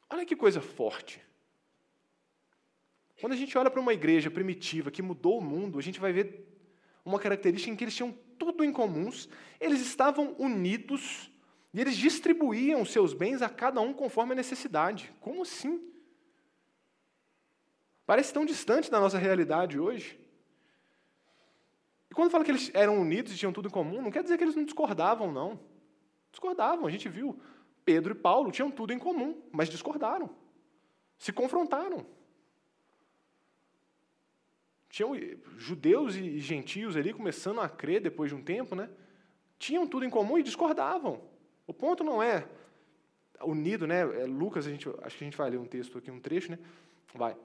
Olha 0.09 0.25
que 0.25 0.35
coisa 0.35 0.61
forte. 0.61 1.21
Quando 3.19 3.33
a 3.33 3.35
gente 3.35 3.57
olha 3.57 3.71
para 3.71 3.79
uma 3.79 3.93
igreja 3.93 4.29
primitiva 4.29 4.91
que 4.91 5.01
mudou 5.01 5.39
o 5.39 5.41
mundo, 5.41 5.79
a 5.79 5.81
gente 5.81 5.99
vai 5.99 6.11
ver 6.11 6.47
uma 7.03 7.19
característica 7.19 7.71
em 7.71 7.75
que 7.75 7.83
eles 7.83 7.95
tinham 7.95 8.11
tudo 8.37 8.63
em 8.63 8.71
comuns, 8.71 9.29
eles 9.59 9.81
estavam 9.81 10.35
unidos 10.37 11.31
e 11.73 11.79
eles 11.79 11.95
distribuíam 11.95 12.85
seus 12.85 13.13
bens 13.13 13.41
a 13.41 13.49
cada 13.49 13.81
um 13.81 13.93
conforme 13.93 14.33
a 14.33 14.35
necessidade. 14.35 15.13
Como 15.19 15.41
assim? 15.41 15.91
Parece 18.05 18.33
tão 18.33 18.45
distante 18.45 18.91
da 18.91 18.99
nossa 18.99 19.17
realidade 19.17 19.79
hoje. 19.79 20.19
E 22.09 22.13
quando 22.13 22.31
fala 22.31 22.43
que 22.43 22.51
eles 22.51 22.69
eram 22.73 22.99
unidos 22.99 23.33
e 23.33 23.37
tinham 23.37 23.51
tudo 23.51 23.67
em 23.67 23.71
comum, 23.71 24.01
não 24.01 24.11
quer 24.11 24.23
dizer 24.23 24.37
que 24.37 24.43
eles 24.43 24.55
não 24.55 24.63
discordavam, 24.63 25.31
não. 25.31 25.59
Discordavam, 26.31 26.85
a 26.85 26.91
gente 26.91 27.09
viu. 27.09 27.39
Pedro 27.85 28.13
e 28.13 28.17
Paulo 28.17 28.51
tinham 28.51 28.71
tudo 28.71 28.91
em 28.91 28.99
comum, 28.99 29.39
mas 29.51 29.69
discordaram. 29.69 30.29
Se 31.17 31.31
confrontaram. 31.31 32.05
Tinham 34.89 35.13
judeus 35.57 36.15
e 36.15 36.39
gentios 36.39 36.97
ali 36.97 37.13
começando 37.13 37.61
a 37.61 37.69
crer 37.69 38.01
depois 38.01 38.31
de 38.31 38.35
um 38.35 38.41
tempo, 38.41 38.75
né? 38.75 38.89
Tinham 39.59 39.87
tudo 39.87 40.05
em 40.05 40.09
comum 40.09 40.37
e 40.37 40.43
discordavam. 40.43 41.21
O 41.67 41.73
ponto 41.73 42.03
não 42.03 42.21
é 42.21 42.47
unido, 43.41 43.85
né? 43.85 44.01
É 44.21 44.25
Lucas, 44.25 44.65
a 44.65 44.69
gente, 44.69 44.89
acho 45.01 45.17
que 45.17 45.23
a 45.23 45.27
gente 45.27 45.37
vai 45.37 45.49
ler 45.49 45.57
um 45.57 45.65
texto 45.65 45.97
aqui, 45.97 46.09
um 46.09 46.19
trecho, 46.19 46.51
né? 46.51 46.59
Vai. 47.13 47.37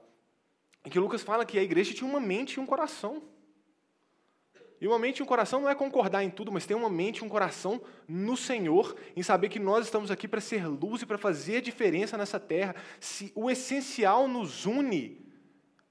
Em 0.85 0.89
que 0.89 0.99
Lucas 0.99 1.23
fala 1.23 1.45
que 1.45 1.59
a 1.59 1.63
igreja 1.63 1.93
tinha 1.93 2.09
uma 2.09 2.21
mente 2.21 2.55
e 2.55 2.61
um 2.61 2.67
coração. 2.67 3.23
E 4.81 4.89
uma 4.89 4.99
mente 4.99 5.19
e 5.19 5.23
um 5.23 5.27
coração 5.27 5.61
não 5.61 5.69
é 5.69 5.75
concordar 5.75 6.25
em 6.25 6.31
tudo, 6.31 6.51
mas 6.51 6.65
ter 6.65 6.75
uma 6.75 6.89
mente 6.89 7.19
e 7.19 7.25
um 7.25 7.29
coração 7.29 7.83
no 8.09 8.35
Senhor, 8.37 8.97
em 9.15 9.23
saber 9.23 9.51
que 9.51 9.59
nós 9.59 9.85
estamos 9.85 10.11
aqui 10.11 10.27
para 10.27 10.41
ser 10.41 10.67
luz 10.67 11.03
e 11.03 11.07
para 11.07 11.19
fazer 11.19 11.61
diferença 11.61 12.17
nessa 12.17 12.41
terra. 12.41 12.75
Se 12.99 13.31
o 13.35 13.51
essencial 13.51 14.27
nos 14.27 14.65
une, 14.65 15.21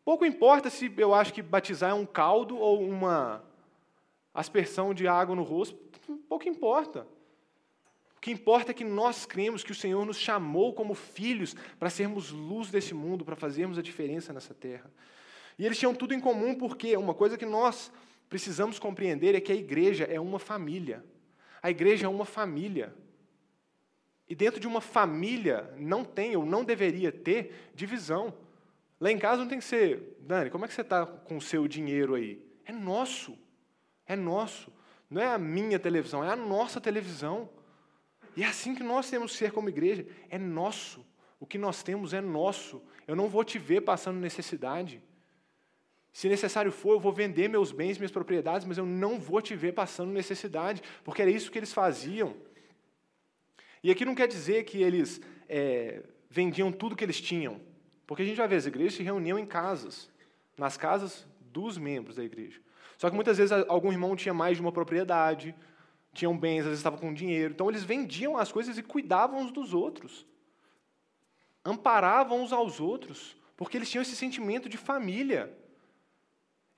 pouco 0.03 0.25
importa 0.25 0.71
se 0.71 0.91
eu 0.97 1.13
acho 1.13 1.31
que 1.31 1.41
batizar 1.43 1.91
é 1.91 1.93
um 1.93 2.05
caldo 2.05 2.57
ou 2.57 2.81
uma 2.81 3.43
aspersão 4.33 4.91
de 4.91 5.07
água 5.07 5.35
no 5.35 5.43
rosto, 5.43 5.77
pouco 6.27 6.49
importa. 6.49 7.05
O 8.17 8.19
que 8.19 8.31
importa 8.31 8.71
é 8.71 8.73
que 8.73 8.83
nós 8.83 9.25
cremos 9.25 9.63
que 9.63 9.71
o 9.71 9.75
Senhor 9.75 10.03
nos 10.03 10.17
chamou 10.17 10.73
como 10.73 10.95
filhos 10.95 11.55
para 11.77 11.91
sermos 11.91 12.31
luz 12.31 12.69
desse 12.69 12.93
mundo, 12.93 13.23
para 13.23 13.35
fazermos 13.35 13.77
a 13.77 13.81
diferença 13.83 14.33
nessa 14.33 14.53
terra. 14.53 14.91
E 15.59 15.65
eles 15.65 15.77
tinham 15.77 15.93
tudo 15.93 16.13
em 16.13 16.19
comum 16.19 16.55
porque 16.55 16.97
uma 16.97 17.13
coisa 17.13 17.37
que 17.37 17.45
nós 17.45 17.91
precisamos 18.29 18.77
compreender 18.77 19.35
é 19.35 19.41
que 19.41 19.51
a 19.51 19.55
igreja 19.55 20.05
é 20.05 20.19
uma 20.19 20.39
família. 20.39 21.03
A 21.61 21.69
igreja 21.69 22.05
é 22.05 22.09
uma 22.09 22.25
família. 22.25 22.93
E 24.29 24.35
dentro 24.35 24.59
de 24.59 24.67
uma 24.67 24.79
família 24.79 25.73
não 25.77 26.05
tem 26.05 26.35
ou 26.35 26.45
não 26.45 26.63
deveria 26.63 27.11
ter 27.11 27.71
divisão. 27.73 28.33
Lá 28.99 29.11
em 29.11 29.17
casa 29.17 29.41
não 29.41 29.49
tem 29.49 29.57
que 29.57 29.65
ser, 29.65 30.17
Dani, 30.19 30.49
como 30.49 30.65
é 30.65 30.67
que 30.67 30.73
você 30.73 30.81
está 30.81 31.05
com 31.05 31.37
o 31.37 31.41
seu 31.41 31.67
dinheiro 31.67 32.13
aí? 32.13 32.39
É 32.63 32.71
nosso. 32.71 33.37
É 34.05 34.15
nosso. 34.15 34.71
Não 35.09 35.21
é 35.21 35.25
a 35.25 35.39
minha 35.39 35.79
televisão, 35.79 36.23
é 36.23 36.29
a 36.29 36.35
nossa 36.35 36.79
televisão. 36.79 37.49
E 38.37 38.43
é 38.43 38.47
assim 38.47 38.75
que 38.75 38.83
nós 38.83 39.09
temos 39.09 39.31
que 39.31 39.37
ser 39.39 39.51
como 39.51 39.69
igreja. 39.69 40.05
É 40.29 40.37
nosso. 40.37 41.03
O 41.39 41.45
que 41.47 41.57
nós 41.57 41.81
temos 41.81 42.13
é 42.13 42.21
nosso. 42.21 42.81
Eu 43.07 43.15
não 43.15 43.27
vou 43.27 43.43
te 43.43 43.57
ver 43.57 43.81
passando 43.81 44.19
necessidade. 44.19 45.01
Se 46.11 46.27
necessário 46.27 46.71
for, 46.71 46.93
eu 46.93 46.99
vou 46.99 47.11
vender 47.11 47.47
meus 47.47 47.71
bens, 47.71 47.97
minhas 47.97 48.11
propriedades, 48.11 48.65
mas 48.65 48.77
eu 48.77 48.85
não 48.85 49.19
vou 49.19 49.41
te 49.41 49.55
ver 49.55 49.73
passando 49.73 50.11
necessidade, 50.11 50.81
porque 51.03 51.21
era 51.21 51.31
isso 51.31 51.51
que 51.51 51.59
eles 51.59 51.71
faziam. 51.71 52.35
E 53.83 53.91
aqui 53.91 54.03
não 54.03 54.15
quer 54.15 54.27
dizer 54.27 54.63
que 54.65 54.81
eles 54.81 55.21
é, 55.47 56.03
vendiam 56.29 56.71
tudo 56.71 56.95
que 56.95 57.03
eles 57.03 57.21
tinham, 57.21 57.61
porque 58.05 58.23
a 58.23 58.25
gente 58.25 58.37
vai 58.37 58.47
ver, 58.47 58.57
as 58.57 58.65
igrejas 58.65 58.95
se 58.95 59.03
reuniam 59.03 59.39
em 59.39 59.45
casas, 59.45 60.09
nas 60.57 60.75
casas 60.75 61.25
dos 61.39 61.77
membros 61.77 62.15
da 62.15 62.23
igreja. 62.23 62.59
Só 62.97 63.09
que 63.09 63.15
muitas 63.15 63.37
vezes 63.37 63.51
algum 63.67 63.91
irmão 63.91 64.15
tinha 64.15 64.33
mais 64.33 64.57
de 64.57 64.61
uma 64.61 64.71
propriedade, 64.71 65.55
tinham 66.13 66.37
bens, 66.37 66.61
às 66.61 66.65
vezes 66.65 66.79
estavam 66.79 66.99
com 66.99 67.13
dinheiro, 67.13 67.53
então 67.53 67.69
eles 67.69 67.83
vendiam 67.83 68.37
as 68.37 68.51
coisas 68.51 68.77
e 68.77 68.83
cuidavam 68.83 69.39
uns 69.39 69.51
dos 69.51 69.73
outros, 69.73 70.25
amparavam 71.63 72.41
uns 72.41 72.51
aos 72.51 72.79
outros, 72.79 73.37
porque 73.55 73.77
eles 73.77 73.89
tinham 73.89 74.01
esse 74.01 74.15
sentimento 74.15 74.67
de 74.67 74.77
família. 74.77 75.55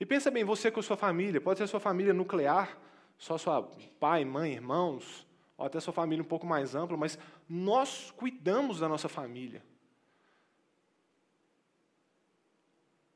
E 0.02 0.04
pensa 0.04 0.32
bem, 0.32 0.42
você 0.42 0.68
com 0.68 0.82
sua 0.82 0.96
família, 0.96 1.40
pode 1.40 1.60
ser 1.60 1.68
sua 1.68 1.78
família 1.78 2.12
nuclear, 2.12 2.76
só 3.16 3.38
sua 3.38 3.62
pai, 4.00 4.24
mãe, 4.24 4.54
irmãos, 4.54 5.24
ou 5.56 5.64
até 5.64 5.78
sua 5.78 5.92
família 5.92 6.24
um 6.24 6.26
pouco 6.26 6.44
mais 6.44 6.74
ampla, 6.74 6.96
mas 6.96 7.16
nós 7.48 8.10
cuidamos 8.10 8.80
da 8.80 8.88
nossa 8.88 9.08
família. 9.08 9.62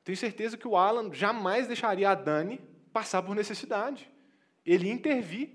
Tenho 0.04 0.16
certeza 0.16 0.56
que 0.56 0.68
o 0.68 0.76
Alan 0.76 1.12
jamais 1.12 1.66
deixaria 1.66 2.08
a 2.08 2.14
Dani 2.14 2.60
passar 2.92 3.20
por 3.20 3.34
necessidade. 3.34 4.08
Ele 4.64 4.88
intervir. 4.88 5.50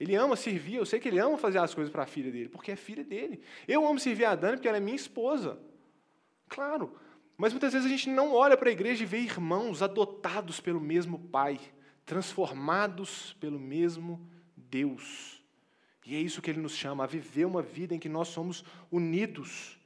Ele 0.00 0.16
ama 0.16 0.34
servir, 0.34 0.78
eu 0.78 0.84
sei 0.84 0.98
que 0.98 1.06
ele 1.06 1.20
ama 1.20 1.38
fazer 1.38 1.58
as 1.58 1.72
coisas 1.72 1.92
para 1.92 2.02
a 2.02 2.06
filha 2.06 2.32
dele, 2.32 2.48
porque 2.48 2.72
é 2.72 2.76
filha 2.76 3.04
dele. 3.04 3.40
Eu 3.68 3.86
amo 3.86 4.00
servir 4.00 4.24
a 4.24 4.34
Dani 4.34 4.56
porque 4.56 4.66
ela 4.66 4.78
é 4.78 4.80
minha 4.80 4.96
esposa. 4.96 5.60
Claro, 6.48 6.98
mas 7.40 7.54
muitas 7.54 7.72
vezes 7.72 7.86
a 7.86 7.90
gente 7.90 8.10
não 8.10 8.34
olha 8.34 8.54
para 8.54 8.68
a 8.68 8.72
igreja 8.72 9.02
e 9.02 9.06
vê 9.06 9.20
irmãos 9.20 9.80
adotados 9.80 10.60
pelo 10.60 10.78
mesmo 10.78 11.18
Pai, 11.18 11.58
transformados 12.04 13.34
pelo 13.40 13.58
mesmo 13.58 14.20
Deus. 14.54 15.42
E 16.04 16.14
é 16.14 16.18
isso 16.18 16.42
que 16.42 16.50
ele 16.50 16.60
nos 16.60 16.76
chama, 16.76 17.04
a 17.04 17.06
viver 17.06 17.46
uma 17.46 17.62
vida 17.62 17.94
em 17.94 17.98
que 17.98 18.10
nós 18.10 18.28
somos 18.28 18.62
unidos. 18.92 19.78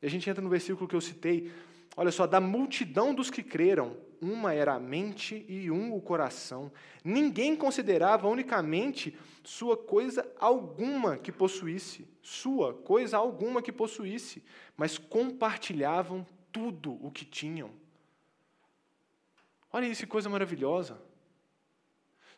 E 0.00 0.06
a 0.06 0.08
gente 0.08 0.30
entra 0.30 0.42
no 0.42 0.48
versículo 0.48 0.88
que 0.88 0.96
eu 0.96 1.02
citei. 1.02 1.52
Olha 1.98 2.10
só, 2.10 2.26
da 2.26 2.40
multidão 2.40 3.14
dos 3.14 3.28
que 3.28 3.42
creram, 3.42 3.94
uma 4.18 4.54
era 4.54 4.72
a 4.72 4.80
mente 4.80 5.44
e 5.46 5.70
um 5.70 5.94
o 5.94 6.00
coração. 6.00 6.72
Ninguém 7.04 7.54
considerava 7.54 8.26
unicamente 8.26 9.14
sua 9.44 9.76
coisa 9.76 10.26
alguma 10.40 11.18
que 11.18 11.30
possuísse, 11.30 12.08
sua 12.22 12.72
coisa 12.72 13.18
alguma 13.18 13.60
que 13.60 13.70
possuísse, 13.70 14.42
mas 14.78 14.96
compartilhavam 14.96 16.26
tudo 16.52 16.98
o 17.04 17.10
que 17.10 17.24
tinham. 17.24 17.70
Olha 19.72 19.86
isso, 19.86 20.02
que 20.02 20.06
coisa 20.06 20.28
maravilhosa. 20.28 21.00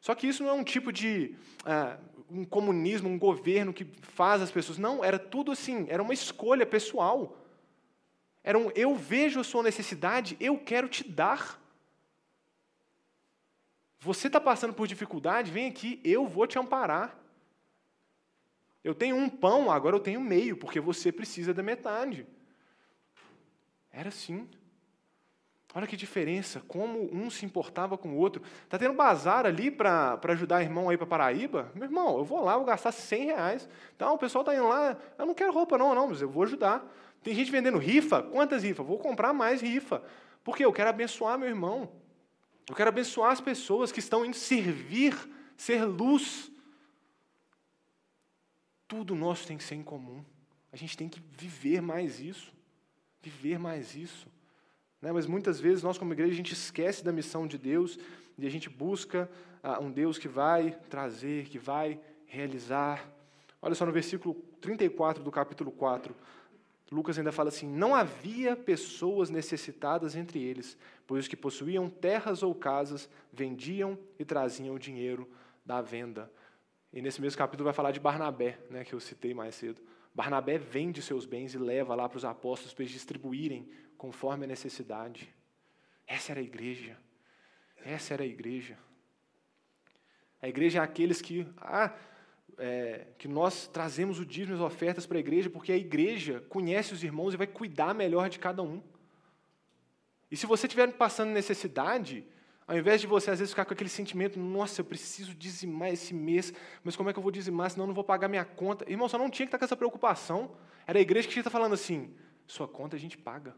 Só 0.01 0.15
que 0.15 0.27
isso 0.27 0.43
não 0.43 0.51
é 0.51 0.53
um 0.53 0.65
tipo 0.65 0.93
de 0.93 1.35
ah, 1.65 1.99
um 2.31 2.45
comunismo, 2.45 3.09
um 3.09 3.19
governo 3.19 3.73
que 3.73 3.85
faz 4.03 4.41
as 4.41 4.51
pessoas. 4.51 4.79
Não, 4.79 5.05
era 5.05 5.19
tudo 5.19 5.51
assim, 5.51 5.87
era 5.89 6.03
uma 6.03 6.15
escolha 6.15 6.65
pessoal. 6.65 7.37
Era 8.43 8.59
um 8.59 8.71
eu 8.75 8.95
vejo 8.95 9.41
a 9.41 9.45
sua 9.45 9.63
necessidade, 9.63 10.37
eu 10.39 10.59
quero 10.59 10.89
te 10.89 11.03
dar. 11.03 11.61
Você 13.99 14.27
está 14.27 14.39
passando 14.41 14.75
por 14.75 14.87
dificuldade, 14.87 15.51
vem 15.51 15.69
aqui, 15.69 16.01
eu 16.05 16.27
vou 16.27 16.47
te 16.47 16.59
amparar. 16.59 17.19
Eu 18.85 18.95
tenho 18.95 19.17
um 19.17 19.31
pão, 19.31 19.71
agora 19.71 19.97
eu 19.97 20.01
tenho 20.01 20.21
meio, 20.21 20.59
porque 20.59 20.79
você 20.79 21.11
precisa 21.11 21.55
da 21.55 21.63
metade. 21.63 22.27
Era 23.95 24.09
assim. 24.09 24.49
Olha 25.73 25.87
que 25.87 25.97
diferença, 25.97 26.63
como 26.69 27.13
um 27.13 27.31
se 27.31 27.45
importava 27.45 27.97
com 27.97 28.11
o 28.11 28.17
outro. 28.17 28.43
Está 28.63 28.79
tendo 28.79 28.95
bazar 28.95 29.47
ali 29.47 29.71
para 29.71 30.21
ajudar 30.29 30.63
irmão 30.63 30.89
aí 30.89 30.97
para 30.97 31.07
Paraíba? 31.07 31.73
Meu 31.75 31.85
irmão, 31.85 32.19
eu 32.19 32.25
vou 32.25 32.45
lá, 32.45 32.57
vou 32.57 32.67
gastar 32.67 32.93
100 32.93 33.25
reais. 33.25 33.69
Então, 33.97 34.15
o 34.15 34.19
pessoal 34.19 34.43
está 34.43 34.55
indo 34.55 34.69
lá, 34.69 34.97
eu 35.19 35.27
não 35.27 35.35
quero 35.35 35.53
roupa 35.53 35.77
não, 35.77 35.93
não, 35.95 36.09
mas 36.09 36.23
eu 36.23 36.29
vou 36.29 36.45
ajudar. 36.45 36.85
Tem 37.23 37.35
gente 37.35 37.51
vendendo 37.51 37.79
rifa, 37.79 38.23
quantas 38.23 38.63
rifas? 38.63 38.87
Vou 38.87 38.99
comprar 38.99 39.33
mais 39.33 39.61
rifa. 39.61 40.03
Porque 40.45 40.65
eu 40.65 40.73
quero 40.73 40.91
abençoar 40.91 41.39
meu 41.39 41.49
irmão. 41.49 41.91
Eu 42.69 42.75
quero 42.75 42.91
abençoar 42.91 43.33
as 43.33 43.41
pessoas 43.41 43.91
que 43.91 43.99
estão 43.99 44.25
indo 44.25 44.37
servir, 44.37 45.17
ser 45.57 45.85
luz. 45.85 46.53
Tudo 48.87 49.17
nosso 49.17 49.47
tem 49.47 49.57
que 49.57 49.65
ser 49.65 49.75
em 49.75 49.83
comum. 49.83 50.25
A 50.73 50.77
gente 50.77 50.97
tem 50.97 51.09
que 51.09 51.21
viver 51.37 51.81
mais 51.81 52.21
isso 52.21 52.54
viver 53.25 53.59
mais 53.59 53.95
isso. 53.95 54.29
Né? 55.01 55.13
Mas 55.13 55.27
muitas 55.27 55.59
vezes 55.61 55.83
nós, 55.83 55.99
como 55.99 56.13
igreja, 56.13 56.33
a 56.33 56.37
gente 56.37 56.53
esquece 56.53 57.05
da 57.05 57.13
missão 57.13 57.47
de 57.47 57.59
Deus 57.59 57.99
e 58.39 58.47
a 58.47 58.51
gente 58.51 58.69
busca 58.69 59.31
ah, 59.63 59.81
um 59.81 59.91
Deus 59.91 60.19
que 60.19 60.29
vai 60.29 60.73
trazer, 60.91 61.47
que 61.47 61.59
vai 61.59 62.01
realizar. 62.27 63.09
Olha 63.61 63.75
só 63.75 63.87
no 63.87 63.93
versículo 63.93 64.35
34 64.61 65.23
do 65.23 65.31
capítulo 65.31 65.71
4. 65.71 66.15
Lucas 66.93 67.19
ainda 67.19 67.33
fala 67.33 67.49
assim: 67.49 67.67
Não 67.67 67.95
havia 67.95 68.55
pessoas 68.55 69.31
necessitadas 69.31 70.15
entre 70.15 70.41
eles, 70.43 70.77
pois 71.07 71.25
os 71.25 71.29
que 71.29 71.37
possuíam 71.37 71.89
terras 71.89 72.43
ou 72.43 72.55
casas 72.55 73.09
vendiam 73.33 73.99
e 74.19 74.25
traziam 74.25 74.75
o 74.75 74.79
dinheiro 74.79 75.29
da 75.65 75.81
venda. 75.81 76.31
E 76.93 77.03
nesse 77.03 77.21
mesmo 77.21 77.37
capítulo 77.37 77.65
vai 77.65 77.75
falar 77.75 77.91
de 77.91 77.99
Barnabé, 77.99 78.59
né, 78.71 78.85
que 78.85 78.93
eu 78.93 79.01
citei 79.01 79.35
mais 79.35 79.57
cedo. 79.57 79.83
Barnabé 80.15 80.59
vende 80.59 81.03
seus 81.03 81.27
bens 81.27 81.55
e 81.55 81.59
leva 81.59 81.95
lá 81.95 82.09
para 82.09 82.17
os 82.17 82.25
apóstolos 82.25 82.73
para 82.73 82.85
eles 82.85 82.93
distribuírem 82.93 83.69
conforme 83.99 84.45
a 84.45 84.49
necessidade. 84.49 85.35
Essa 86.07 86.33
era 86.33 86.41
a 86.41 86.45
igreja. 86.45 86.97
Essa 87.85 88.15
era 88.15 88.23
a 88.23 88.27
igreja. 88.27 88.79
A 90.41 90.49
igreja 90.49 90.79
é 90.79 90.83
aqueles 90.83 91.21
que, 91.21 91.47
ah, 91.57 91.93
é, 92.59 93.09
que 93.19 93.27
nós 93.27 93.67
trazemos 93.67 94.21
o 94.21 94.27
dízimo 94.27 94.55
e 94.55 94.57
as 94.57 94.61
ofertas 94.61 95.05
para 95.07 95.17
a 95.17 95.21
igreja, 95.21 95.51
porque 95.51 95.73
a 95.73 95.77
igreja 95.77 96.45
conhece 96.49 96.93
os 96.93 97.03
irmãos 97.03 97.35
e 97.35 97.39
vai 97.39 97.47
cuidar 97.47 97.95
melhor 97.95 98.29
de 98.29 98.39
cada 98.39 98.63
um. 98.63 98.83
E 100.31 100.37
se 100.37 100.47
você 100.47 100.67
estiver 100.67 100.93
passando 100.93 101.31
necessidade, 101.31 102.25
ao 102.67 102.79
invés 102.79 103.01
de 103.01 103.07
você, 103.07 103.31
às 103.31 103.39
vezes, 103.39 103.53
ficar 103.53 103.65
com 103.65 103.75
aquele 103.75 103.91
sentimento, 103.91 104.39
nossa, 104.39 104.81
eu 104.81 104.85
preciso 104.85 105.35
dizimar 105.35 105.91
esse 105.91 106.15
mês, 106.15 106.53
mas 106.83 106.97
como 106.97 107.11
é 107.11 107.13
que 107.13 107.19
eu 107.19 107.23
vou 107.23 107.33
dizimar, 107.33 107.71
senão 107.71 107.85
eu 107.85 107.89
não 107.89 107.95
vou 107.95 108.05
pagar 108.05 108.27
minha 108.27 108.45
conta? 108.45 108.91
Irmão, 108.91 109.09
você 109.09 109.19
não 109.19 109.29
tinha 109.29 109.47
que 109.47 109.49
estar 109.49 109.59
com 109.59 109.65
essa 109.65 109.77
preocupação. 109.77 110.57
Era 110.87 110.99
a 110.99 111.03
igreja 111.03 111.29
que 111.29 111.33
tinha 111.35 111.43
que 111.43 111.49
estar 111.49 111.59
falando 111.59 111.75
assim, 111.75 112.15
sua 112.47 112.67
conta 112.67 112.97
a 112.97 112.99
gente 112.99 113.19
paga. 113.19 113.55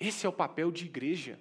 Esse 0.00 0.24
é 0.26 0.28
o 0.28 0.32
papel 0.32 0.70
de 0.70 0.86
igreja. 0.86 1.38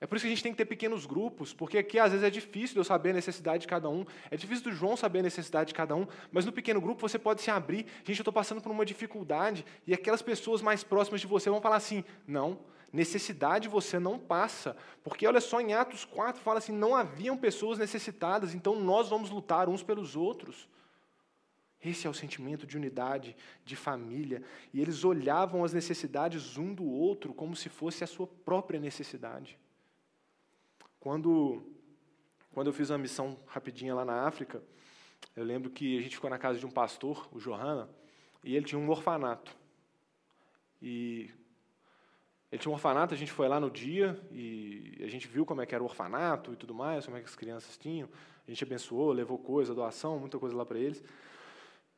É 0.00 0.06
por 0.06 0.16
isso 0.16 0.24
que 0.24 0.28
a 0.28 0.34
gente 0.34 0.42
tem 0.42 0.52
que 0.52 0.58
ter 0.58 0.66
pequenos 0.66 1.06
grupos, 1.06 1.54
porque 1.54 1.78
aqui 1.78 1.98
às 1.98 2.12
vezes 2.12 2.24
é 2.24 2.30
difícil 2.30 2.74
de 2.74 2.80
eu 2.80 2.84
saber 2.84 3.10
a 3.10 3.14
necessidade 3.14 3.62
de 3.62 3.66
cada 3.66 3.88
um, 3.88 4.04
é 4.30 4.36
difícil 4.36 4.64
do 4.64 4.72
João 4.72 4.94
saber 4.94 5.20
a 5.20 5.22
necessidade 5.22 5.68
de 5.68 5.74
cada 5.74 5.96
um, 5.96 6.06
mas 6.30 6.44
no 6.44 6.52
pequeno 6.52 6.80
grupo 6.80 7.00
você 7.00 7.18
pode 7.18 7.40
se 7.40 7.50
abrir. 7.50 7.86
Gente, 8.04 8.18
eu 8.18 8.22
estou 8.22 8.32
passando 8.32 8.60
por 8.60 8.70
uma 8.70 8.84
dificuldade, 8.84 9.64
e 9.86 9.94
aquelas 9.94 10.20
pessoas 10.20 10.60
mais 10.60 10.84
próximas 10.84 11.22
de 11.22 11.26
você 11.26 11.48
vão 11.48 11.62
falar 11.62 11.76
assim: 11.76 12.04
não, 12.26 12.60
necessidade 12.92 13.68
você 13.68 13.98
não 13.98 14.18
passa. 14.18 14.76
Porque 15.02 15.26
olha 15.26 15.40
só, 15.40 15.60
em 15.60 15.74
Atos 15.74 16.04
4 16.04 16.40
fala 16.40 16.58
assim: 16.58 16.72
não 16.72 16.94
haviam 16.94 17.36
pessoas 17.36 17.78
necessitadas, 17.78 18.54
então 18.54 18.78
nós 18.80 19.08
vamos 19.08 19.30
lutar 19.30 19.68
uns 19.68 19.82
pelos 19.82 20.16
outros. 20.16 20.68
Esse 21.84 22.06
é 22.06 22.10
o 22.10 22.14
sentimento 22.14 22.66
de 22.66 22.76
unidade, 22.76 23.36
de 23.64 23.76
família. 23.76 24.42
E 24.72 24.80
eles 24.80 25.04
olhavam 25.04 25.64
as 25.64 25.72
necessidades 25.72 26.56
um 26.56 26.74
do 26.74 26.84
outro 26.84 27.34
como 27.34 27.54
se 27.54 27.68
fosse 27.68 28.02
a 28.02 28.06
sua 28.06 28.26
própria 28.26 28.80
necessidade. 28.80 29.58
Quando, 30.98 31.62
quando 32.52 32.68
eu 32.68 32.72
fiz 32.72 32.90
uma 32.90 32.98
missão 32.98 33.38
rapidinha 33.46 33.94
lá 33.94 34.04
na 34.04 34.26
África, 34.26 34.62
eu 35.36 35.44
lembro 35.44 35.70
que 35.70 35.98
a 35.98 36.02
gente 36.02 36.16
ficou 36.16 36.30
na 36.30 36.38
casa 36.38 36.58
de 36.58 36.66
um 36.66 36.70
pastor, 36.70 37.28
o 37.30 37.38
Johanna, 37.38 37.88
e 38.42 38.56
ele 38.56 38.64
tinha 38.64 38.78
um 38.78 38.88
orfanato. 38.88 39.54
E 40.82 41.30
ele 42.50 42.60
tinha 42.60 42.70
um 42.70 42.74
orfanato, 42.74 43.12
a 43.12 43.16
gente 43.16 43.32
foi 43.32 43.48
lá 43.48 43.58
no 43.58 43.70
dia 43.70 44.20
e 44.30 45.00
a 45.02 45.08
gente 45.08 45.26
viu 45.26 45.44
como 45.44 45.60
é 45.60 45.66
que 45.66 45.74
era 45.74 45.82
o 45.82 45.86
orfanato 45.86 46.52
e 46.52 46.56
tudo 46.56 46.72
mais, 46.72 47.04
como 47.04 47.16
é 47.16 47.20
que 47.20 47.26
as 47.26 47.34
crianças 47.34 47.76
tinham. 47.76 48.08
A 48.46 48.50
gente 48.50 48.62
abençoou, 48.62 49.12
levou 49.12 49.36
coisa, 49.36 49.74
doação, 49.74 50.18
muita 50.18 50.38
coisa 50.38 50.56
lá 50.56 50.64
para 50.64 50.78
eles. 50.78 51.02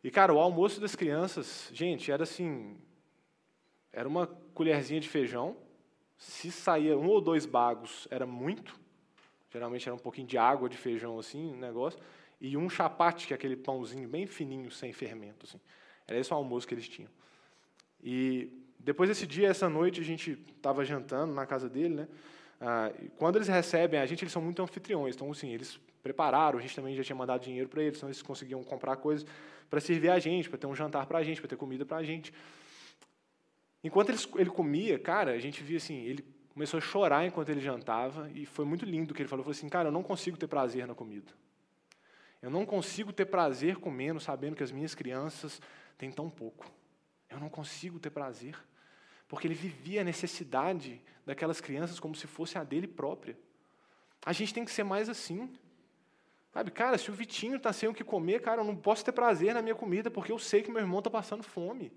E, 0.03 0.11
cara, 0.11 0.33
o 0.33 0.39
almoço 0.39 0.81
das 0.81 0.95
crianças, 0.95 1.71
gente, 1.73 2.11
era 2.11 2.23
assim, 2.23 2.79
era 3.93 4.09
uma 4.09 4.27
colherzinha 4.55 5.01
de 5.01 5.09
feijão. 5.09 5.57
Se 6.17 6.51
saía 6.51 6.97
um 6.97 7.09
ou 7.09 7.21
dois 7.21 7.45
bagos, 7.45 8.09
era 8.11 8.27
muito. 8.27 8.79
Geralmente 9.51 9.89
era 9.89 9.95
um 9.95 9.99
pouquinho 9.99 10.27
de 10.27 10.39
água 10.39 10.69
de 10.69 10.77
feijão, 10.77 11.19
assim, 11.19 11.53
um 11.53 11.59
negócio. 11.59 12.01
E 12.41 12.57
um 12.57 12.71
chapate, 12.71 13.27
que 13.27 13.35
é 13.35 13.37
aquele 13.37 13.57
pãozinho 13.57 14.09
bem 14.09 14.27
fininho, 14.27 14.71
sem 14.71 14.93
fermento. 14.93 15.47
Assim. 15.47 15.61
Era 16.07 16.19
esse 16.19 16.33
o 16.33 16.37
almoço 16.37 16.67
que 16.67 16.75
eles 16.75 16.89
tinham. 16.89 17.11
E 18.03 18.58
depois 18.79 19.09
desse 19.09 19.27
dia, 19.27 19.49
essa 19.49 19.69
noite, 19.69 20.01
a 20.01 20.05
gente 20.05 20.39
estava 20.57 20.85
jantando 20.85 21.35
na 21.35 21.45
casa 21.47 21.69
dele, 21.69 21.95
né? 21.95 22.09
Ah, 22.61 22.93
quando 23.17 23.37
eles 23.37 23.49
recebem 23.49 24.01
a 24.01 24.07
gente, 24.07 24.23
eles 24.23 24.33
são 24.33 24.43
muito 24.43 24.63
anfitriões. 24.63 25.15
Então, 25.15 25.31
assim, 25.31 25.53
eles 25.53 25.79
prepararam, 26.03 26.59
a 26.59 26.63
gente 26.63 26.75
também 26.75 26.97
já 26.97 27.05
tinha 27.05 27.17
mandado 27.17 27.43
dinheiro 27.43 27.69
para 27.69 27.83
eles, 27.83 27.99
então 27.99 28.09
eles 28.09 28.23
conseguiam 28.23 28.63
comprar 28.63 28.97
coisas 28.97 29.27
para 29.69 29.81
servir 29.81 30.11
a 30.11 30.19
gente, 30.19 30.49
para 30.49 30.59
ter 30.59 30.67
um 30.67 30.75
jantar 30.75 31.07
para 31.07 31.19
a 31.19 31.23
gente, 31.23 31.41
para 31.41 31.49
ter 31.49 31.57
comida 31.57 31.85
para 31.85 31.99
a 31.99 32.03
gente. 32.03 32.33
Enquanto 33.83 34.11
ele, 34.11 34.19
ele 34.37 34.51
comia, 34.51 34.99
cara, 34.99 35.33
a 35.33 35.39
gente 35.39 35.63
via 35.63 35.77
assim, 35.77 36.03
ele 36.03 36.25
começou 36.53 36.79
a 36.79 36.81
chorar 36.81 37.25
enquanto 37.25 37.51
ele 37.51 37.61
jantava, 37.61 38.29
e 38.35 38.45
foi 38.45 38.65
muito 38.65 38.85
lindo 38.85 39.13
o 39.13 39.15
que 39.15 39.23
ele 39.23 39.29
falou. 39.29 39.43
Ele 39.43 39.45
falou 39.45 39.57
assim, 39.57 39.69
cara, 39.69 39.89
eu 39.89 39.93
não 39.93 40.03
consigo 40.03 40.37
ter 40.37 40.49
prazer 40.49 40.87
na 40.87 40.95
comida. 40.95 41.31
Eu 42.41 42.51
não 42.51 42.65
consigo 42.65 43.13
ter 43.13 43.27
prazer 43.27 43.77
comendo, 43.77 44.19
sabendo 44.19 44.57
que 44.57 44.63
as 44.63 44.73
minhas 44.73 44.95
crianças 44.95 45.61
têm 45.97 46.11
tão 46.11 46.31
pouco. 46.31 46.71
Eu 47.29 47.39
não 47.39 47.49
consigo 47.49 47.99
ter 47.99 48.11
prazer. 48.11 48.57
Porque 49.29 49.47
ele 49.47 49.55
vivia 49.55 50.01
a 50.01 50.05
necessidade 50.05 51.01
daquelas 51.25 51.61
crianças 51.61 52.01
como 52.01 52.17
se 52.17 52.27
fosse 52.27 52.57
a 52.57 52.65
dele 52.65 52.89
própria. 52.89 53.39
A 54.25 54.33
gente 54.33 54.53
tem 54.55 54.65
que 54.65 54.71
ser 54.73 54.83
mais 54.83 55.09
assim. 55.09 55.53
Sabe, 56.53 56.71
cara, 56.71 56.97
se 56.97 57.11
o 57.11 57.15
Vitinho 57.15 57.57
está 57.57 57.73
sem 57.73 57.89
o 57.89 57.95
que 57.95 58.03
comer, 58.03 58.41
cara, 58.41 58.63
eu 58.63 58.65
não 58.65 58.75
posso 58.75 59.05
ter 59.05 59.13
prazer 59.13 59.55
na 59.55 59.63
minha 59.63 59.75
comida 59.75 60.11
porque 60.11 60.33
eu 60.33 60.39
sei 60.39 60.63
que 60.63 60.71
meu 60.71 60.81
irmão 60.81 60.99
está 60.99 61.11
passando 61.11 61.43
fome. 61.43 61.93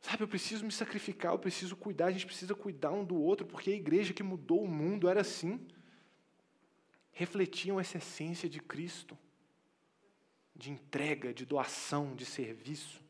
Sabe, 0.00 0.24
eu 0.24 0.28
preciso 0.28 0.64
me 0.64 0.72
sacrificar, 0.72 1.32
eu 1.32 1.38
preciso 1.38 1.76
cuidar, 1.76 2.06
a 2.06 2.10
gente 2.10 2.26
precisa 2.26 2.56
cuidar 2.56 2.90
um 2.90 3.04
do 3.04 3.14
outro, 3.14 3.46
porque 3.46 3.70
a 3.70 3.74
igreja 3.74 4.12
que 4.12 4.22
mudou 4.22 4.62
o 4.62 4.68
mundo 4.68 5.08
era 5.08 5.20
assim. 5.20 5.64
Refletiam 7.12 7.78
essa 7.78 7.98
essência 7.98 8.48
de 8.48 8.58
Cristo, 8.58 9.16
de 10.56 10.72
entrega, 10.72 11.32
de 11.32 11.46
doação, 11.46 12.16
de 12.16 12.26
serviço. 12.26 13.01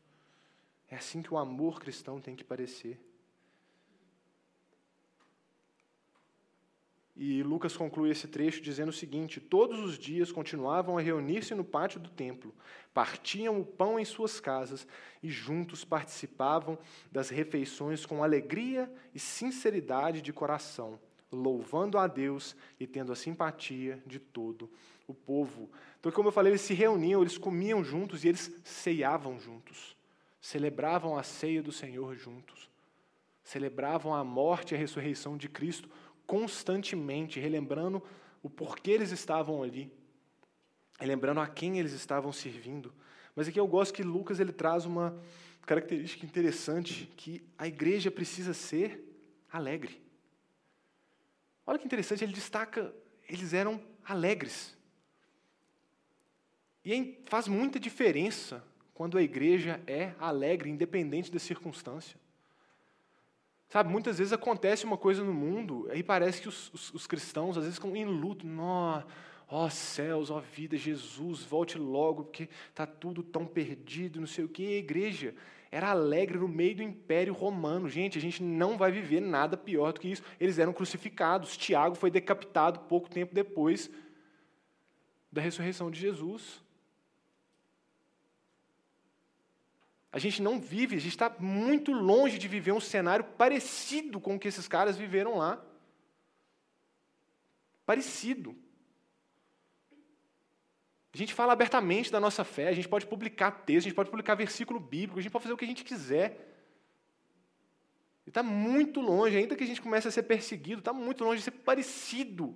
É 0.89 0.95
assim 0.95 1.21
que 1.21 1.33
o 1.33 1.37
amor 1.37 1.79
cristão 1.79 2.19
tem 2.19 2.35
que 2.35 2.43
parecer. 2.43 2.99
E 7.15 7.43
Lucas 7.43 7.77
conclui 7.77 8.09
esse 8.09 8.27
trecho 8.27 8.61
dizendo 8.61 8.89
o 8.89 8.93
seguinte: 8.93 9.39
Todos 9.39 9.79
os 9.79 9.99
dias 9.99 10.31
continuavam 10.31 10.97
a 10.97 11.01
reunir-se 11.01 11.53
no 11.53 11.63
pátio 11.63 11.99
do 11.99 12.09
templo, 12.09 12.53
partiam 12.93 13.59
o 13.59 13.65
pão 13.65 13.99
em 13.99 14.05
suas 14.05 14.39
casas 14.39 14.87
e 15.21 15.29
juntos 15.29 15.85
participavam 15.85 16.77
das 17.11 17.29
refeições 17.29 18.05
com 18.05 18.23
alegria 18.23 18.91
e 19.13 19.19
sinceridade 19.19 20.21
de 20.21 20.33
coração, 20.33 20.99
louvando 21.31 21.99
a 21.99 22.07
Deus 22.07 22.55
e 22.79 22.87
tendo 22.87 23.11
a 23.11 23.15
simpatia 23.15 24.01
de 24.07 24.17
todo 24.17 24.69
o 25.07 25.13
povo. 25.13 25.69
Então, 25.99 26.11
como 26.11 26.29
eu 26.29 26.33
falei, 26.33 26.51
eles 26.51 26.61
se 26.61 26.73
reuniam, 26.73 27.21
eles 27.21 27.37
comiam 27.37 27.83
juntos 27.83 28.23
e 28.23 28.29
eles 28.29 28.51
ceiavam 28.63 29.39
juntos 29.39 29.92
celebravam 30.43 31.17
a 31.17 31.23
ceia 31.23 31.63
do 31.63 31.71
Senhor 31.71 32.17
juntos, 32.17 32.69
celebravam 33.41 34.13
a 34.13 34.25
morte 34.25 34.73
e 34.73 34.75
a 34.75 34.77
ressurreição 34.77 35.37
de 35.37 35.47
Cristo 35.47 35.89
constantemente, 36.27 37.39
relembrando 37.39 38.03
o 38.41 38.49
porquê 38.49 38.91
eles 38.91 39.11
estavam 39.11 39.63
ali, 39.63 39.89
relembrando 40.99 41.39
a 41.39 41.47
quem 41.47 41.79
eles 41.79 41.93
estavam 41.93 42.33
servindo. 42.33 42.93
Mas 43.33 43.47
aqui 43.47 43.57
eu 43.57 43.65
gosto 43.65 43.93
que 43.93 44.03
Lucas 44.03 44.41
ele 44.41 44.51
traz 44.51 44.85
uma 44.85 45.17
característica 45.65 46.25
interessante 46.25 47.09
que 47.15 47.41
a 47.57 47.65
igreja 47.65 48.11
precisa 48.11 48.53
ser 48.53 49.01
alegre. 49.49 50.01
Olha 51.65 51.79
que 51.79 51.85
interessante, 51.85 52.21
ele 52.21 52.33
destaca, 52.33 52.93
eles 53.29 53.53
eram 53.53 53.81
alegres. 54.03 54.77
E 56.83 57.17
faz 57.27 57.47
muita 57.47 57.79
diferença 57.79 58.61
quando 58.93 59.17
a 59.17 59.21
igreja 59.21 59.81
é 59.87 60.13
alegre, 60.19 60.69
independente 60.69 61.31
da 61.31 61.39
circunstância. 61.39 62.17
Sabe, 63.69 63.89
muitas 63.89 64.19
vezes 64.19 64.31
acontece 64.31 64.85
uma 64.85 64.97
coisa 64.97 65.23
no 65.23 65.33
mundo 65.33 65.89
e 65.93 66.03
parece 66.03 66.41
que 66.41 66.47
os, 66.47 66.71
os, 66.71 66.93
os 66.93 67.07
cristãos 67.07 67.57
às 67.57 67.63
vezes 67.63 67.79
ficam 67.79 67.95
em 67.95 68.05
luto. 68.05 68.45
Ó 69.47 69.69
céus, 69.69 70.29
ó 70.31 70.39
vida, 70.39 70.77
Jesus, 70.77 71.43
volte 71.43 71.77
logo, 71.77 72.23
porque 72.23 72.49
está 72.69 72.85
tudo 72.85 73.21
tão 73.21 73.45
perdido, 73.45 74.19
não 74.19 74.27
sei 74.27 74.45
o 74.45 74.49
quê. 74.49 74.63
E 74.63 74.73
a 74.75 74.77
igreja 74.77 75.35
era 75.71 75.89
alegre 75.89 76.37
no 76.37 76.47
meio 76.47 76.75
do 76.75 76.83
Império 76.83 77.33
Romano. 77.33 77.89
Gente, 77.89 78.17
a 78.17 78.21
gente 78.21 78.41
não 78.41 78.77
vai 78.77 78.91
viver 78.91 79.19
nada 79.19 79.57
pior 79.57 79.91
do 79.91 79.99
que 79.99 80.07
isso. 80.07 80.23
Eles 80.39 80.59
eram 80.59 80.71
crucificados. 80.71 81.57
Tiago 81.57 81.95
foi 81.95 82.11
decapitado 82.11 82.81
pouco 82.81 83.09
tempo 83.09 83.33
depois 83.33 83.89
da 85.31 85.41
ressurreição 85.41 85.89
de 85.89 85.99
Jesus. 85.99 86.62
A 90.13 90.19
gente 90.19 90.43
não 90.43 90.59
vive, 90.59 90.95
a 90.95 90.99
gente 90.99 91.11
está 91.11 91.35
muito 91.39 91.91
longe 91.91 92.37
de 92.37 92.47
viver 92.47 92.71
um 92.71 92.79
cenário 92.79 93.25
parecido 93.25 94.21
com 94.21 94.35
o 94.35 94.39
que 94.39 94.47
esses 94.47 94.67
caras 94.67 94.95
viveram 94.95 95.39
lá. 95.39 95.59
Parecido. 97.83 98.55
A 101.11 101.17
gente 101.17 101.33
fala 101.33 101.53
abertamente 101.53 102.11
da 102.11 102.19
nossa 102.19 102.43
fé, 102.43 102.67
a 102.67 102.73
gente 102.73 102.87
pode 102.87 103.07
publicar 103.07 103.49
texto, 103.65 103.87
a 103.87 103.89
gente 103.89 103.95
pode 103.95 104.11
publicar 104.11 104.35
versículo 104.35 104.79
bíblico, 104.79 105.17
a 105.17 105.21
gente 105.21 105.31
pode 105.31 105.43
fazer 105.43 105.53
o 105.55 105.57
que 105.57 105.65
a 105.65 105.67
gente 105.67 105.83
quiser. 105.83 106.59
está 108.27 108.43
muito 108.43 109.01
longe, 109.01 109.35
ainda 109.35 109.55
que 109.55 109.63
a 109.63 109.67
gente 109.67 109.81
comece 109.81 110.07
a 110.07 110.11
ser 110.11 110.23
perseguido, 110.23 110.77
está 110.77 110.93
muito 110.93 111.23
longe 111.23 111.39
de 111.39 111.45
ser 111.45 111.51
parecido 111.51 112.55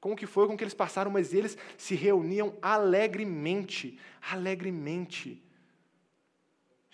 com 0.00 0.14
o 0.14 0.16
que 0.16 0.26
foi, 0.26 0.48
com 0.48 0.54
o 0.54 0.56
que 0.56 0.64
eles 0.64 0.74
passaram, 0.74 1.12
mas 1.12 1.32
eles 1.32 1.56
se 1.78 1.94
reuniam 1.94 2.58
alegremente, 2.60 4.00
alegremente, 4.20 5.40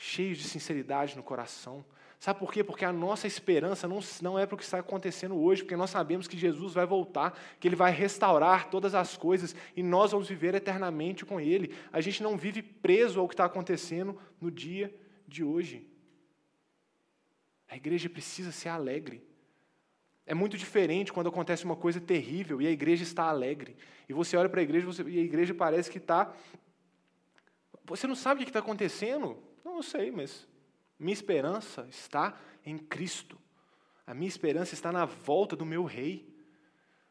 cheios 0.00 0.38
de 0.38 0.44
sinceridade 0.44 1.16
no 1.16 1.24
coração. 1.24 1.84
Sabe 2.20 2.38
por 2.38 2.52
quê? 2.52 2.62
Porque 2.62 2.84
a 2.84 2.92
nossa 2.92 3.26
esperança 3.26 3.88
não, 3.88 3.98
não 4.22 4.38
é 4.38 4.46
para 4.46 4.54
o 4.54 4.58
que 4.58 4.64
está 4.64 4.78
acontecendo 4.78 5.36
hoje, 5.36 5.62
porque 5.62 5.76
nós 5.76 5.90
sabemos 5.90 6.28
que 6.28 6.38
Jesus 6.38 6.72
vai 6.72 6.86
voltar, 6.86 7.38
que 7.58 7.66
Ele 7.66 7.76
vai 7.76 7.90
restaurar 7.90 8.70
todas 8.70 8.94
as 8.94 9.16
coisas 9.16 9.54
e 9.76 9.82
nós 9.82 10.12
vamos 10.12 10.28
viver 10.28 10.54
eternamente 10.54 11.26
com 11.26 11.40
Ele. 11.40 11.74
A 11.92 12.00
gente 12.00 12.22
não 12.22 12.36
vive 12.36 12.62
preso 12.62 13.20
ao 13.20 13.28
que 13.28 13.34
está 13.34 13.44
acontecendo 13.44 14.18
no 14.40 14.50
dia 14.50 14.94
de 15.26 15.42
hoje. 15.42 15.88
A 17.68 17.76
igreja 17.76 18.08
precisa 18.08 18.52
ser 18.52 18.68
alegre. 18.68 19.22
É 20.24 20.34
muito 20.34 20.56
diferente 20.56 21.12
quando 21.12 21.28
acontece 21.28 21.64
uma 21.64 21.76
coisa 21.76 22.00
terrível 22.00 22.62
e 22.62 22.66
a 22.68 22.70
igreja 22.70 23.02
está 23.02 23.24
alegre. 23.24 23.76
E 24.08 24.12
você 24.12 24.36
olha 24.36 24.48
para 24.48 24.60
a 24.60 24.62
igreja 24.62 24.86
você, 24.86 25.02
e 25.02 25.18
a 25.18 25.22
igreja 25.22 25.54
parece 25.54 25.90
que 25.90 25.98
está. 25.98 26.32
Você 27.84 28.06
não 28.06 28.14
sabe 28.14 28.40
o 28.40 28.44
que 28.44 28.50
está 28.50 28.60
acontecendo? 28.60 29.47
Não, 29.78 29.82
sei, 29.84 30.10
mas 30.10 30.44
minha 30.98 31.12
esperança 31.12 31.86
está 31.88 32.36
em 32.66 32.76
Cristo. 32.76 33.38
A 34.04 34.12
minha 34.12 34.26
esperança 34.26 34.74
está 34.74 34.90
na 34.90 35.04
volta 35.04 35.54
do 35.54 35.64
meu 35.64 35.84
rei. 35.84 36.28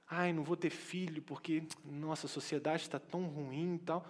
Ai, 0.05 0.33
não 0.33 0.43
vou 0.43 0.57
ter 0.57 0.69
filho 0.69 1.21
porque 1.21 1.63
nossa 1.85 2.27
sociedade 2.27 2.81
está 2.81 2.99
tão 2.99 3.23
ruim 3.23 3.75
e 3.75 3.79
tal. 3.79 4.05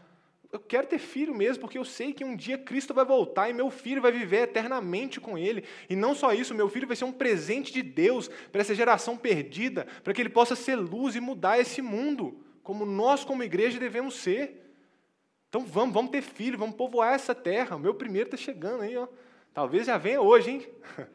Eu 0.52 0.60
quero 0.60 0.88
ter 0.88 0.98
filho 0.98 1.36
mesmo, 1.36 1.62
porque 1.62 1.78
eu 1.78 1.86
sei 1.86 2.12
que 2.12 2.26
um 2.26 2.36
dia 2.36 2.58
Cristo 2.58 2.96
vai 2.96 3.06
voltar 3.06 3.48
e 3.48 3.54
meu 3.54 3.70
filho 3.70 4.02
vai 4.02 4.12
viver 4.12 4.42
eternamente 4.42 5.22
com 5.22 5.38
Ele. 5.38 5.64
E 5.88 5.96
não 5.96 6.16
só 6.16 6.34
isso, 6.34 6.56
meu 6.56 6.68
filho 6.68 6.88
vai 6.88 6.96
ser 6.96 7.06
um 7.06 7.12
presente 7.12 7.72
de 7.72 7.84
Deus 7.84 8.28
para 8.52 8.62
essa 8.62 8.74
geração 8.74 9.16
perdida, 9.16 9.86
para 10.04 10.16
que 10.16 10.22
ele 10.24 10.30
possa 10.30 10.56
ser 10.56 10.78
luz 10.78 11.16
e 11.16 11.20
mudar 11.20 11.60
esse 11.60 11.80
mundo, 11.80 12.44
como 12.64 12.88
nós, 12.88 13.24
como 13.24 13.44
igreja, 13.44 13.80
devemos 13.80 14.16
ser. 14.16 14.67
Então 15.50 15.66
vamos, 15.66 15.94
vamos 15.94 16.12
ter 16.12 16.22
filho, 16.22 16.58
vamos 16.58 16.76
povoar 16.76 17.14
essa 17.14 17.34
terra. 17.34 17.76
O 17.76 17.80
meu 17.80 17.94
primeiro 17.94 18.28
está 18.28 18.38
chegando 18.38 18.82
aí, 18.84 18.98
ó. 18.98 19.08
Talvez 19.54 19.88
já 19.88 19.98
venha 19.98 20.22
hoje, 20.22 20.52
hein? 20.52 20.68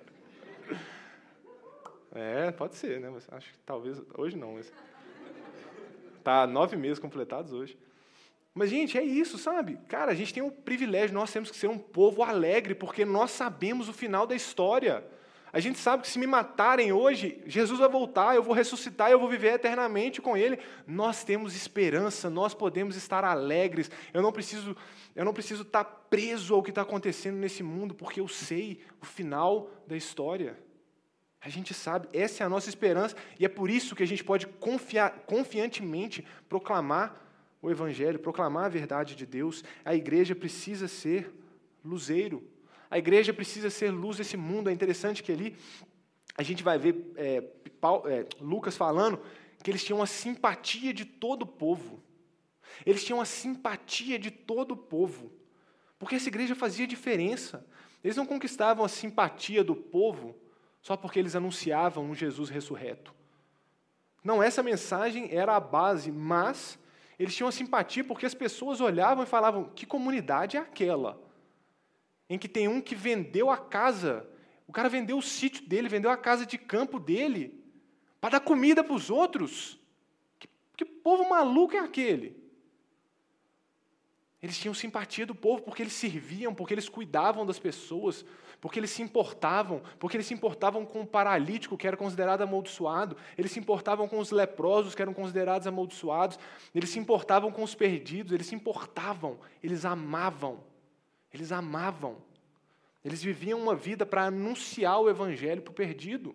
É, 2.15 2.51
pode 2.51 2.77
ser, 2.77 3.01
né? 3.01 3.09
Mas 3.09 3.27
acho 3.33 3.51
que 3.51 3.59
talvez 3.61 3.99
hoje 4.19 4.37
não. 4.37 4.53
Mas... 4.53 4.71
Tá 6.23 6.47
nove 6.47 6.77
meses 6.77 6.99
completados 6.99 7.55
hoje. 7.55 7.79
Mas, 8.55 8.69
gente, 8.69 8.99
é 8.99 9.03
isso, 9.03 9.39
sabe? 9.39 9.79
Cara, 9.89 10.13
a 10.13 10.15
gente 10.15 10.35
tem 10.35 10.43
um 10.43 10.51
privilégio, 10.51 11.15
nós 11.15 11.33
temos 11.33 11.51
que 11.51 11.57
ser 11.57 11.69
um 11.69 11.79
povo 11.79 12.23
alegre, 12.23 12.75
porque 12.75 13.05
nós 13.05 13.31
sabemos 13.31 13.89
o 13.89 13.95
final 13.95 14.27
da 14.27 14.35
história. 14.35 15.03
A 15.53 15.61
gente 15.61 15.79
sabe 15.79 16.03
que 16.03 16.09
se 16.09 16.19
me 16.19 16.27
matarem 16.27 16.93
hoje, 16.93 17.43
Jesus 17.47 17.79
vai 17.79 17.89
voltar, 17.89 18.35
eu 18.35 18.43
vou 18.43 18.55
ressuscitar, 18.55 19.11
eu 19.11 19.19
vou 19.19 19.29
viver 19.29 19.53
eternamente 19.53 20.23
com 20.23 20.35
Ele. 20.35 20.59
Nós 20.87 21.25
temos 21.25 21.55
esperança, 21.55 22.31
nós 22.31 22.55
podemos 22.55 22.97
estar 22.97 23.23
alegres. 23.23 23.91
Eu 24.15 24.23
não 24.23 24.33
preciso, 24.33 24.75
eu 25.15 25.27
não 25.27 25.35
preciso 25.35 25.61
estar 25.63 25.85
preso 25.85 26.55
ao 26.55 26.63
que 26.63 26.71
está 26.71 26.81
acontecendo 26.81 27.37
nesse 27.37 27.63
mundo, 27.63 27.95
porque 27.95 28.19
eu 28.19 28.27
sei 28.29 28.81
o 29.01 29.05
final 29.05 29.69
da 29.87 29.95
história. 29.95 30.59
A 31.39 31.51
gente 31.51 31.75
sabe, 31.75 32.09
essa 32.15 32.43
é 32.43 32.47
a 32.47 32.49
nossa 32.49 32.71
esperança, 32.71 33.15
e 33.39 33.45
é 33.45 33.49
por 33.49 33.69
isso 33.69 33.95
que 33.95 34.03
a 34.03 34.07
gente 34.07 34.25
pode 34.25 34.47
confiar, 34.47 35.11
confiantemente 35.27 36.27
proclamar 36.49 37.21
o 37.61 37.71
Evangelho, 37.71 38.19
proclamar 38.19 38.65
a 38.65 38.69
verdade 38.71 39.15
de 39.15 39.27
Deus. 39.27 39.63
A 39.85 39.95
igreja 39.95 40.35
precisa 40.35 40.89
ser 40.89 41.31
luzeiro. 41.85 42.43
A 42.93 42.99
igreja 42.99 43.33
precisa 43.33 43.71
ser 43.71 43.91
luz 43.91 44.19
desse 44.19 44.37
mundo. 44.37 44.69
É 44.69 44.73
interessante 44.73 45.23
que 45.23 45.33
ali 45.33 45.57
a 46.37 46.43
gente 46.43 46.63
vai 46.63 46.77
ver 46.77 47.11
é, 47.17 47.41
Paulo, 47.81 48.07
é, 48.07 48.27
Lucas 48.39 48.77
falando 48.77 49.19
que 49.63 49.71
eles 49.71 49.83
tinham 49.83 50.03
a 50.03 50.07
simpatia 50.07 50.93
de 50.93 51.07
todo 51.07 51.45
o 51.45 51.47
povo. 51.47 52.03
Eles 52.85 53.03
tinham 53.03 53.19
a 53.19 53.25
simpatia 53.25 54.19
de 54.19 54.31
todo 54.31 54.73
o 54.73 54.77
povo. 54.77 55.33
Porque 55.99 56.17
essa 56.17 56.29
igreja 56.29 56.55
fazia 56.55 56.87
diferença. 56.87 57.67
Eles 58.05 58.15
não 58.15 58.27
conquistavam 58.27 58.85
a 58.85 58.89
simpatia 58.91 59.65
do 59.65 59.75
povo 59.75 60.37
só 60.83 60.95
porque 60.95 61.19
eles 61.19 61.35
anunciavam 61.35 62.05
um 62.05 62.15
Jesus 62.15 62.51
ressurreto. 62.51 63.15
Não, 64.23 64.43
essa 64.43 64.63
mensagem 64.63 65.35
era 65.35 65.57
a 65.57 65.61
base, 65.61 66.13
mas 66.13 66.79
eles 67.19 67.35
tinham 67.35 67.49
a 67.49 67.53
simpatia 67.53 68.05
porque 68.05 68.27
as 68.27 68.35
pessoas 68.35 68.83
olhavam 68.83 69.25
e 69.25 69.27
falavam: 69.27 69.65
que 69.75 69.87
comunidade 69.87 70.59
é 70.59 70.61
aquela? 70.61 71.32
Em 72.33 72.39
que 72.39 72.49
tem 72.49 72.67
um 72.67 72.81
que 72.81 72.95
vendeu 72.95 73.51
a 73.51 73.59
casa, 73.59 74.27
o 74.67 74.73
cara 74.73 74.89
vendeu 74.89 75.19
o 75.19 75.23
sítio 75.23 75.67
dele, 75.67 75.87
vendeu 75.87 76.11
a 76.11 76.17
casa 76.17 76.47
de 76.47 76.57
campo 76.57 76.99
dele, 76.99 77.63
para 78.19 78.39
dar 78.39 78.41
comida 78.41 78.83
para 78.83 78.95
os 78.95 79.11
outros. 79.11 79.79
Que, 80.39 80.49
que 80.75 80.83
povo 80.83 81.29
maluco 81.29 81.77
é 81.77 81.81
aquele? 81.81 82.35
Eles 84.43 84.59
tinham 84.59 84.73
simpatia 84.73 85.27
do 85.27 85.35
povo 85.35 85.63
porque 85.63 85.83
eles 85.83 85.93
serviam, 85.93 86.55
porque 86.55 86.73
eles 86.73 86.89
cuidavam 86.89 87.45
das 87.45 87.59
pessoas, 87.59 88.25
porque 88.63 88.81
eles 88.81 88.91
se 88.91 89.03
importavam, 89.03 89.83
porque 89.99 90.17
eles 90.17 90.27
se 90.27 90.33
importavam 90.33 90.87
com 90.87 91.03
o 91.03 91.07
paralítico, 91.07 91.77
que 91.77 91.87
era 91.87 91.99
considerado 91.99 92.41
amaldiçoado, 92.41 93.15
eles 93.37 93.53
se 93.53 93.61
importavam 93.61 94.09
com 94.09 94.19
os 94.19 94.31
leprosos, 94.31 94.95
que 94.95 95.03
eram 95.03 95.13
considerados 95.13 95.67
amaldiçoados, 95.67 96.39
eles 96.75 96.89
se 96.89 96.99
importavam 96.99 97.53
com 97.53 97.63
os 97.63 97.75
perdidos, 97.75 98.33
eles 98.33 98.47
se 98.47 98.55
importavam, 98.55 99.39
eles 99.63 99.85
amavam. 99.85 100.72
Eles 101.33 101.53
amavam. 101.53 102.17
Eles 103.05 103.23
viviam 103.23 103.61
uma 103.61 103.75
vida 103.75 104.07
para 104.07 104.27
anunciar 104.27 105.01
o 105.01 105.09
evangelho 105.09 105.63
para 105.63 105.71
o 105.71 105.75
perdido. 105.75 106.35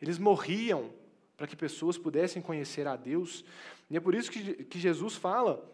Eles 0.00 0.18
morriam 0.18 0.90
para 1.36 1.46
que 1.46 1.56
pessoas 1.56 1.98
pudessem 1.98 2.40
conhecer 2.40 2.86
a 2.86 2.96
Deus. 2.96 3.44
E 3.90 3.96
é 3.96 4.00
por 4.00 4.14
isso 4.14 4.30
que, 4.30 4.64
que 4.64 4.78
Jesus 4.78 5.16
fala: 5.16 5.68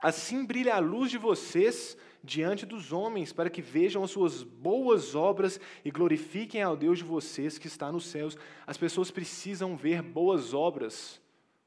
assim 0.00 0.44
brilha 0.44 0.74
a 0.74 0.80
luz 0.80 1.10
de 1.10 1.18
vocês 1.18 1.96
diante 2.22 2.64
dos 2.64 2.90
homens, 2.90 3.32
para 3.32 3.50
que 3.50 3.60
vejam 3.60 4.02
as 4.02 4.10
suas 4.10 4.42
boas 4.42 5.14
obras 5.14 5.60
e 5.84 5.90
glorifiquem 5.90 6.62
ao 6.62 6.76
Deus 6.76 6.98
de 6.98 7.04
vocês 7.04 7.58
que 7.58 7.66
está 7.66 7.92
nos 7.92 8.06
céus. 8.06 8.36
As 8.66 8.78
pessoas 8.78 9.10
precisam 9.10 9.76
ver 9.76 10.00
boas 10.00 10.54
obras 10.54 11.20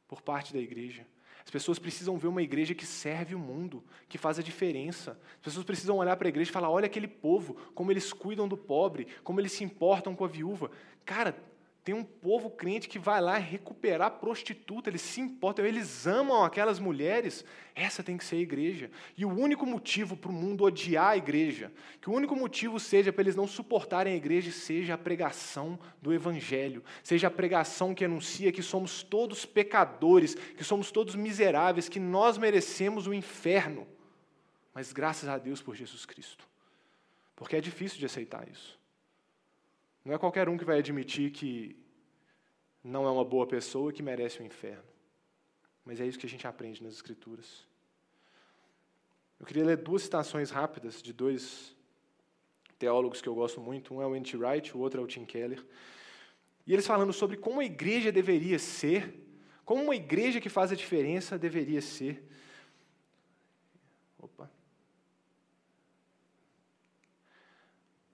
por 0.07 0.21
parte 0.21 0.51
da 0.51 0.59
igreja. 0.59 1.05
As 1.47 1.51
pessoas 1.51 1.79
precisam 1.79 2.17
ver 2.17 2.27
uma 2.27 2.41
igreja 2.43 2.75
que 2.75 2.85
serve 2.85 3.33
o 3.33 3.39
mundo, 3.39 3.81
que 4.09 4.17
faz 4.17 4.37
a 4.37 4.43
diferença. 4.43 5.17
As 5.37 5.45
pessoas 5.45 5.65
precisam 5.65 5.95
olhar 5.95 6.17
para 6.17 6.27
a 6.27 6.29
igreja 6.29 6.49
e 6.49 6.53
falar: 6.53 6.69
olha 6.69 6.87
aquele 6.87 7.07
povo, 7.07 7.53
como 7.73 7.89
eles 7.89 8.11
cuidam 8.11 8.49
do 8.49 8.57
pobre, 8.57 9.07
como 9.23 9.39
eles 9.39 9.53
se 9.53 9.63
importam 9.63 10.13
com 10.13 10.25
a 10.25 10.27
viúva. 10.27 10.69
Cara, 11.05 11.41
tem 11.87 11.95
um 11.95 12.03
povo 12.03 12.49
crente 12.49 12.89
que 12.89 12.99
vai 12.99 13.21
lá 13.21 13.37
recuperar 13.37 14.19
prostituta, 14.19 14.89
eles 14.89 14.99
se 14.99 15.21
importam, 15.21 15.65
eles 15.65 16.05
amam 16.05 16.43
aquelas 16.43 16.79
mulheres. 16.79 17.45
Essa 17.73 18.03
tem 18.03 18.17
que 18.17 18.25
ser 18.25 18.35
a 18.35 18.39
igreja. 18.39 18.91
E 19.15 19.23
o 19.23 19.29
único 19.29 19.65
motivo 19.65 20.17
para 20.17 20.29
o 20.29 20.33
mundo 20.33 20.65
odiar 20.65 21.11
a 21.11 21.15
igreja, 21.15 21.71
que 22.01 22.09
o 22.09 22.13
único 22.13 22.35
motivo 22.35 22.77
seja 22.77 23.13
para 23.13 23.21
eles 23.21 23.37
não 23.37 23.47
suportarem 23.47 24.11
a 24.11 24.17
igreja, 24.17 24.51
seja 24.51 24.95
a 24.95 24.97
pregação 24.97 25.79
do 26.01 26.13
evangelho, 26.13 26.83
seja 27.01 27.27
a 27.27 27.31
pregação 27.31 27.95
que 27.95 28.03
anuncia 28.03 28.51
que 28.51 28.61
somos 28.61 29.01
todos 29.01 29.45
pecadores, 29.45 30.35
que 30.35 30.65
somos 30.65 30.91
todos 30.91 31.15
miseráveis, 31.15 31.87
que 31.87 32.01
nós 32.01 32.37
merecemos 32.37 33.07
o 33.07 33.13
inferno. 33.13 33.87
Mas 34.73 34.91
graças 34.91 35.29
a 35.29 35.37
Deus 35.37 35.61
por 35.61 35.73
Jesus 35.73 36.05
Cristo. 36.05 36.45
Porque 37.33 37.55
é 37.55 37.61
difícil 37.61 37.97
de 37.97 38.07
aceitar 38.07 38.45
isso. 38.49 38.76
Não 40.07 40.13
é 40.13 40.17
qualquer 40.17 40.47
um 40.47 40.57
que 40.57 40.63
vai 40.63 40.79
admitir 40.79 41.31
que 41.31 41.75
não 42.81 43.05
é 43.05 43.11
uma 43.11 43.25
boa 43.25 43.45
pessoa 43.45 43.91
que 43.91 44.01
merece 44.01 44.39
o 44.39 44.45
inferno. 44.45 44.87
Mas 45.83 45.99
é 45.99 46.07
isso 46.07 46.17
que 46.17 46.25
a 46.25 46.29
gente 46.29 46.47
aprende 46.47 46.81
nas 46.81 46.93
Escrituras. 46.93 47.67
Eu 49.37 49.45
queria 49.45 49.65
ler 49.65 49.75
duas 49.75 50.03
citações 50.03 50.49
rápidas 50.49 51.01
de 51.01 51.11
dois 51.11 51.75
teólogos 52.79 53.19
que 53.19 53.27
eu 53.27 53.35
gosto 53.35 53.59
muito. 53.59 53.93
Um 53.93 54.01
é 54.01 54.07
o 54.07 54.15
N.T. 54.15 54.37
Wright, 54.37 54.77
o 54.77 54.79
outro 54.79 55.01
é 55.01 55.03
o 55.03 55.07
Tim 55.07 55.25
Keller. 55.25 55.61
E 56.65 56.71
eles 56.71 56.87
falando 56.87 57.11
sobre 57.11 57.35
como 57.35 57.59
a 57.59 57.65
igreja 57.65 58.09
deveria 58.09 58.59
ser, 58.59 59.13
como 59.65 59.83
uma 59.83 59.95
igreja 59.97 60.39
que 60.39 60.47
faz 60.47 60.71
a 60.71 60.75
diferença 60.75 61.37
deveria 61.37 61.81
ser. 61.81 62.23
Opa. 64.17 64.49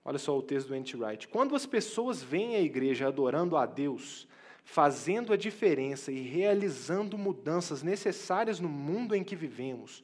Olha 0.06 0.18
só 0.18 0.38
o 0.38 0.42
texto 0.42 0.68
do 0.68 0.76
N.T. 0.76 0.98
Wright. 0.98 1.28
Quando 1.30 1.56
as 1.56 1.66
pessoas 1.66 2.22
veem 2.22 2.56
a 2.56 2.62
igreja 2.62 3.08
adorando 3.08 3.56
a 3.56 3.66
Deus, 3.66 4.28
fazendo 4.66 5.32
a 5.32 5.38
diferença 5.38 6.12
e 6.12 6.22
realizando 6.22 7.18
mudanças 7.18 7.82
necessárias 7.84 8.60
no 8.60 8.68
mundo 8.68 9.16
em 9.16 9.24
que 9.24 9.36
vivemos, 9.36 10.04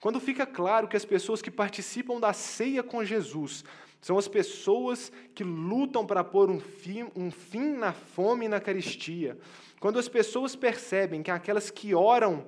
quando 0.00 0.20
fica 0.20 0.44
claro 0.44 0.88
que 0.88 0.96
as 0.96 1.04
pessoas 1.04 1.40
que 1.40 1.50
participam 1.50 2.18
da 2.18 2.32
ceia 2.32 2.82
com 2.82 3.04
Jesus 3.04 3.64
são 4.00 4.18
as 4.18 4.28
pessoas 4.28 5.10
que 5.34 5.42
lutam 5.42 6.06
para 6.06 6.22
pôr 6.22 6.50
um 6.50 6.60
fim, 6.60 7.08
um 7.16 7.30
fim 7.30 7.72
na 7.72 7.92
fome 7.92 8.46
e 8.46 8.48
na 8.48 8.60
caristia, 8.60 9.38
quando 9.80 9.98
as 9.98 10.08
pessoas 10.08 10.54
percebem 10.54 11.22
que 11.22 11.30
aquelas 11.30 11.70
que 11.70 11.94
oram 11.94 12.44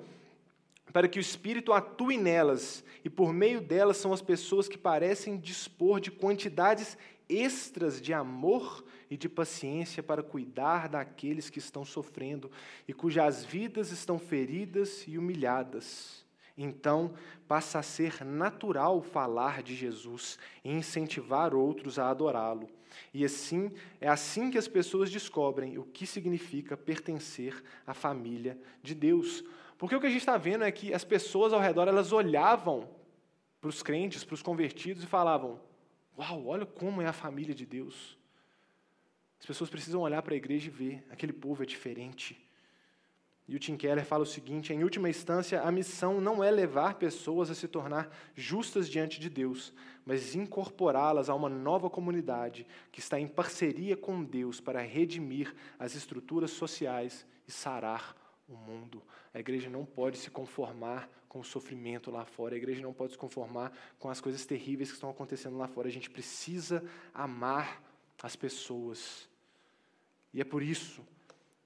para 0.92 1.08
que 1.08 1.18
o 1.18 1.20
Espírito 1.20 1.72
atue 1.72 2.16
nelas, 2.16 2.84
e 3.04 3.10
por 3.10 3.32
meio 3.32 3.60
delas 3.60 3.96
são 3.96 4.12
as 4.12 4.22
pessoas 4.22 4.68
que 4.68 4.78
parecem 4.78 5.38
dispor 5.38 6.00
de 6.00 6.10
quantidades 6.10 6.96
extras 7.28 8.00
de 8.00 8.12
amor, 8.12 8.84
e 9.10 9.16
de 9.16 9.28
paciência 9.28 10.02
para 10.02 10.22
cuidar 10.22 10.88
daqueles 10.88 11.48
que 11.48 11.58
estão 11.58 11.84
sofrendo 11.84 12.50
e 12.86 12.92
cujas 12.92 13.44
vidas 13.44 13.90
estão 13.90 14.18
feridas 14.18 15.04
e 15.06 15.16
humilhadas. 15.16 16.26
Então, 16.56 17.14
passa 17.46 17.78
a 17.78 17.82
ser 17.82 18.24
natural 18.24 19.00
falar 19.00 19.62
de 19.62 19.76
Jesus 19.76 20.38
e 20.64 20.72
incentivar 20.72 21.54
outros 21.54 21.98
a 21.98 22.10
adorá-lo. 22.10 22.68
E 23.14 23.24
assim, 23.24 23.70
é 24.00 24.08
assim 24.08 24.50
que 24.50 24.58
as 24.58 24.66
pessoas 24.66 25.10
descobrem 25.10 25.78
o 25.78 25.84
que 25.84 26.04
significa 26.06 26.76
pertencer 26.76 27.62
à 27.86 27.94
família 27.94 28.58
de 28.82 28.94
Deus. 28.94 29.44
Porque 29.78 29.94
o 29.94 30.00
que 30.00 30.06
a 30.06 30.10
gente 30.10 30.18
está 30.18 30.36
vendo 30.36 30.64
é 30.64 30.72
que 30.72 30.92
as 30.92 31.04
pessoas 31.04 31.52
ao 31.52 31.60
redor 31.60 31.86
elas 31.86 32.12
olhavam 32.12 32.88
para 33.60 33.70
os 33.70 33.82
crentes, 33.82 34.24
para 34.24 34.34
os 34.34 34.42
convertidos 34.42 35.04
e 35.04 35.06
falavam: 35.06 35.60
Uau, 36.18 36.46
olha 36.46 36.66
como 36.66 37.00
é 37.00 37.06
a 37.06 37.12
família 37.12 37.54
de 37.54 37.64
Deus. 37.64 38.18
As 39.38 39.46
pessoas 39.46 39.70
precisam 39.70 40.00
olhar 40.00 40.20
para 40.20 40.34
a 40.34 40.36
igreja 40.36 40.66
e 40.66 40.70
ver: 40.70 41.06
aquele 41.10 41.32
povo 41.32 41.62
é 41.62 41.66
diferente. 41.66 42.36
E 43.46 43.56
o 43.56 43.58
Tim 43.58 43.76
Keller 43.76 44.04
fala 44.04 44.24
o 44.24 44.26
seguinte: 44.26 44.72
em 44.72 44.82
última 44.82 45.08
instância, 45.08 45.62
a 45.62 45.70
missão 45.70 46.20
não 46.20 46.42
é 46.42 46.50
levar 46.50 46.94
pessoas 46.94 47.50
a 47.50 47.54
se 47.54 47.68
tornar 47.68 48.14
justas 48.34 48.88
diante 48.88 49.20
de 49.20 49.30
Deus, 49.30 49.72
mas 50.04 50.34
incorporá-las 50.34 51.30
a 51.30 51.34
uma 51.34 51.48
nova 51.48 51.88
comunidade 51.88 52.66
que 52.90 52.98
está 52.98 53.18
em 53.18 53.28
parceria 53.28 53.96
com 53.96 54.22
Deus 54.24 54.60
para 54.60 54.82
redimir 54.82 55.54
as 55.78 55.94
estruturas 55.94 56.50
sociais 56.50 57.24
e 57.46 57.52
sarar 57.52 58.14
o 58.48 58.56
mundo. 58.56 59.02
A 59.38 59.40
igreja 59.40 59.70
não 59.70 59.84
pode 59.84 60.18
se 60.18 60.32
conformar 60.32 61.08
com 61.28 61.38
o 61.38 61.44
sofrimento 61.44 62.10
lá 62.10 62.24
fora, 62.24 62.56
a 62.56 62.58
igreja 62.58 62.82
não 62.82 62.92
pode 62.92 63.12
se 63.12 63.18
conformar 63.18 63.72
com 63.96 64.10
as 64.10 64.20
coisas 64.20 64.44
terríveis 64.44 64.88
que 64.88 64.96
estão 64.96 65.08
acontecendo 65.08 65.56
lá 65.56 65.68
fora. 65.68 65.86
A 65.86 65.92
gente 65.92 66.10
precisa 66.10 66.84
amar 67.14 67.80
as 68.20 68.34
pessoas. 68.34 69.28
E 70.34 70.40
é 70.40 70.44
por 70.44 70.60
isso, 70.60 71.06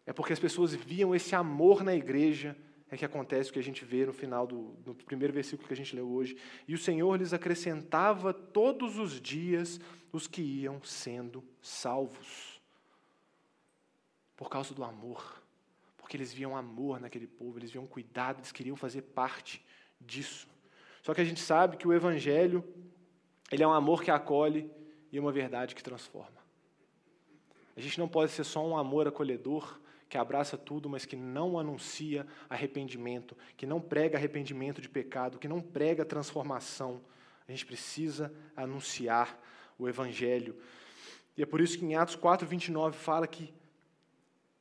é 0.05 0.13
porque 0.13 0.35
as 0.35 0.39
pessoas 0.39 0.75
viam 0.75 1.15
esse 1.15 1.35
amor 1.35 1.83
na 1.83 1.95
igreja, 1.95 2.55
é 2.91 2.97
que 2.99 3.07
acontece 3.07 3.49
o 3.49 3.55
que 3.55 3.59
a 3.59 3.65
gente 3.65 3.87
vê 3.87 4.05
no 4.05 4.13
final 4.13 4.47
do, 4.47 4.75
do 4.85 4.95
primeiro 4.95 5.33
versículo 5.33 5.67
que 5.67 5.73
a 5.73 5.77
gente 5.77 5.97
leu 5.97 6.07
hoje. 6.13 6.37
E 6.69 6.75
o 6.75 6.79
Senhor 6.79 7.17
lhes 7.17 7.33
acrescentava 7.33 8.35
todos 8.35 8.99
os 8.99 9.19
dias 9.19 9.81
os 10.13 10.27
que 10.27 10.43
iam 10.43 10.83
sendo 10.85 11.43
salvos. 11.63 12.61
Por 14.37 14.51
causa 14.51 14.75
do 14.75 14.85
amor 14.85 15.42
porque 16.03 16.17
eles 16.17 16.33
viam 16.33 16.57
amor 16.57 17.01
naquele 17.01 17.29
povo, 17.29 17.59
eles 17.61 17.71
viam 17.71 17.87
cuidado, 17.87 18.41
eles 18.41 18.51
queriam 18.51 18.77
fazer 18.77 19.03
parte 19.03 19.65
disso. 20.01 20.49
Só 21.01 21.15
que 21.15 21.21
a 21.21 21.25
gente 21.25 21.41
sabe 21.41 21.77
que 21.77 21.87
o 21.87 21.93
evangelho, 21.95 22.63
ele 23.51 23.63
é 23.63 23.67
um 23.67 23.73
amor 23.73 24.03
que 24.03 24.11
acolhe 24.11 24.69
e 25.13 25.19
uma 25.21 25.31
verdade 25.31 25.75
que 25.77 25.83
transforma. 25.83 26.43
A 27.77 27.81
gente 27.81 27.99
não 27.99 28.09
pode 28.09 28.33
ser 28.33 28.43
só 28.45 28.67
um 28.67 28.77
amor 28.77 29.07
acolhedor 29.07 29.81
que 30.09 30.19
abraça 30.19 30.59
tudo, 30.59 30.91
mas 30.91 31.07
que 31.07 31.17
não 31.17 31.59
anuncia 31.59 32.27
arrependimento, 32.51 33.35
que 33.57 33.65
não 33.65 33.81
prega 33.81 34.19
arrependimento 34.19 34.83
de 34.83 34.89
pecado, 34.89 35.39
que 35.39 35.49
não 35.49 35.61
prega 35.61 36.05
transformação. 36.05 37.01
A 37.49 37.51
gente 37.53 37.65
precisa 37.65 38.35
anunciar 38.55 39.41
o 39.79 39.89
evangelho. 39.89 40.55
E 41.37 41.43
é 41.43 41.47
por 41.47 41.61
isso 41.61 41.79
que 41.79 41.85
em 41.85 41.95
Atos 41.95 42.17
4, 42.17 42.47
29 42.47 42.99
fala 42.99 43.27
que 43.27 43.55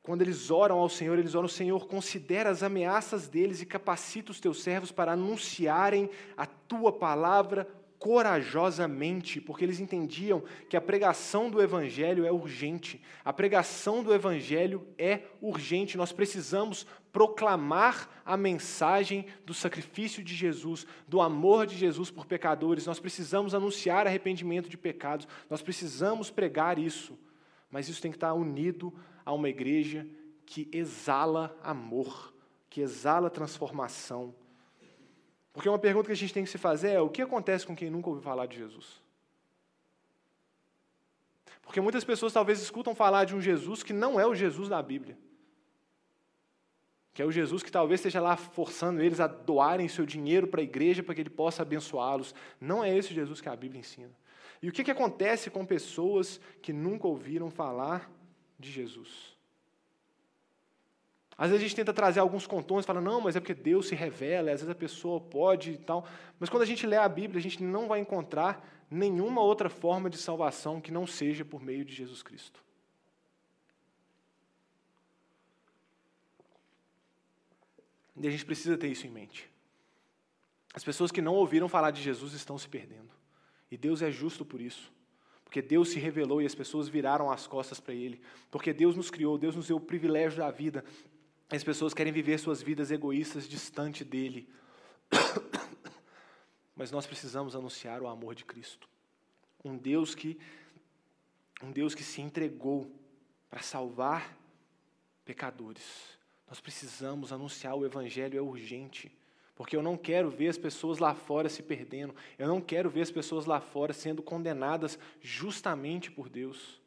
quando 0.02 0.22
eles 0.22 0.50
oram 0.50 0.78
ao 0.78 0.88
Senhor, 0.88 1.16
eles 1.18 1.34
oram, 1.34 1.46
Senhor, 1.46 1.86
considera 1.86 2.50
as 2.50 2.62
ameaças 2.62 3.28
deles 3.28 3.62
e 3.62 3.66
capacita 3.66 4.32
os 4.32 4.40
teus 4.40 4.60
servos 4.60 4.90
para 4.90 5.12
anunciarem 5.12 6.10
a 6.36 6.44
tua 6.44 6.92
palavra 6.92 7.68
corajosamente, 8.00 9.40
porque 9.40 9.64
eles 9.64 9.78
entendiam 9.78 10.42
que 10.68 10.76
a 10.76 10.80
pregação 10.80 11.48
do 11.48 11.62
Evangelho 11.62 12.26
é 12.26 12.32
urgente. 12.32 13.00
A 13.24 13.32
pregação 13.32 14.02
do 14.02 14.12
Evangelho 14.12 14.84
é 14.98 15.20
urgente. 15.40 15.96
Nós 15.96 16.10
precisamos 16.10 16.84
proclamar 17.12 18.10
a 18.24 18.36
mensagem 18.36 19.26
do 19.46 19.54
sacrifício 19.54 20.20
de 20.24 20.34
Jesus, 20.34 20.84
do 21.06 21.20
amor 21.20 21.64
de 21.64 21.76
Jesus 21.76 22.10
por 22.10 22.26
pecadores. 22.26 22.86
Nós 22.86 22.98
precisamos 22.98 23.54
anunciar 23.54 24.04
arrependimento 24.04 24.68
de 24.68 24.76
pecados. 24.76 25.28
Nós 25.48 25.62
precisamos 25.62 26.28
pregar 26.28 26.80
isso. 26.80 27.16
Mas 27.70 27.88
isso 27.88 28.02
tem 28.02 28.10
que 28.10 28.16
estar 28.16 28.34
unido 28.34 28.92
a 29.24 29.32
uma 29.32 29.48
igreja 29.48 30.06
que 30.44 30.68
exala 30.72 31.56
amor, 31.62 32.34
que 32.68 32.80
exala 32.80 33.30
transformação. 33.30 34.34
Porque 35.52 35.68
uma 35.68 35.78
pergunta 35.78 36.06
que 36.06 36.12
a 36.12 36.16
gente 36.16 36.34
tem 36.34 36.44
que 36.44 36.50
se 36.50 36.58
fazer 36.58 36.90
é: 36.90 37.00
o 37.00 37.08
que 37.08 37.22
acontece 37.22 37.66
com 37.66 37.76
quem 37.76 37.90
nunca 37.90 38.08
ouviu 38.08 38.22
falar 38.22 38.46
de 38.46 38.56
Jesus? 38.56 39.02
Porque 41.62 41.80
muitas 41.80 42.04
pessoas 42.04 42.32
talvez 42.32 42.60
escutam 42.60 42.94
falar 42.94 43.24
de 43.24 43.34
um 43.34 43.40
Jesus 43.40 43.82
que 43.82 43.92
não 43.92 44.18
é 44.18 44.26
o 44.26 44.34
Jesus 44.34 44.68
da 44.68 44.82
Bíblia. 44.82 45.16
Que 47.14 47.22
é 47.22 47.24
o 47.24 47.30
Jesus 47.30 47.62
que 47.62 47.70
talvez 47.70 48.00
esteja 48.00 48.20
lá 48.20 48.36
forçando 48.36 49.02
eles 49.02 49.20
a 49.20 49.26
doarem 49.26 49.86
seu 49.88 50.04
dinheiro 50.04 50.46
para 50.46 50.60
a 50.60 50.64
igreja 50.64 51.02
para 51.02 51.14
que 51.14 51.20
ele 51.20 51.30
possa 51.30 51.62
abençoá-los. 51.62 52.34
Não 52.60 52.82
é 52.82 52.94
esse 52.94 53.14
Jesus 53.14 53.40
que 53.40 53.48
a 53.48 53.56
Bíblia 53.56 53.80
ensina. 53.80 54.10
E 54.62 54.68
o 54.68 54.72
que, 54.72 54.84
que 54.84 54.90
acontece 54.90 55.50
com 55.50 55.64
pessoas 55.64 56.40
que 56.60 56.72
nunca 56.72 57.06
ouviram 57.06 57.50
falar 57.50 58.10
de 58.62 58.70
Jesus. 58.70 59.36
Às 61.36 61.50
vezes 61.50 61.64
a 61.64 61.68
gente 61.68 61.76
tenta 61.76 61.92
trazer 61.92 62.20
alguns 62.20 62.46
e 62.84 62.86
fala, 62.86 63.00
não, 63.00 63.20
mas 63.20 63.34
é 63.34 63.40
porque 63.40 63.54
Deus 63.54 63.88
se 63.88 63.94
revela, 63.94 64.50
às 64.50 64.60
vezes 64.60 64.70
a 64.70 64.74
pessoa 64.74 65.20
pode 65.20 65.72
e 65.72 65.78
tal. 65.78 66.06
Mas 66.38 66.48
quando 66.48 66.62
a 66.62 66.66
gente 66.66 66.86
lê 66.86 66.96
a 66.96 67.08
Bíblia, 67.08 67.38
a 67.38 67.42
gente 67.42 67.62
não 67.62 67.88
vai 67.88 68.00
encontrar 68.00 68.64
nenhuma 68.90 69.40
outra 69.40 69.68
forma 69.68 70.08
de 70.08 70.18
salvação 70.18 70.80
que 70.80 70.92
não 70.92 71.06
seja 71.06 71.44
por 71.44 71.62
meio 71.62 71.84
de 71.84 71.94
Jesus 71.94 72.22
Cristo. 72.22 72.62
E 78.16 78.28
a 78.28 78.30
gente 78.30 78.44
precisa 78.44 78.76
ter 78.76 78.88
isso 78.88 79.06
em 79.06 79.10
mente. 79.10 79.50
As 80.74 80.84
pessoas 80.84 81.10
que 81.10 81.20
não 81.20 81.34
ouviram 81.34 81.68
falar 81.68 81.90
de 81.90 82.02
Jesus 82.02 82.34
estão 82.34 82.56
se 82.56 82.68
perdendo. 82.68 83.10
E 83.70 83.76
Deus 83.76 84.02
é 84.02 84.10
justo 84.10 84.44
por 84.44 84.60
isso. 84.60 84.92
Porque 85.52 85.60
Deus 85.60 85.90
se 85.90 85.98
revelou 85.98 86.40
e 86.40 86.46
as 86.46 86.54
pessoas 86.54 86.88
viraram 86.88 87.30
as 87.30 87.46
costas 87.46 87.78
para 87.78 87.92
Ele. 87.92 88.22
Porque 88.50 88.72
Deus 88.72 88.96
nos 88.96 89.10
criou, 89.10 89.36
Deus 89.36 89.54
nos 89.54 89.68
deu 89.68 89.76
o 89.76 89.80
privilégio 89.80 90.38
da 90.38 90.50
vida. 90.50 90.82
As 91.50 91.62
pessoas 91.62 91.92
querem 91.92 92.10
viver 92.10 92.38
suas 92.38 92.62
vidas 92.62 92.90
egoístas 92.90 93.46
distante 93.46 94.02
dEle. 94.02 94.48
Mas 96.74 96.90
nós 96.90 97.06
precisamos 97.06 97.54
anunciar 97.54 98.00
o 98.00 98.06
amor 98.06 98.34
de 98.34 98.46
Cristo. 98.46 98.88
Um 99.62 99.76
Deus 99.76 100.14
que, 100.14 100.38
um 101.62 101.70
Deus 101.70 101.94
que 101.94 102.02
se 102.02 102.22
entregou 102.22 102.90
para 103.50 103.60
salvar 103.60 104.34
pecadores. 105.22 106.16
Nós 106.48 106.60
precisamos 106.60 107.30
anunciar 107.30 107.74
o 107.74 107.84
Evangelho, 107.84 108.38
é 108.38 108.40
urgente. 108.40 109.14
Porque 109.62 109.76
eu 109.76 109.82
não 109.82 109.96
quero 109.96 110.28
ver 110.28 110.48
as 110.48 110.58
pessoas 110.58 110.98
lá 110.98 111.14
fora 111.14 111.48
se 111.48 111.62
perdendo. 111.62 112.12
Eu 112.36 112.48
não 112.48 112.60
quero 112.60 112.90
ver 112.90 113.02
as 113.02 113.12
pessoas 113.12 113.46
lá 113.46 113.60
fora 113.60 113.92
sendo 113.92 114.20
condenadas 114.20 114.98
justamente 115.20 116.10
por 116.10 116.28
Deus. 116.28 116.82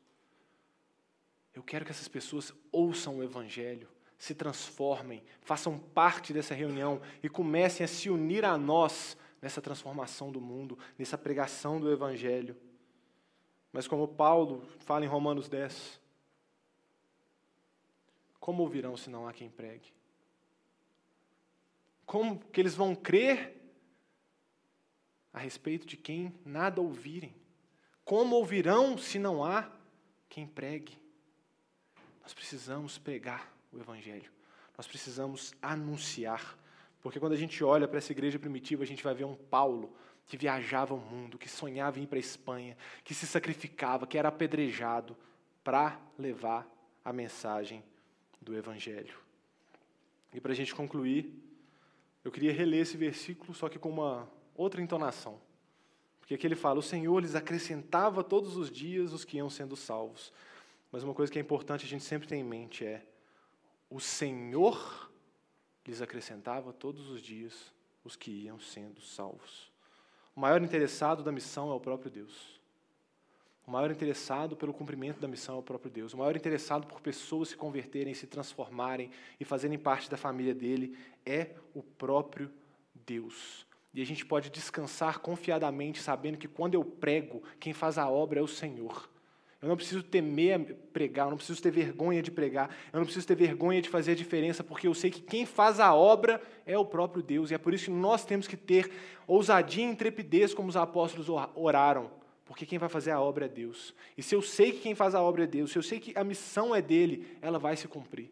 Eu 1.53 1.63
quero 1.63 1.85
que 1.85 1.91
essas 1.91 2.09
pessoas 2.09 2.53
ouçam 2.73 3.19
o 3.19 3.23
Evangelho, 3.23 3.87
se 4.17 4.35
transformem, 4.35 5.23
façam 5.39 5.79
parte 5.79 6.33
dessa 6.33 6.53
reunião 6.53 7.01
e 7.23 7.29
comecem 7.29 7.85
a 7.85 7.87
se 7.87 8.09
unir 8.09 8.43
a 8.43 8.57
nós 8.57 9.17
nessa 9.41 9.61
transformação 9.61 10.29
do 10.29 10.41
mundo, 10.41 10.77
nessa 10.99 11.17
pregação 11.17 11.79
do 11.79 11.89
Evangelho. 11.89 12.57
Mas, 13.71 13.87
como 13.87 14.05
Paulo 14.05 14.67
fala 14.79 15.05
em 15.05 15.07
Romanos 15.07 15.47
10, 15.47 15.97
como 18.37 18.63
ouvirão 18.63 18.97
se 18.97 19.09
não 19.09 19.25
há 19.25 19.31
quem 19.31 19.49
pregue? 19.49 19.94
Como 22.05 22.39
que 22.39 22.61
eles 22.61 22.75
vão 22.75 22.95
crer 22.95 23.55
a 25.33 25.39
respeito 25.39 25.85
de 25.85 25.97
quem 25.97 26.33
nada 26.45 26.79
ouvirem? 26.81 27.35
Como 28.03 28.35
ouvirão 28.35 28.97
se 28.97 29.17
não 29.17 29.43
há 29.43 29.69
quem 30.29 30.45
pregue? 30.45 30.97
Nós 32.21 32.33
precisamos 32.33 32.97
pregar 32.97 33.51
o 33.71 33.79
Evangelho. 33.79 34.31
Nós 34.77 34.87
precisamos 34.87 35.53
anunciar. 35.61 36.57
Porque 37.01 37.19
quando 37.19 37.33
a 37.33 37.37
gente 37.37 37.63
olha 37.63 37.87
para 37.87 37.97
essa 37.97 38.11
igreja 38.11 38.39
primitiva, 38.39 38.83
a 38.83 38.87
gente 38.87 39.03
vai 39.03 39.13
ver 39.13 39.25
um 39.25 39.35
Paulo 39.35 39.95
que 40.25 40.37
viajava 40.37 40.93
o 40.93 40.99
mundo, 40.99 41.37
que 41.37 41.47
sonhava 41.47 41.99
em 41.99 42.03
ir 42.03 42.07
para 42.07 42.17
a 42.17 42.19
Espanha, 42.19 42.75
que 43.03 43.13
se 43.13 43.27
sacrificava, 43.27 44.07
que 44.07 44.17
era 44.17 44.29
apedrejado 44.29 45.15
para 45.63 45.99
levar 46.17 46.67
a 47.03 47.13
mensagem 47.13 47.83
do 48.41 48.55
Evangelho. 48.55 49.15
E 50.33 50.41
para 50.41 50.51
a 50.51 50.55
gente 50.55 50.73
concluir, 50.73 51.31
eu 52.25 52.31
queria 52.31 52.51
reler 52.51 52.81
esse 52.81 52.97
versículo, 52.97 53.53
só 53.53 53.69
que 53.69 53.77
com 53.77 53.89
uma 53.89 54.27
outra 54.55 54.81
entonação. 54.81 55.39
Porque 56.19 56.33
aqui 56.33 56.47
ele 56.47 56.55
fala: 56.55 56.79
O 56.79 56.83
Senhor 56.83 57.19
lhes 57.19 57.35
acrescentava 57.35 58.23
todos 58.23 58.57
os 58.57 58.71
dias 58.71 59.13
os 59.13 59.23
que 59.23 59.37
iam 59.37 59.47
sendo 59.47 59.75
salvos. 59.75 60.33
Mas 60.91 61.03
uma 61.03 61.13
coisa 61.13 61.31
que 61.31 61.37
é 61.37 61.41
importante 61.41 61.85
a 61.85 61.87
gente 61.87 62.03
sempre 62.03 62.27
ter 62.27 62.35
em 62.35 62.43
mente 62.43 62.83
é: 62.83 63.05
o 63.91 63.99
Senhor 63.99 65.11
lhes 65.85 66.01
acrescentava 66.01 66.73
todos 66.73 67.11
os 67.11 67.21
dias 67.21 67.71
os 68.03 68.15
que 68.15 68.31
iam 68.31 68.59
sendo 68.59 69.01
salvos. 69.01 69.71
O 70.35 70.39
maior 70.39 70.59
interessado 70.63 71.23
da 71.23 71.31
missão 71.31 71.71
é 71.71 71.75
o 71.75 71.79
próprio 71.79 72.09
Deus. 72.09 72.59
O 73.67 73.71
maior 73.71 73.89
interessado 73.89 74.55
pelo 74.55 74.71
cumprimento 74.71 75.19
da 75.19 75.27
missão 75.27 75.55
é 75.55 75.59
o 75.59 75.63
próprio 75.63 75.89
Deus. 75.89 76.13
O 76.13 76.17
maior 76.17 76.35
interessado 76.35 76.85
por 76.85 77.01
pessoas 77.01 77.49
se 77.49 77.57
converterem, 77.57 78.13
se 78.13 78.27
transformarem 78.27 79.09
e 79.39 79.45
fazerem 79.45 79.77
parte 79.77 80.09
da 80.09 80.17
família 80.17 80.53
dele 80.53 80.95
é 81.25 81.49
o 81.73 81.81
próprio 81.81 82.51
Deus. 82.93 83.65
E 83.91 84.01
a 84.01 84.05
gente 84.05 84.23
pode 84.23 84.51
descansar 84.51 85.19
confiadamente, 85.19 85.99
sabendo 85.99 86.37
que 86.37 86.47
quando 86.47 86.75
eu 86.75 86.85
prego, 86.85 87.41
quem 87.59 87.73
faz 87.73 87.97
a 87.97 88.07
obra 88.07 88.39
é 88.39 88.43
o 88.43 88.47
Senhor. 88.47 89.09
Eu 89.59 89.69
não 89.69 89.77
preciso 89.77 90.03
temer 90.03 90.75
pregar, 90.93 91.25
eu 91.25 91.31
não 91.31 91.37
preciso 91.37 91.59
ter 91.59 91.71
vergonha 91.71 92.21
de 92.21 92.29
pregar, 92.29 92.69
eu 92.93 92.99
não 92.99 93.05
preciso 93.05 93.25
ter 93.25 93.35
vergonha 93.35 93.81
de 93.81 93.89
fazer 93.89 94.11
a 94.11 94.15
diferença, 94.15 94.63
porque 94.63 94.85
eu 94.85 94.93
sei 94.93 95.09
que 95.09 95.21
quem 95.21 95.43
faz 95.43 95.79
a 95.79 95.91
obra 95.91 96.39
é 96.67 96.77
o 96.77 96.85
próprio 96.85 97.23
Deus. 97.23 97.49
E 97.49 97.55
é 97.55 97.57
por 97.57 97.73
isso 97.73 97.85
que 97.85 97.91
nós 97.91 98.23
temos 98.23 98.47
que 98.47 98.57
ter 98.57 98.91
ousadia 99.25 99.83
e 99.83 99.89
intrepidez, 99.89 100.53
como 100.53 100.69
os 100.69 100.77
apóstolos 100.77 101.29
oraram 101.55 102.11
porque 102.45 102.65
quem 102.65 102.77
vai 102.77 102.87
fazer 102.87 103.11
a 103.11 103.19
obra 103.19 103.45
é 103.45 103.49
Deus. 103.49 103.93
E 104.15 104.21
se 104.21 104.35
eu 104.35 104.41
sei 104.41 104.71
que 104.71 104.79
quem 104.79 104.95
faz 104.95 105.15
a 105.15 105.21
obra 105.21 105.43
é 105.43 105.47
Deus, 105.47 105.71
se 105.71 105.77
eu 105.77 105.83
sei 105.83 105.99
que 105.99 106.17
a 106.17 106.23
missão 106.23 106.75
é 106.75 106.81
dele, 106.81 107.37
ela 107.41 107.57
vai 107.57 107.75
se 107.75 107.87
cumprir. 107.87 108.31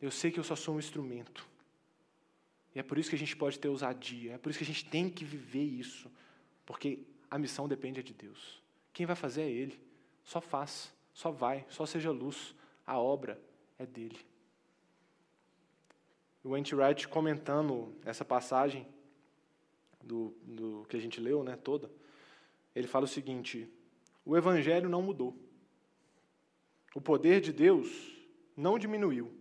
Eu 0.00 0.10
sei 0.10 0.30
que 0.30 0.38
eu 0.38 0.44
só 0.44 0.54
sou 0.54 0.76
um 0.76 0.78
instrumento. 0.78 1.46
E 2.74 2.78
é 2.78 2.82
por 2.82 2.96
isso 2.96 3.10
que 3.10 3.16
a 3.16 3.18
gente 3.18 3.36
pode 3.36 3.58
ter 3.58 3.68
ousadia, 3.68 4.34
é 4.34 4.38
por 4.38 4.50
isso 4.50 4.58
que 4.58 4.64
a 4.64 4.66
gente 4.66 4.84
tem 4.84 5.10
que 5.10 5.24
viver 5.24 5.64
isso, 5.64 6.10
porque 6.64 7.00
a 7.30 7.38
missão 7.38 7.68
depende 7.68 8.02
de 8.02 8.14
Deus. 8.14 8.62
Quem 8.92 9.04
vai 9.04 9.16
fazer 9.16 9.42
é 9.42 9.50
Ele. 9.50 9.78
Só 10.24 10.40
faz, 10.40 10.94
só 11.12 11.30
vai, 11.30 11.66
só 11.68 11.84
seja 11.84 12.10
luz. 12.10 12.54
A 12.86 12.98
obra 12.98 13.40
é 13.78 13.84
dele. 13.84 14.18
O 16.44 16.54
Anti 16.54 16.74
Wright 16.74 17.06
comentando 17.08 17.94
essa 18.04 18.24
passagem 18.24 18.86
do, 20.02 20.34
do 20.42 20.86
que 20.88 20.96
a 20.96 21.00
gente 21.00 21.20
leu, 21.20 21.44
né, 21.44 21.56
toda, 21.56 21.90
ele 22.74 22.86
fala 22.86 23.04
o 23.04 23.08
seguinte: 23.08 23.68
o 24.24 24.36
evangelho 24.36 24.88
não 24.88 25.02
mudou. 25.02 25.36
O 26.94 27.00
poder 27.00 27.40
de 27.40 27.52
Deus 27.52 27.88
não 28.56 28.78
diminuiu. 28.78 29.32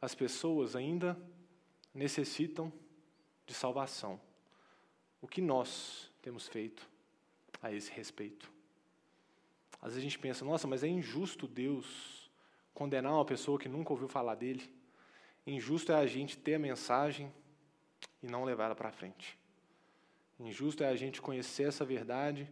As 0.00 0.14
pessoas 0.14 0.76
ainda 0.76 1.20
necessitam 1.92 2.72
de 3.46 3.52
salvação. 3.52 4.20
O 5.20 5.26
que 5.26 5.42
nós 5.42 6.10
temos 6.22 6.48
feito 6.48 6.88
a 7.60 7.72
esse 7.72 7.90
respeito? 7.90 8.50
Às 9.82 9.88
vezes 9.88 9.98
a 9.98 10.02
gente 10.02 10.18
pensa, 10.18 10.44
nossa, 10.44 10.66
mas 10.66 10.84
é 10.84 10.88
injusto 10.88 11.46
Deus 11.46 12.30
condenar 12.72 13.12
uma 13.12 13.24
pessoa 13.24 13.58
que 13.58 13.68
nunca 13.68 13.92
ouviu 13.92 14.08
falar 14.08 14.34
dele. 14.34 14.72
Injusto 15.46 15.92
é 15.92 15.96
a 15.96 16.06
gente 16.06 16.38
ter 16.38 16.54
a 16.54 16.58
mensagem 16.58 17.32
e 18.22 18.26
não 18.26 18.44
levar 18.44 18.66
ela 18.66 18.74
para 18.74 18.92
frente. 18.92 19.39
Injusto 20.40 20.82
é 20.82 20.88
a 20.88 20.96
gente 20.96 21.20
conhecer 21.20 21.64
essa 21.64 21.84
verdade 21.84 22.48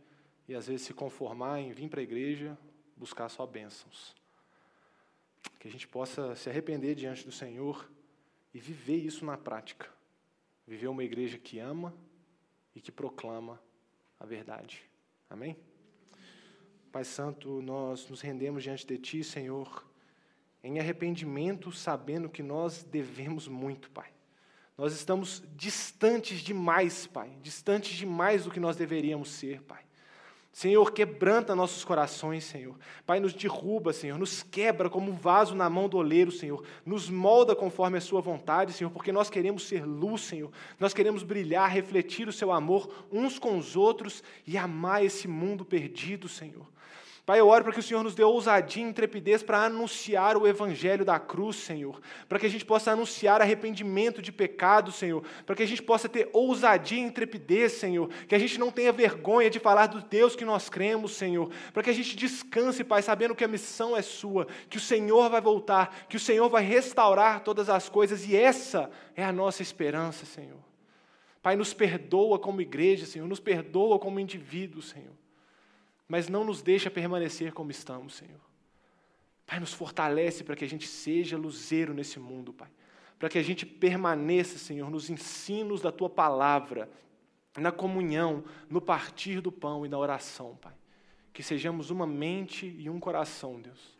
e 0.46 0.54
às 0.54 0.66
vezes 0.66 0.82
se 0.82 0.92
conformar 0.92 1.60
em 1.60 1.72
vir 1.72 1.88
para 1.88 2.00
a 2.00 2.02
igreja 2.02 2.56
buscar 2.96 3.28
só 3.28 3.46
bênçãos. 3.46 4.14
Que 5.58 5.68
a 5.68 5.70
gente 5.70 5.88
possa 5.88 6.34
se 6.36 6.50
arrepender 6.50 6.94
diante 6.94 7.24
do 7.24 7.32
Senhor 7.32 7.90
e 8.52 8.60
viver 8.60 8.96
isso 8.96 9.24
na 9.24 9.38
prática. 9.38 9.88
Viver 10.66 10.88
uma 10.88 11.02
igreja 11.02 11.38
que 11.38 11.58
ama 11.58 11.94
e 12.74 12.80
que 12.80 12.92
proclama 12.92 13.60
a 14.20 14.26
verdade. 14.26 14.82
Amém? 15.30 15.56
Pai 16.92 17.04
Santo, 17.04 17.62
nós 17.62 18.08
nos 18.08 18.20
rendemos 18.20 18.62
diante 18.62 18.86
de 18.86 18.98
Ti, 18.98 19.24
Senhor, 19.24 19.86
em 20.62 20.78
arrependimento, 20.78 21.72
sabendo 21.72 22.28
que 22.28 22.42
nós 22.42 22.82
devemos 22.82 23.48
muito, 23.48 23.90
Pai. 23.90 24.12
Nós 24.78 24.92
estamos 24.92 25.42
distantes 25.56 26.38
demais, 26.40 27.04
Pai, 27.04 27.28
distantes 27.42 27.96
demais 27.96 28.44
do 28.44 28.50
que 28.52 28.60
nós 28.60 28.76
deveríamos 28.76 29.30
ser, 29.30 29.60
Pai. 29.62 29.82
Senhor, 30.52 30.92
quebranta 30.92 31.54
nossos 31.54 31.84
corações, 31.84 32.44
Senhor. 32.44 32.76
Pai, 33.04 33.20
nos 33.20 33.32
derruba, 33.32 33.92
Senhor, 33.92 34.18
nos 34.18 34.42
quebra 34.42 34.88
como 34.88 35.10
um 35.10 35.14
vaso 35.14 35.54
na 35.54 35.68
mão 35.68 35.88
do 35.88 35.98
oleiro, 35.98 36.32
Senhor. 36.32 36.64
Nos 36.86 37.10
molda 37.10 37.54
conforme 37.54 37.98
a 37.98 38.00
Sua 38.00 38.20
vontade, 38.20 38.72
Senhor, 38.72 38.90
porque 38.90 39.12
nós 39.12 39.28
queremos 39.28 39.66
ser 39.68 39.84
luz, 39.84 40.22
Senhor. 40.22 40.50
Nós 40.78 40.94
queremos 40.94 41.22
brilhar, 41.22 41.70
refletir 41.70 42.28
o 42.28 42.32
Seu 42.32 42.50
amor 42.50 43.06
uns 43.10 43.38
com 43.38 43.58
os 43.58 43.76
outros 43.76 44.22
e 44.46 44.56
amar 44.56 45.04
esse 45.04 45.28
mundo 45.28 45.64
perdido, 45.64 46.28
Senhor. 46.28 46.66
Pai, 47.28 47.40
eu 47.40 47.48
oro 47.48 47.62
para 47.62 47.74
que 47.74 47.80
o 47.80 47.82
Senhor 47.82 48.02
nos 48.02 48.14
dê 48.14 48.24
ousadia 48.24 48.82
e 48.82 48.88
intrepidez 48.88 49.42
para 49.42 49.66
anunciar 49.66 50.34
o 50.38 50.48
Evangelho 50.48 51.04
da 51.04 51.18
cruz, 51.18 51.56
Senhor. 51.56 52.00
Para 52.26 52.38
que 52.38 52.46
a 52.46 52.48
gente 52.48 52.64
possa 52.64 52.92
anunciar 52.92 53.42
arrependimento 53.42 54.22
de 54.22 54.32
pecado, 54.32 54.90
Senhor. 54.90 55.22
Para 55.44 55.54
que 55.54 55.62
a 55.62 55.66
gente 55.66 55.82
possa 55.82 56.08
ter 56.08 56.30
ousadia 56.32 56.98
e 56.98 57.02
intrepidez, 57.02 57.72
Senhor. 57.72 58.08
Que 58.26 58.34
a 58.34 58.38
gente 58.38 58.58
não 58.58 58.70
tenha 58.70 58.90
vergonha 58.92 59.50
de 59.50 59.58
falar 59.58 59.88
do 59.88 60.00
Deus 60.00 60.34
que 60.34 60.42
nós 60.42 60.70
cremos, 60.70 61.16
Senhor. 61.16 61.50
Para 61.70 61.82
que 61.82 61.90
a 61.90 61.92
gente 61.92 62.16
descanse, 62.16 62.82
Pai, 62.82 63.02
sabendo 63.02 63.34
que 63.34 63.44
a 63.44 63.48
missão 63.48 63.94
é 63.94 64.00
sua. 64.00 64.46
Que 64.70 64.78
o 64.78 64.80
Senhor 64.80 65.28
vai 65.28 65.42
voltar. 65.42 66.06
Que 66.08 66.16
o 66.16 66.20
Senhor 66.20 66.48
vai 66.48 66.64
restaurar 66.64 67.40
todas 67.40 67.68
as 67.68 67.90
coisas. 67.90 68.26
E 68.26 68.34
essa 68.34 68.90
é 69.14 69.22
a 69.22 69.30
nossa 69.30 69.60
esperança, 69.60 70.24
Senhor. 70.24 70.64
Pai, 71.42 71.56
nos 71.56 71.74
perdoa 71.74 72.38
como 72.38 72.62
igreja, 72.62 73.04
Senhor. 73.04 73.28
Nos 73.28 73.38
perdoa 73.38 73.98
como 73.98 74.18
indivíduo, 74.18 74.80
Senhor 74.80 75.12
mas 76.08 76.28
não 76.28 76.42
nos 76.42 76.62
deixa 76.62 76.90
permanecer 76.90 77.52
como 77.52 77.70
estamos, 77.70 78.14
Senhor. 78.14 78.40
Pai, 79.46 79.60
nos 79.60 79.72
fortalece 79.72 80.42
para 80.42 80.56
que 80.56 80.64
a 80.64 80.68
gente 80.68 80.86
seja 80.86 81.36
luzeiro 81.36 81.92
nesse 81.92 82.18
mundo, 82.18 82.52
Pai. 82.52 82.68
Para 83.18 83.28
que 83.28 83.38
a 83.38 83.42
gente 83.42 83.66
permaneça, 83.66 84.58
Senhor, 84.58 84.90
nos 84.90 85.10
ensinos 85.10 85.82
da 85.82 85.92
tua 85.92 86.08
palavra, 86.08 86.90
na 87.56 87.72
comunhão, 87.72 88.44
no 88.70 88.80
partir 88.80 89.40
do 89.40 89.52
pão 89.52 89.84
e 89.84 89.88
na 89.88 89.98
oração, 89.98 90.56
Pai. 90.56 90.74
Que 91.32 91.42
sejamos 91.42 91.90
uma 91.90 92.06
mente 92.06 92.66
e 92.78 92.88
um 92.88 92.98
coração, 92.98 93.60
Deus. 93.60 93.98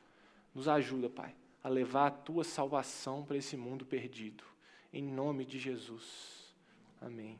Nos 0.55 0.67
ajuda, 0.67 1.11
Pai, 1.11 1.35
a 1.63 1.69
levar 1.69 2.07
a 2.07 2.11
tua 2.11 2.45
salvação 2.45 3.25
para 3.25 3.37
esse 3.37 3.57
mundo 3.57 3.85
perdido. 3.85 4.45
Em 4.93 5.03
nome 5.03 5.45
de 5.45 5.59
Jesus. 5.59 6.55
Amém. 7.01 7.39